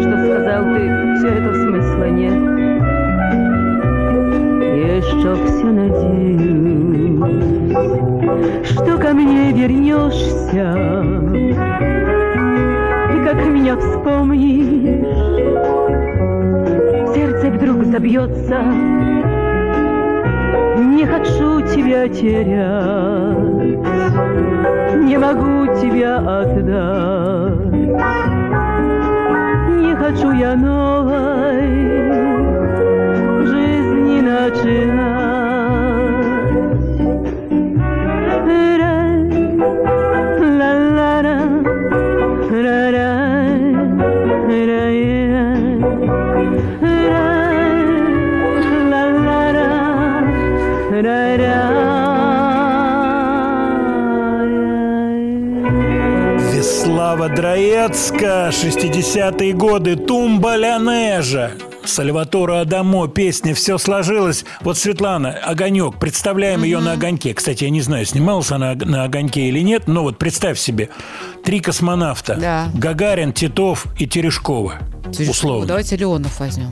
[0.00, 0.82] что сказал ты,
[1.16, 2.40] все это смысла нет.
[4.78, 7.18] Еще все надеюсь,
[8.66, 10.66] что ко мне вернешься,
[13.14, 15.04] и как меня вспомнишь,
[17.16, 18.62] сердце вдруг забьется.
[20.78, 23.36] Не хочу тебя терять,
[24.96, 27.70] не могу тебя отдать.
[29.82, 31.60] Не хочу я новой
[33.46, 35.09] жизни начинать.
[57.60, 61.50] Дроецка, 60-е годы, Тумба Лянежа.
[61.84, 64.46] Сальватора Адамо, песня «Все сложилось».
[64.62, 67.34] Вот Светлана, «Огонек», представляем ее на «Огоньке».
[67.34, 70.88] Кстати, я не знаю, снималась она на «Огоньке» или нет, но вот представь себе,
[71.44, 72.36] три космонавта.
[72.36, 72.70] Да.
[72.72, 74.78] Гагарин, Титов и Терешкова.
[75.12, 75.30] Терешкова.
[75.30, 75.66] Условно.
[75.66, 76.70] Давайте Леонов возьмем.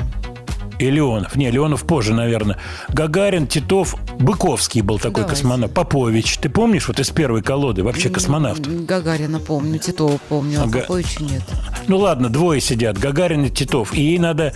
[0.78, 1.34] И Леонов.
[1.36, 2.56] Не, Леонов позже, наверное.
[2.88, 5.30] Гагарин, Титов, Быковский был такой Давайте.
[5.42, 5.74] космонавт.
[5.74, 6.38] Попович.
[6.38, 8.60] Ты помнишь, вот из первой колоды, вообще космонавт?
[8.66, 10.80] Гагарина помню, Титова помню, а Ага.
[10.80, 11.42] Поповича нет.
[11.88, 14.52] Ну ладно, двое сидят, Гагарин и Титов, и ей надо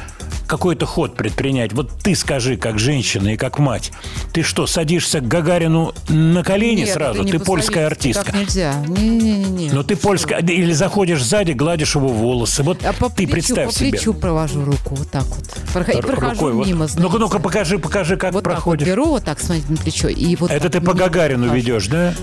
[0.47, 1.73] какой-то ход предпринять.
[1.73, 3.91] Вот ты скажи, как женщина и как мать,
[4.33, 7.21] ты что, садишься к Гагарину на колени Нет, сразу?
[7.23, 8.27] это не Ты польская артистка.
[8.27, 8.75] Так нельзя.
[8.87, 9.71] Не-не-не.
[9.73, 12.63] Но ты польская, или заходишь сзади, гладишь его волосы.
[12.63, 13.91] Вот А по ты плечу, представь по себе.
[13.93, 15.45] плечу провожу руку, вот так вот.
[15.73, 16.67] Прохо- Р- прохожу рукой вот.
[16.67, 18.87] мимо, Ну-ка, ну-ка, покажи, покажи, как Вот так вот проходишь.
[18.87, 22.15] беру вот так, смотрите, на плечо, и вот Это так ты по Гагарину ведешь, да?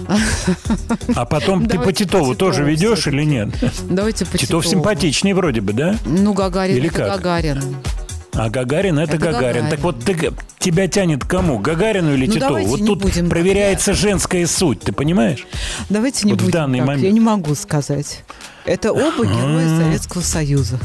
[1.15, 3.49] А потом ты по Титову тоже ведешь или нет?
[3.89, 5.95] Давайте по Титов симпатичнее вроде бы, да?
[6.05, 7.07] Ну, Гагарин, Или как?
[7.17, 7.61] Гагарин.
[8.33, 9.41] А Гагарин это, Это Гагарин.
[9.63, 9.69] Гагарин.
[9.69, 11.57] Так вот ты, тебя тянет к кому?
[11.59, 12.63] Гагарину или Ну, Титову?
[12.65, 13.29] Вот тут будем.
[13.29, 15.45] проверяется женская суть, ты понимаешь?
[15.89, 17.03] Давайте не Вот в будем данный так, момент.
[17.05, 18.23] я не могу сказать.
[18.65, 19.81] Это оба герои.
[19.81, 20.79] Советского Союза.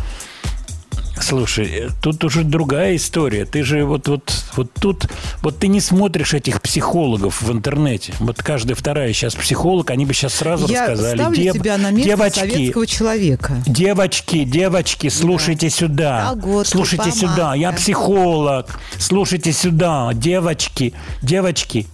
[1.20, 3.44] Слушай, э, тут уже другая история.
[3.44, 5.06] Ты же вот, вот, вот тут,
[5.42, 8.12] вот ты не смотришь этих психологов в интернете.
[8.18, 11.16] Вот каждая вторая сейчас психолог, они бы сейчас сразу Я рассказали.
[11.16, 13.62] ставлю «Дев- себя на место девочки, советского человека.
[13.66, 16.30] Девочки, девочки, слушайте сюда.
[16.30, 17.54] Колготки, слушайте сюда.
[17.54, 18.78] Я психолог.
[18.98, 20.10] Слушайте сюда.
[20.14, 21.86] Девочки, девочки.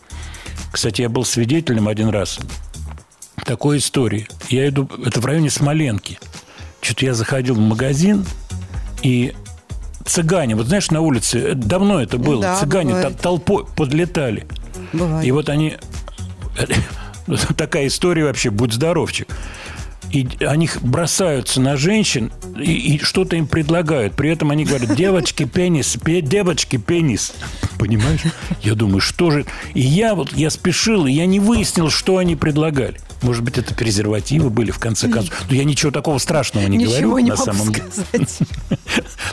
[0.73, 2.39] Кстати, я был свидетелем один раз
[3.45, 4.29] такой истории.
[4.49, 6.19] Я иду, это в районе Смоленки.
[6.81, 8.25] Что-то я заходил в магазин,
[9.03, 9.35] и
[10.05, 13.19] цыгане, вот знаешь, на улице, давно это было, Да, цыгане бывает.
[13.21, 14.47] толпой подлетали.
[14.93, 15.27] Бывает.
[15.27, 15.77] И вот они...
[17.57, 19.29] Такая история вообще, будь здоровчик.
[20.11, 24.15] И они бросаются на женщин и, и что-то им предлагают.
[24.15, 27.33] При этом они говорят, девочки, пенис, пе- девочки, пенис.
[27.79, 28.21] Понимаешь?
[28.63, 29.47] Я думаю, что же...
[29.75, 33.01] И я вот, я спешил, и я не выяснил, что они предлагали.
[33.23, 35.35] Может быть, это презервативы были, в конце концов.
[35.49, 37.87] Но я ничего такого страшного не Ничего говорю не на могу самом деле.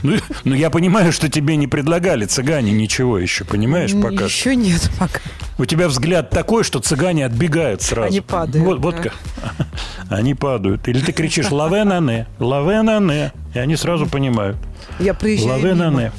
[0.03, 4.25] Ну, ну, я понимаю, что тебе не предлагали цыгане ничего еще, понимаешь, пока.
[4.25, 5.19] Еще нет пока.
[5.57, 8.07] У тебя взгляд такой, что цыгане отбегают сразу.
[8.07, 9.15] Они падают, Вот, вот как.
[10.09, 10.87] Они падают.
[10.87, 14.57] Или ты кричишь «Лаве на не», «Лаве на не», и они сразу понимают.
[14.99, 16.01] Я проезжаю «Лаве на мимо.
[16.01, 16.11] не».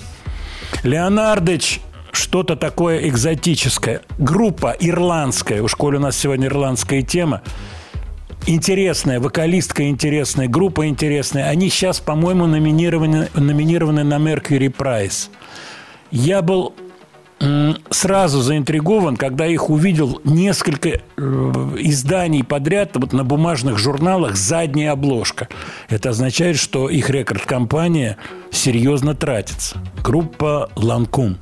[0.83, 1.81] Леонардыч
[2.19, 4.03] что-то такое экзотическое.
[4.19, 7.43] Группа ирландская, у школе у нас сегодня ирландская тема.
[8.47, 11.49] интересная, вокалистка интересная, группа интересная.
[11.49, 15.29] Они сейчас, по-моему, номинированы, номинированы на Mercury Prize.
[16.11, 16.75] Я был
[17.91, 25.49] сразу заинтригован, когда их увидел несколько э, изданий подряд вот на бумажных журналах задняя обложка.
[25.89, 28.17] Это означает, что их рекорд-компания
[28.51, 29.79] серьезно тратится.
[30.03, 31.37] Группа Ланкум.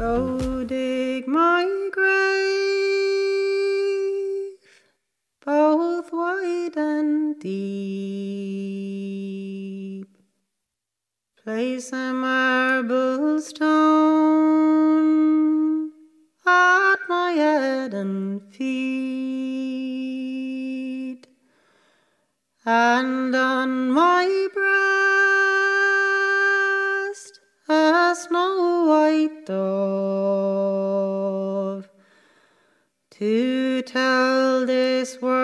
[0.00, 2.08] Go dig my grave,
[5.44, 7.58] both wide and deep.
[11.44, 13.90] Place a marble stone
[16.46, 18.76] at my head and feet,
[22.64, 25.59] and on my breast
[27.70, 29.60] a snow white dove
[33.10, 35.40] to tell this world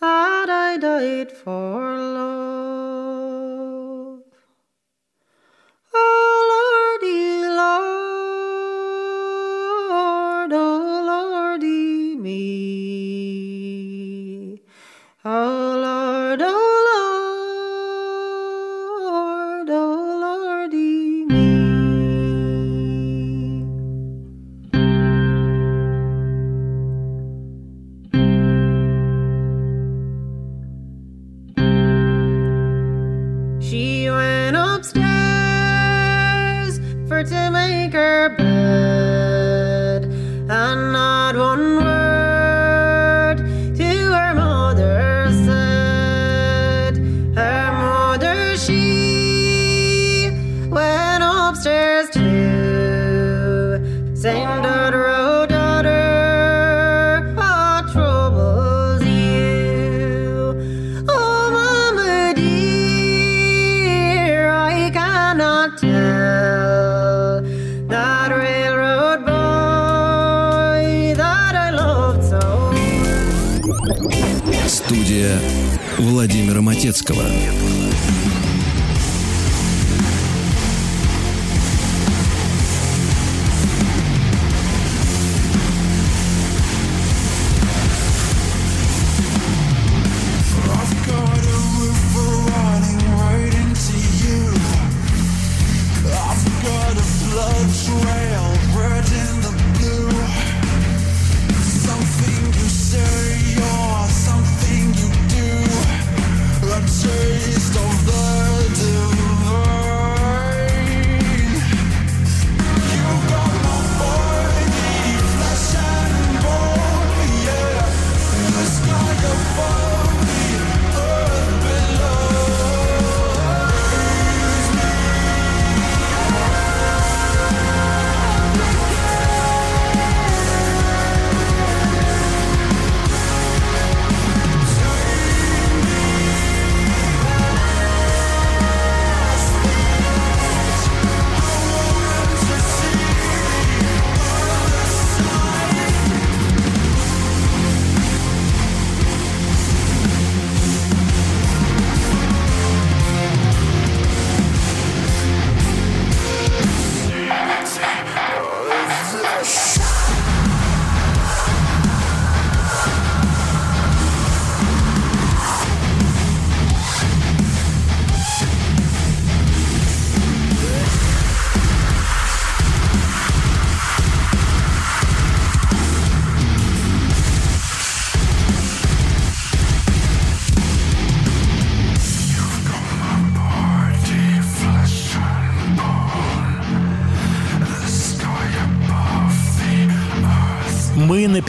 [0.00, 2.33] that I died for love.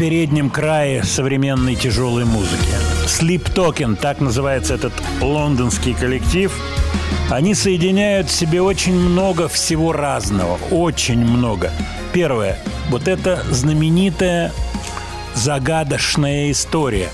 [0.06, 2.70] Переднем крае современной тяжелой музыки.
[3.08, 6.54] Sleep Token, так называется этот лондонский коллектив.
[7.32, 11.72] Они соединяют в себе очень много всего разного, очень много.
[12.14, 12.60] Первое,
[12.92, 14.52] вот это знаменитая
[15.34, 17.10] загадочная история,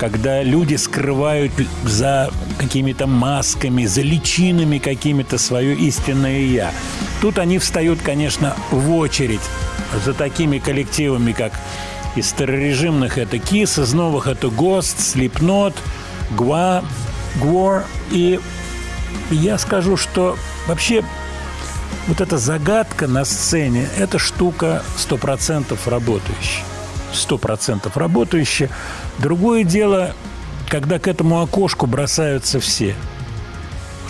[0.00, 1.52] когда люди скрывают
[1.84, 6.72] за какими-то масками, за личинами какими-то свое истинное «я».
[7.20, 9.42] Тут они встают, конечно, в очередь
[10.04, 11.52] за такими коллективами, как
[12.16, 15.74] из старорежимных это Kiss, из новых это Ghost, Slipknot,
[16.32, 16.84] Gwa,
[17.40, 17.84] Gwar.
[18.10, 18.40] И
[19.30, 20.36] я скажу, что
[20.66, 21.04] вообще
[22.08, 26.64] вот эта загадка на сцене– это штука сто процентов работающая.
[27.12, 28.70] сто процентов работающая.
[29.18, 30.14] Другое дело,
[30.68, 32.94] когда к этому окошку бросаются все.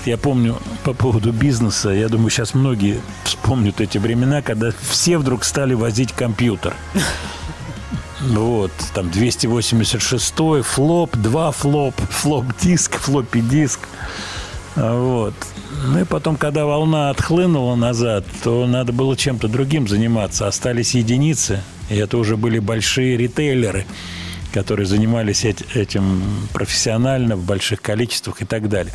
[0.05, 5.43] Я помню по поводу бизнеса, я думаю, сейчас многие вспомнят эти времена, когда все вдруг
[5.43, 6.75] стали возить компьютер.
[8.21, 10.35] Вот, там 286
[10.65, 13.81] флоп, два флоп, флоп-диск, флоппи-диск.
[14.77, 15.35] А, Вот.
[15.85, 20.47] Ну и потом, когда волна отхлынула назад, то надо было чем-то другим заниматься.
[20.47, 23.85] Остались единицы, и это уже были большие ритейлеры,
[24.55, 26.23] которые занимались эт- этим
[26.55, 28.95] профессионально, в больших количествах и так далее.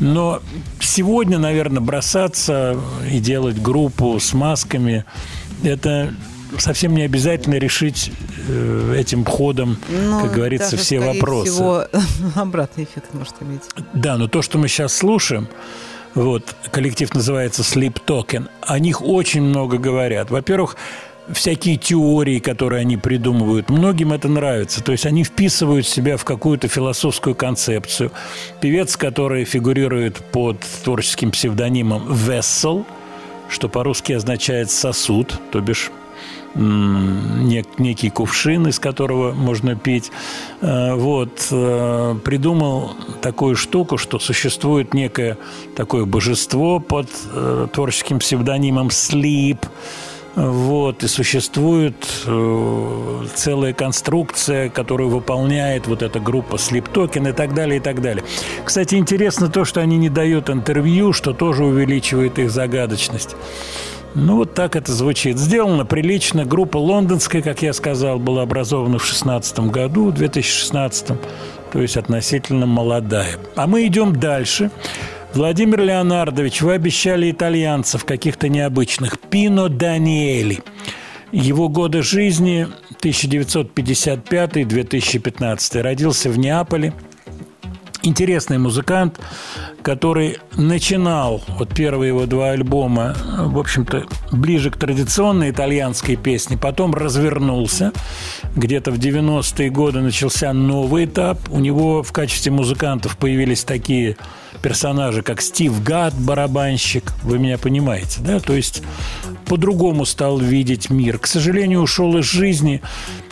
[0.00, 0.42] Но
[0.80, 2.76] сегодня, наверное, бросаться
[3.10, 5.06] и делать группу с масками,
[5.62, 6.12] это
[6.58, 8.10] совсем не обязательно решить
[8.48, 11.52] э, этим ходом, Ну, как говорится, даже, все вопросы.
[11.52, 11.84] всего,
[12.34, 13.62] обратный эффект может иметь.
[13.92, 15.48] Да, но то, что мы сейчас слушаем,
[16.14, 20.30] вот, коллектив называется Sleep Token, о них очень много говорят.
[20.30, 20.76] Во-первых,
[21.32, 24.82] всякие теории, которые они придумывают, многим это нравится.
[24.82, 28.10] То есть они вписывают себя в какую-то философскую концепцию.
[28.60, 32.84] Певец, который фигурирует под творческим псевдонимом Vessel,
[33.48, 35.90] что по-русски означает сосуд, то бишь
[36.54, 40.10] некий кувшин, из которого можно пить.
[40.60, 45.36] Э, Вот, э, придумал такую штуку, что существует некое
[45.76, 49.58] такое божество под э, творческим псевдонимом Sleep.
[50.36, 51.96] Вот, и существует
[52.26, 58.00] э, целая конструкция, которую выполняет вот эта группа Sleep Token и так далее, и так
[58.00, 58.22] далее.
[58.64, 63.34] Кстати, интересно то, что они не дают интервью, что тоже увеличивает их загадочность.
[64.14, 65.38] Ну, вот так это звучит.
[65.38, 66.44] Сделано прилично.
[66.44, 71.08] Группа лондонская, как я сказал, была образована в 16 году, в 2016,
[71.72, 73.36] то есть относительно молодая.
[73.54, 74.70] А мы идем дальше.
[75.34, 79.20] Владимир Леонардович, вы обещали итальянцев каких-то необычных.
[79.20, 80.62] Пино Даниэли.
[81.30, 82.66] Его годы жизни
[83.02, 85.82] 1955-2015.
[85.82, 86.94] Родился в Неаполе.
[88.08, 89.20] Интересный музыкант,
[89.82, 96.94] который начинал, вот первые его два альбома, в общем-то, ближе к традиционной итальянской песне, потом
[96.94, 97.92] развернулся.
[98.56, 101.38] Где-то в 90-е годы начался новый этап.
[101.50, 104.16] У него в качестве музыкантов появились такие
[104.62, 107.12] персонажи, как Стив Гад, барабанщик.
[107.22, 108.40] Вы меня понимаете, да?
[108.40, 108.82] То есть
[109.46, 111.18] по-другому стал видеть мир.
[111.18, 112.82] К сожалению, ушел из жизни.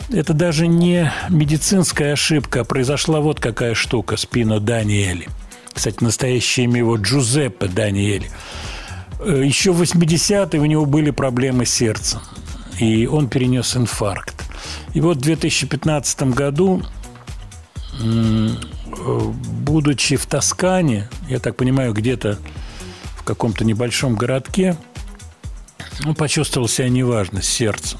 [0.09, 5.27] Это даже не медицинская ошибка, произошла вот какая штука с Пино Даниэли.
[5.73, 8.31] Кстати, настоящее имя его Джузеппе Даниэли.
[9.19, 12.21] Э, Еще в 80-е у него были проблемы с сердцем,
[12.79, 14.43] и он перенес инфаркт.
[14.93, 16.81] И вот в 2015 году,
[17.99, 22.37] будучи в Тоскане, я так понимаю, где-то
[23.15, 24.77] в каком-то небольшом городке,
[26.05, 27.99] он почувствовал себя неважно с сердцем.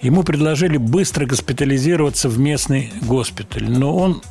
[0.00, 3.70] Ему предложили быстро госпитализироваться в местный госпиталь.
[3.70, 4.22] Но он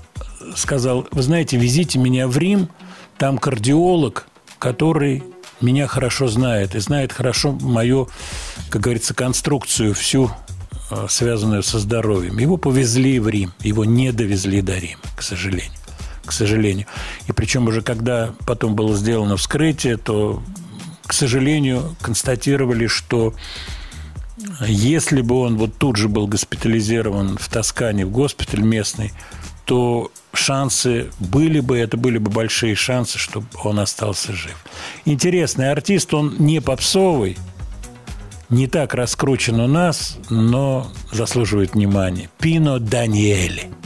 [0.56, 2.69] сказал, вы знаете, везите меня в Рим,
[3.18, 4.28] там кардиолог,
[4.60, 5.23] который
[5.61, 8.10] меня хорошо знает и знает хорошо мою,
[8.69, 10.32] как говорится, конструкцию всю,
[11.09, 12.38] связанную со здоровьем.
[12.38, 15.72] Его повезли в Рим, его не довезли до Рима, к сожалению.
[16.26, 16.85] К сожалению.
[17.27, 20.41] И причем уже когда потом было сделано вскрытие, то,
[21.05, 23.34] к сожалению, констатировали, что
[24.65, 29.11] если бы он вот тут же был госпитализирован в Тоскане, в госпиталь местный,
[29.65, 34.57] то шансы были бы, это были бы большие шансы, чтобы он остался жив.
[35.05, 37.38] Интересный артист, он не попсовый,
[38.52, 42.30] не так раскручен у нас, но заслуживает внимания.
[42.38, 43.81] Пино Даниэли.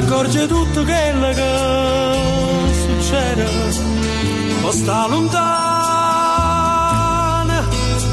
[0.00, 1.50] S'accorge tutto quello che
[2.82, 3.48] succede.
[4.62, 5.38] O sta lontana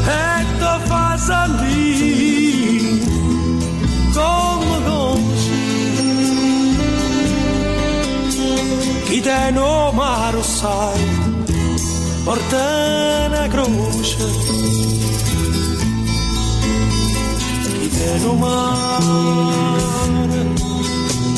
[0.05, 3.05] e ti fa sentire
[4.13, 5.65] come conosci
[9.05, 11.35] chi te non mare sai
[12.23, 14.17] porta una croce.
[17.79, 20.36] Chi te non mare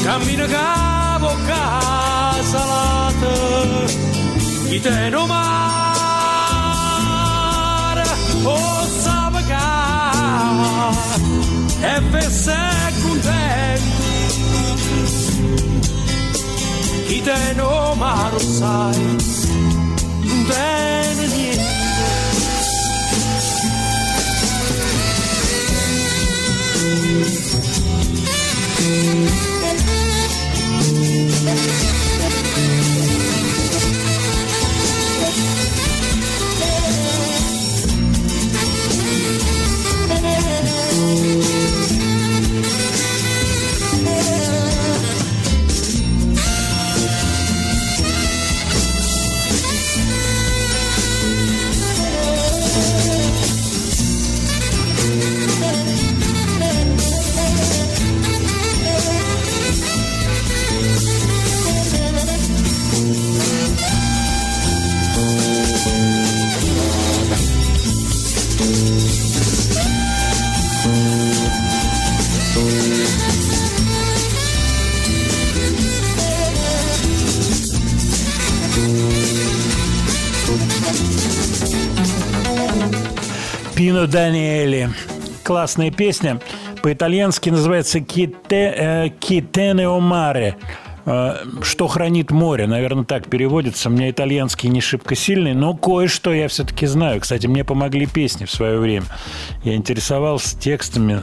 [0.09, 3.33] camminavo casalata
[4.67, 6.07] chi te no mare
[8.43, 8.57] o
[9.03, 9.41] sabe
[11.83, 12.59] é e vesse
[13.03, 14.03] contento.
[17.07, 19.15] Chi te no mare sai
[20.27, 20.98] contento.
[84.09, 84.89] Даниэли.
[85.43, 86.39] Классная песня.
[86.81, 90.55] По-итальянски называется «Ките, э, «Китенео маре».
[91.05, 93.89] Э, Что хранит море, наверное, так переводится.
[93.89, 97.21] У меня итальянский не шибко сильный, но кое-что я все-таки знаю.
[97.21, 99.05] Кстати, мне помогли песни в свое время.
[99.63, 101.21] Я интересовался текстами.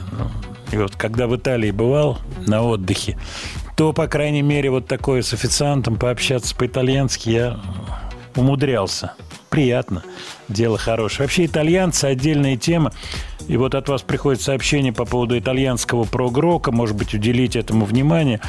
[0.71, 3.17] И вот когда в Италии бывал на отдыхе,
[3.75, 7.59] то, по крайней мере, вот такое с официантом пообщаться по-итальянски я
[8.35, 9.13] умудрялся.
[9.49, 10.03] Приятно.
[10.49, 11.25] Дело хорошее.
[11.25, 12.91] Вообще итальянцы отдельная тема.
[13.47, 16.71] И вот от вас приходит сообщение по поводу итальянского прогрока.
[16.71, 18.41] Может быть, уделить этому внимание.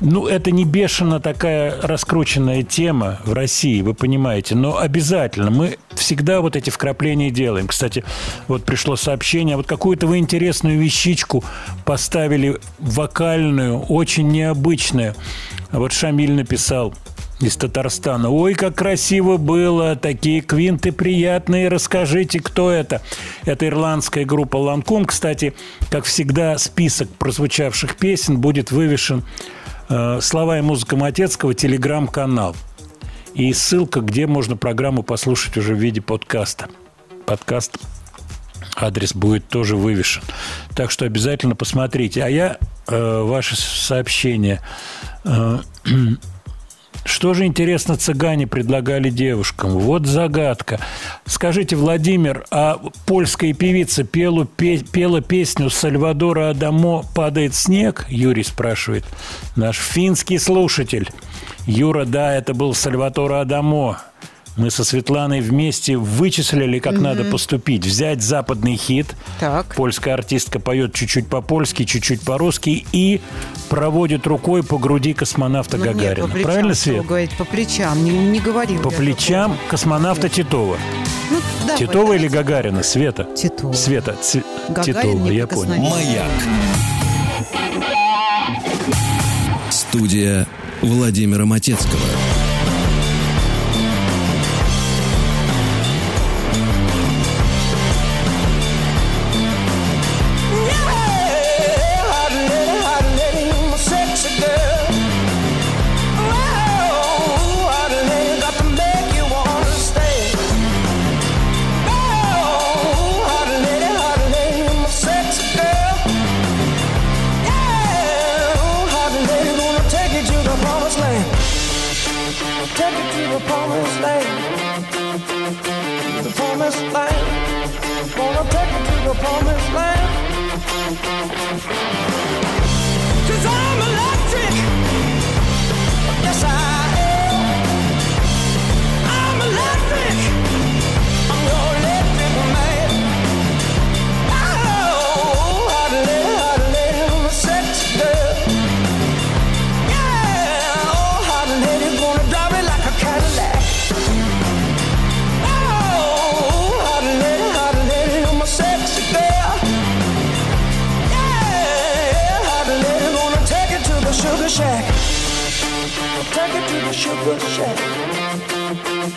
[0.00, 4.54] Ну, это не бешено такая раскрученная тема в России, вы понимаете.
[4.54, 5.50] Но обязательно.
[5.50, 7.66] Мы всегда вот эти вкрапления делаем.
[7.66, 8.04] Кстати,
[8.46, 9.56] вот пришло сообщение.
[9.56, 11.42] Вот какую-то вы интересную вещичку
[11.84, 15.14] поставили вокальную, очень необычную.
[15.72, 16.94] Вот Шамиль написал–
[17.40, 18.30] из Татарстана.
[18.30, 21.68] Ой, как красиво было, такие квинты приятные.
[21.68, 23.02] Расскажите, кто это?
[23.44, 25.04] Это ирландская группа Ланкум.
[25.04, 25.54] Кстати,
[25.90, 29.22] как всегда, список прозвучавших песен будет вывешен
[29.88, 32.56] э, слова и музыка Матецкого телеграм-канал.
[33.34, 36.68] И ссылка, где можно программу послушать уже в виде подкаста.
[37.26, 37.76] Подкаст
[38.76, 40.22] адрес будет тоже вывешен.
[40.74, 42.22] Так что обязательно посмотрите.
[42.22, 44.62] А я э, ваши сообщения
[45.24, 45.58] э,
[47.06, 49.70] что же, интересно, цыгане предлагали девушкам?
[49.78, 50.80] Вот загадка.
[51.24, 58.06] Скажите, Владимир, а польская певица пела, пела песню Сальвадора Адамо «Падает снег»?
[58.08, 59.04] Юрий спрашивает.
[59.56, 61.08] Наш финский слушатель.
[61.66, 64.00] Юра, да, это был Сальватора Адамо.
[64.56, 67.02] Мы со Светланой вместе вычислили, как Мгм.
[67.02, 67.84] надо поступить.
[67.84, 69.14] Взять западный хит.
[69.38, 69.74] Так.
[69.74, 73.20] Польская артистка поет чуть-чуть по-польски, чуть-чуть по-русски и
[73.68, 76.26] проводит рукой по груди космонавта Ну, нет, Гагарина.
[76.26, 76.98] по плечам, Правильно, Свет?
[77.02, 78.80] вы говорите, по плечам, не, не говорил.
[78.80, 80.78] По плечам космонавта Титова.
[81.30, 82.82] Ну, давай, Титова или Гагарина?
[82.82, 83.26] Света?
[83.36, 83.74] Титова.
[83.74, 84.16] Света.
[84.22, 84.42] Ц-
[84.84, 85.74] Титова, я понял.
[85.82, 86.30] Маяк.
[89.70, 90.46] Студия
[90.80, 92.00] Владимира Матецкого.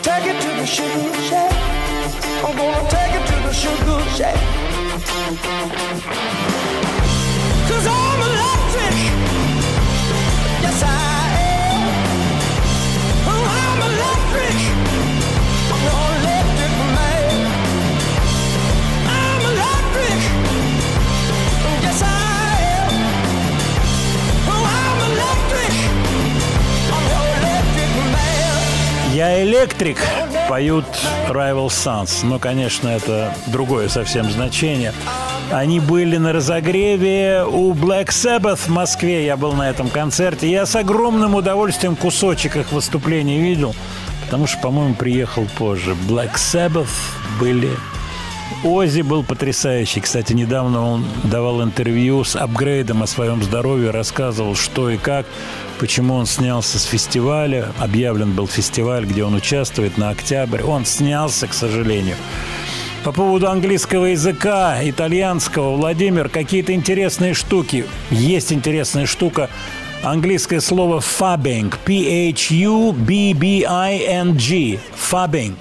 [0.02, 1.52] Take it to the sugar shack.
[2.44, 4.36] I'm gonna take it to the sugar shack.
[29.20, 29.98] Electric
[30.48, 30.86] поют
[31.28, 32.24] Rival Sons.
[32.24, 34.92] Но, конечно, это другое совсем значение.
[35.50, 39.26] Они были на разогреве у Black Sabbath в Москве.
[39.26, 40.50] Я был на этом концерте.
[40.50, 43.74] Я с огромным удовольствием кусочек их выступления видел.
[44.24, 45.96] Потому что, по-моему, приехал позже.
[46.08, 46.88] Black Sabbath
[47.40, 47.70] были
[48.64, 50.00] Ози был потрясающий.
[50.00, 55.24] Кстати, недавно он давал интервью с апгрейдом о своем здоровье, рассказывал, что и как,
[55.78, 57.72] почему он снялся с фестиваля.
[57.78, 60.62] Объявлен был фестиваль, где он участвует на октябрь.
[60.62, 62.16] Он снялся, к сожалению.
[63.02, 67.86] По поводу английского языка, итальянского, Владимир, какие-то интересные штуки.
[68.10, 69.48] Есть интересная штука.
[70.02, 71.72] Английское слово fabbing.
[71.86, 72.40] P-H-U-B-B-I-N-G.
[75.10, 75.54] Fabbing.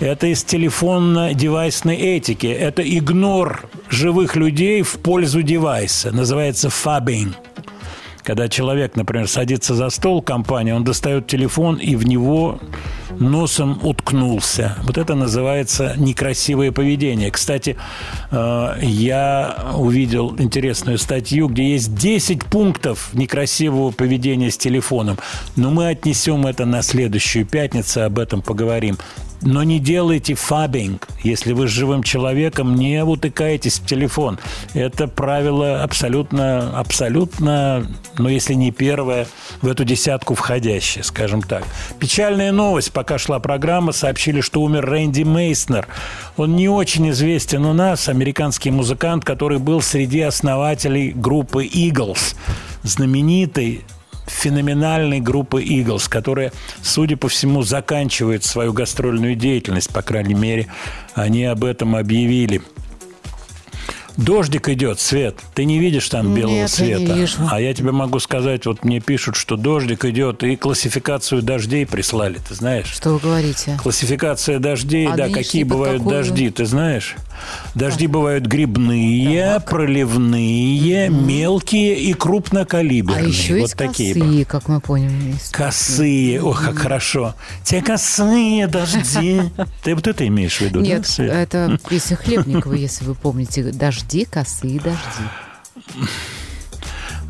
[0.00, 2.46] Это из телефонно-девайсной этики.
[2.46, 6.10] Это игнор живых людей в пользу девайса.
[6.10, 7.34] Называется fabbing.
[8.22, 12.60] Когда человек, например, садится за стол компании, он достает телефон и в него
[13.18, 14.76] носом уткнулся.
[14.84, 17.30] Вот это называется некрасивое поведение.
[17.30, 17.76] Кстати,
[18.30, 25.18] э, я увидел интересную статью, где есть 10 пунктов некрасивого поведения с телефоном.
[25.56, 28.96] Но мы отнесем это на следующую пятницу, об этом поговорим.
[29.42, 31.08] Но не делайте фабинг.
[31.22, 34.38] Если вы с живым человеком, не утыкайтесь в телефон.
[34.74, 37.86] Это правило абсолютно, абсолютно,
[38.18, 39.26] но если не первое,
[39.62, 41.64] в эту десятку входящее, скажем так.
[41.98, 42.92] Печальная новость.
[42.92, 45.88] Пока шла программа, сообщили, что умер Рэнди Мейснер.
[46.36, 52.36] Он не очень известен у нас, американский музыкант, который был среди основателей группы Eagles,
[52.82, 53.82] знаменитой
[54.40, 56.52] феноменальной группы Eagles, которая,
[56.82, 60.66] судя по всему, заканчивает свою гастрольную деятельность, по крайней мере,
[61.14, 62.62] они об этом объявили.
[64.16, 65.36] Дождик идет, Свет.
[65.54, 67.36] Ты не видишь там белого Нет, я не вижу.
[67.50, 72.38] А я тебе могу сказать, вот мне пишут, что дождик идет, и классификацию дождей прислали,
[72.46, 72.88] ты знаешь?
[72.88, 73.78] Что вы говорите?
[73.82, 76.16] Классификация дождей, А да, какие бывают какую?
[76.16, 77.16] дожди, ты знаешь?
[77.74, 83.28] Дожди бывают грибные, проливные, мелкие и А крупнокалиберные.
[83.28, 84.14] еще вот есть такие.
[84.14, 85.34] косые, как мы поняли.
[85.52, 87.34] Косые, ох, как хорошо.
[87.64, 89.42] Те косые дожди.
[89.84, 91.32] Ты вот это имеешь в виду, да, Нет, Свет?
[91.32, 93.62] это песня Хлебникова, если вы помните.
[93.62, 94.98] Дожди, косые дожди.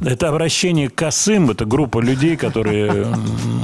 [0.03, 3.07] Это обращение к косым, это группа людей, которые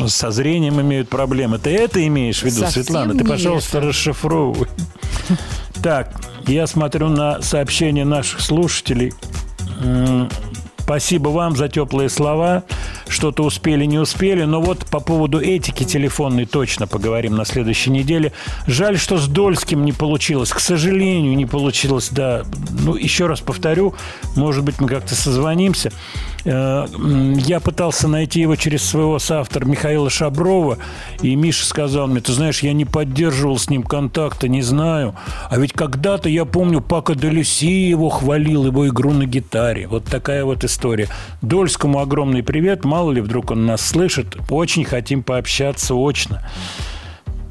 [0.06, 1.58] со зрением имеют проблемы.
[1.58, 3.14] Ты это имеешь в виду, Совсем Светлана?
[3.16, 3.86] Ты, пожалуйста, это.
[3.88, 4.68] расшифровывай.
[5.82, 6.14] Так,
[6.46, 9.12] я смотрю на сообщения наших слушателей.
[10.78, 12.62] Спасибо вам за теплые слова.
[13.08, 14.44] Что-то успели, не успели.
[14.44, 18.32] Но вот по поводу этики телефонной точно поговорим на следующей неделе.
[18.68, 20.50] Жаль, что с Дольским не получилось.
[20.50, 22.44] К сожалению, не получилось, да.
[22.70, 23.94] Ну, еще раз повторю,
[24.36, 25.90] может быть, мы как-то созвонимся.
[26.46, 26.86] Э,
[27.44, 30.78] Я пытался найти его через своего соавтора Михаила Шаброва,
[31.20, 35.16] и Миша сказал мне, ты знаешь, я не поддерживал с ним контакта, не знаю.
[35.50, 39.88] А ведь когда-то, я помню, Пака де Люси его хвалил, его игру на гитаре.
[39.88, 41.08] Вот такая вот история.
[41.42, 44.36] Дольскому огромный привет, мало ли вдруг он нас слышит.
[44.48, 46.42] Очень хотим пообщаться очно.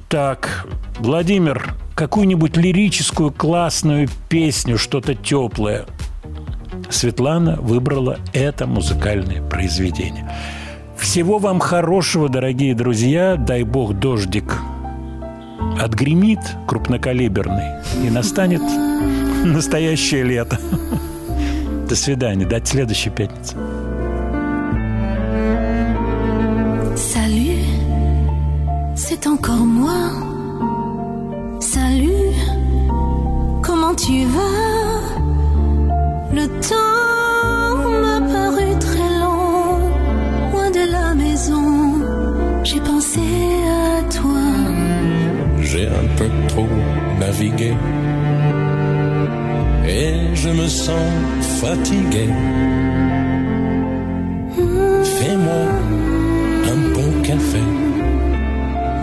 [0.07, 0.67] Так,
[0.99, 5.85] Владимир, какую-нибудь лирическую классную песню, что-то теплое.
[6.89, 10.29] Светлана выбрала это музыкальное произведение.
[10.97, 13.35] Всего вам хорошего, дорогие друзья.
[13.35, 14.55] Дай бог дождик
[15.79, 18.61] отгремит крупнокалиберный и настанет
[19.45, 20.59] настоящее лето.
[21.89, 22.45] До свидания.
[22.45, 23.55] До следующей пятницы.
[29.07, 30.09] C'est encore moi.
[31.59, 32.33] Salut,
[33.61, 34.94] comment tu vas
[36.35, 39.79] Le temps m'a paru très long,
[40.51, 41.65] loin de la maison.
[42.63, 43.21] J'ai pensé
[43.89, 44.43] à toi.
[45.61, 46.67] J'ai un peu trop
[47.21, 47.73] navigué
[49.87, 51.07] et je me sens
[51.61, 52.27] fatigué.
[55.17, 55.63] Fais-moi
[56.71, 57.63] un bon café.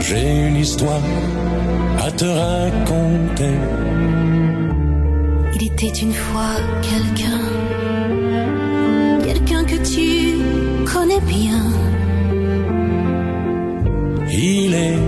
[0.00, 1.06] J'ai une histoire
[2.06, 3.56] à te raconter.
[5.82, 7.40] Il était une fois quelqu'un,
[9.24, 10.38] quelqu'un que tu
[10.84, 11.60] connais bien.
[14.30, 15.00] Il est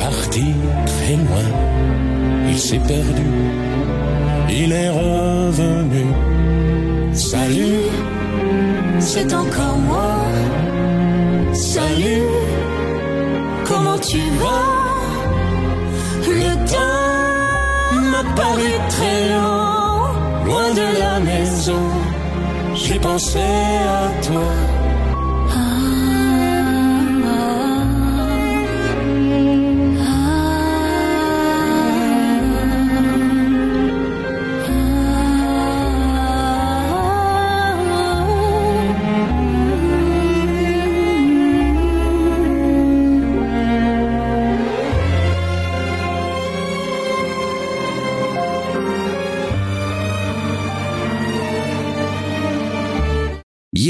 [0.00, 0.46] parti
[0.84, 1.48] très loin.
[2.48, 3.28] Il s'est perdu.
[4.50, 6.06] Il est revenu.
[7.12, 7.84] Salut,
[8.98, 10.16] c'est encore moi.
[11.52, 12.22] Salut,
[13.64, 14.80] comment tu vas?
[16.26, 19.39] Le temps m'a paru très long,
[22.74, 24.69] J'ai pensé à toi.